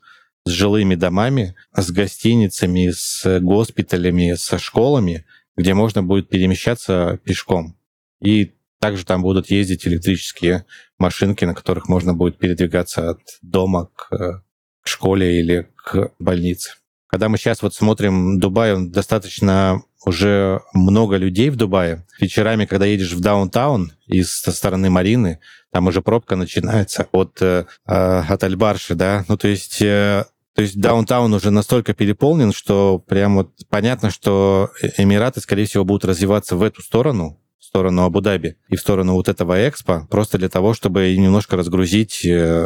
с 0.45 0.49
жилыми 0.49 0.95
домами, 0.95 1.55
с 1.75 1.91
гостиницами, 1.91 2.89
с 2.89 3.39
госпиталями, 3.39 4.33
со 4.33 4.57
школами, 4.57 5.25
где 5.55 5.75
можно 5.75 6.01
будет 6.01 6.29
перемещаться 6.29 7.19
пешком. 7.23 7.77
И 8.19 8.53
также 8.79 9.05
там 9.05 9.21
будут 9.21 9.51
ездить 9.51 9.85
электрические 9.87 10.65
машинки, 10.97 11.45
на 11.45 11.53
которых 11.53 11.87
можно 11.87 12.15
будет 12.15 12.39
передвигаться 12.39 13.11
от 13.11 13.19
дома 13.43 13.89
к, 13.95 14.43
к 14.81 14.87
школе 14.87 15.39
или 15.39 15.69
к 15.75 16.11
больнице. 16.17 16.71
Когда 17.05 17.29
мы 17.29 17.37
сейчас 17.37 17.61
вот 17.61 17.75
смотрим 17.75 18.39
Дубай, 18.39 18.73
он 18.73 18.89
достаточно 18.89 19.83
уже 20.05 20.61
много 20.73 21.17
людей 21.17 21.49
в 21.49 21.55
Дубае. 21.55 22.05
Вечерами, 22.19 22.65
когда 22.65 22.85
едешь 22.85 23.13
в 23.13 23.19
даунтаун 23.19 23.93
из 24.07 24.31
со 24.31 24.51
стороны 24.51 24.89
Марины, 24.89 25.39
там 25.71 25.87
уже 25.87 26.01
пробка 26.01 26.35
начинается 26.35 27.07
от, 27.11 27.41
э, 27.41 27.65
от 27.85 28.43
Альбарши, 28.43 28.95
да, 28.95 29.25
ну 29.27 29.37
то 29.37 29.47
есть 29.47 29.81
э, 29.81 30.25
то 30.53 30.61
есть 30.61 30.79
даунтаун 30.79 31.33
уже 31.33 31.49
настолько 31.49 31.93
переполнен, 31.93 32.51
что 32.51 32.99
прям 32.99 33.35
вот 33.35 33.51
понятно, 33.69 34.11
что 34.11 34.71
Эмираты, 34.97 35.39
скорее 35.39 35.65
всего, 35.65 35.85
будут 35.85 36.05
развиваться 36.05 36.57
в 36.57 36.63
эту 36.63 36.81
сторону, 36.81 37.39
в 37.57 37.63
сторону 37.63 38.03
Абу-Даби 38.03 38.57
и 38.67 38.75
в 38.75 38.81
сторону 38.81 39.13
вот 39.13 39.29
этого 39.29 39.67
экспо, 39.67 40.07
просто 40.09 40.37
для 40.37 40.49
того, 40.49 40.73
чтобы 40.73 41.15
немножко 41.15 41.55
разгрузить 41.55 42.25
э, 42.25 42.65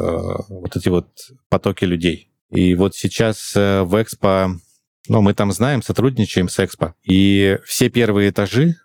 вот 0.50 0.76
эти 0.76 0.90
вот 0.90 1.10
потоки 1.50 1.86
людей. 1.86 2.32
И 2.50 2.74
вот 2.76 2.96
сейчас 2.96 3.54
в 3.54 4.02
экспо 4.02 4.56
ну, 5.08 5.22
мы 5.22 5.34
там 5.34 5.52
знаем, 5.52 5.82
сотрудничаем 5.82 6.50
с 6.50 6.60
Экспо. 6.60 6.94
И 7.04 7.58
все 7.66 7.90
первые 7.90 8.30
этажи 8.30 8.76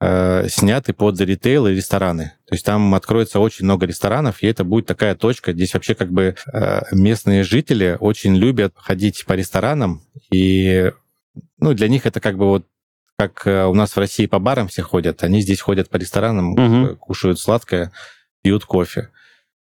э, 0.00 0.48
сняты 0.48 0.92
под 0.92 1.20
ритейл 1.20 1.66
и 1.66 1.74
рестораны. 1.74 2.32
То 2.46 2.54
есть 2.54 2.64
там 2.64 2.94
откроется 2.94 3.40
очень 3.40 3.64
много 3.64 3.86
ресторанов, 3.86 4.42
и 4.42 4.46
это 4.46 4.64
будет 4.64 4.86
такая 4.86 5.14
точка. 5.14 5.52
Здесь 5.52 5.74
вообще 5.74 5.94
как 5.94 6.12
бы 6.12 6.36
э, 6.52 6.80
местные 6.92 7.42
жители 7.42 7.96
очень 7.98 8.36
любят 8.36 8.74
ходить 8.76 9.24
по 9.26 9.32
ресторанам, 9.32 10.02
и 10.30 10.92
ну, 11.58 11.74
для 11.74 11.88
них 11.88 12.06
это 12.06 12.20
как 12.20 12.36
бы 12.36 12.46
вот 12.46 12.66
как 13.18 13.46
э, 13.46 13.64
у 13.64 13.74
нас 13.74 13.92
в 13.92 13.98
России 13.98 14.26
по 14.26 14.38
барам 14.38 14.68
все 14.68 14.82
ходят, 14.82 15.22
они 15.22 15.40
здесь 15.40 15.60
ходят 15.60 15.88
по 15.88 15.96
ресторанам, 15.96 16.52
угу. 16.52 16.96
кушают 16.96 17.40
сладкое, 17.40 17.92
пьют 18.42 18.64
кофе. 18.64 19.10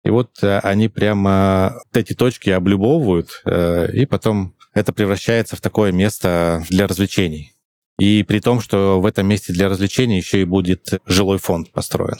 И 0.03 0.11
вот 0.11 0.43
э, 0.43 0.59
они 0.59 0.87
прямо 0.87 1.81
эти 1.93 2.13
точки 2.13 2.51
облюбовывают, 2.51 3.41
э, 3.45 3.91
и 3.93 4.05
потом 4.05 4.55
это 4.79 4.93
превращается 4.93 5.55
в 5.55 5.61
такое 5.61 5.91
место 5.91 6.63
для 6.69 6.87
развлечений. 6.87 7.53
И 7.99 8.23
при 8.23 8.39
том, 8.39 8.61
что 8.61 9.01
в 9.01 9.05
этом 9.05 9.27
месте 9.27 9.51
для 9.53 9.67
развлечений 9.67 10.17
еще 10.17 10.41
и 10.41 10.45
будет 10.45 10.99
жилой 11.05 11.37
фонд 11.37 11.71
построен. 11.71 12.17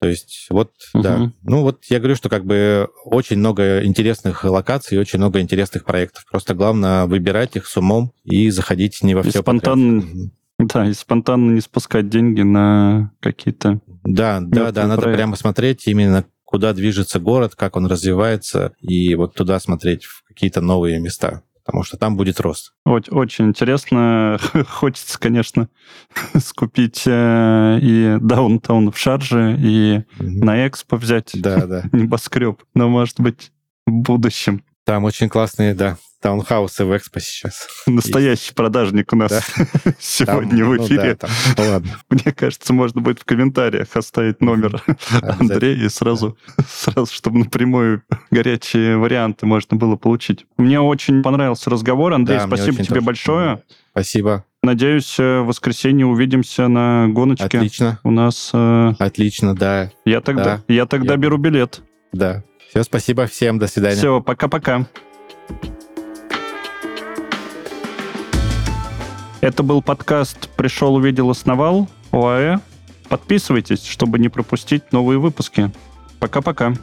То 0.00 0.08
есть 0.08 0.46
вот, 0.50 0.72
угу. 0.94 1.02
да. 1.02 1.32
Ну 1.42 1.62
вот 1.62 1.84
я 1.88 1.98
говорю, 1.98 2.16
что 2.16 2.28
как 2.28 2.44
бы 2.44 2.88
очень 3.04 3.36
много 3.36 3.84
интересных 3.84 4.44
локаций, 4.44 4.98
очень 4.98 5.18
много 5.18 5.40
интересных 5.40 5.84
проектов. 5.84 6.24
Просто 6.30 6.54
главное 6.54 7.06
выбирать 7.06 7.56
их 7.56 7.66
с 7.66 7.76
умом 7.76 8.12
и 8.24 8.50
заходить 8.50 9.02
не 9.02 9.14
во 9.14 9.22
все. 9.22 9.40
Спонтанно, 9.42 10.02
да, 10.58 10.88
и 10.88 10.94
спонтанно 10.94 11.52
не 11.52 11.60
спускать 11.60 12.08
деньги 12.08 12.42
на 12.42 13.12
какие-то... 13.20 13.80
Да, 14.02 14.40
да, 14.40 14.72
да, 14.72 14.86
надо 14.86 15.12
прямо 15.12 15.36
смотреть 15.36 15.86
именно 15.86 16.24
куда 16.44 16.72
движется 16.72 17.20
город, 17.20 17.54
как 17.54 17.76
он 17.76 17.86
развивается, 17.86 18.72
и 18.80 19.14
вот 19.14 19.34
туда 19.34 19.60
смотреть 19.60 20.04
в 20.04 20.24
какие-то 20.24 20.60
новые 20.60 20.98
места 20.98 21.44
потому 21.70 21.84
что 21.84 21.96
там 21.96 22.16
будет 22.16 22.40
рост. 22.40 22.72
Очень, 22.84 23.12
очень 23.12 23.44
интересно. 23.46 24.40
Хочется, 24.68 25.20
конечно, 25.20 25.68
скупить 26.38 27.04
э, 27.06 27.78
и 27.80 28.18
даунтаун 28.20 28.90
в 28.90 28.98
шарже, 28.98 29.56
и 29.56 29.98
mm-hmm. 29.98 30.44
на 30.44 30.66
экспо 30.66 30.96
взять 30.96 31.30
да, 31.34 31.66
да. 31.66 31.84
небоскреб. 31.92 32.60
Но, 32.74 32.88
может 32.88 33.20
быть, 33.20 33.52
в 33.86 33.92
будущем. 33.92 34.64
Там 34.84 35.04
очень 35.04 35.28
классные, 35.28 35.74
да, 35.74 35.96
таунхаусы 36.20 36.84
в 36.84 36.96
Экспо 36.96 37.20
сейчас. 37.20 37.66
Настоящий 37.86 38.46
есть. 38.46 38.54
продажник 38.54 39.12
у 39.12 39.16
нас 39.16 39.30
да. 39.30 39.92
сегодня 39.98 40.64
там, 40.64 40.70
в 40.70 40.76
эфире. 40.84 41.00
Ну, 41.00 41.06
да, 41.06 41.14
там. 41.14 41.30
Ну, 41.56 41.70
ладно. 41.72 41.90
Мне 42.10 42.32
кажется, 42.32 42.72
можно 42.72 43.00
будет 43.00 43.20
в 43.20 43.24
комментариях 43.24 43.88
оставить 43.94 44.40
номер 44.40 44.82
Андрея 45.22 45.76
и 45.76 45.88
сразу, 45.88 46.36
сразу, 46.68 47.12
чтобы 47.12 47.40
напрямую 47.40 48.02
горячие 48.30 48.96
варианты 48.96 49.46
можно 49.46 49.76
было 49.76 49.96
получить. 49.96 50.46
Мне 50.58 50.80
очень 50.80 51.22
понравился 51.22 51.70
разговор. 51.70 52.12
Андрей, 52.12 52.38
да, 52.38 52.46
спасибо 52.46 52.84
тебе 52.84 53.00
большое. 53.00 53.62
Спасибо. 53.92 54.44
Надеюсь, 54.62 55.18
э, 55.18 55.40
в 55.40 55.46
воскресенье 55.46 56.06
увидимся 56.06 56.68
на 56.68 57.08
гоночке. 57.08 57.44
Отлично. 57.44 57.98
У 58.04 58.10
нас... 58.10 58.50
Э... 58.52 58.92
Отлично, 58.98 59.56
да. 59.56 59.90
Я 60.04 60.20
тогда, 60.20 60.44
да. 60.44 60.62
Я 60.68 60.86
тогда 60.86 61.14
я... 61.14 61.18
беру 61.18 61.38
билет. 61.38 61.80
Да. 62.12 62.44
Все, 62.68 62.84
спасибо 62.84 63.26
всем. 63.26 63.58
До 63.58 63.66
свидания. 63.66 63.96
Все, 63.96 64.20
пока-пока. 64.20 64.86
Это 69.40 69.62
был 69.62 69.80
подкаст 69.80 70.50
«Пришел, 70.50 70.94
увидел, 70.94 71.30
основал» 71.30 71.88
ОАЭ. 72.12 72.58
Подписывайтесь, 73.08 73.84
чтобы 73.84 74.18
не 74.18 74.28
пропустить 74.28 74.92
новые 74.92 75.18
выпуски. 75.18 75.72
Пока-пока. 76.18 76.74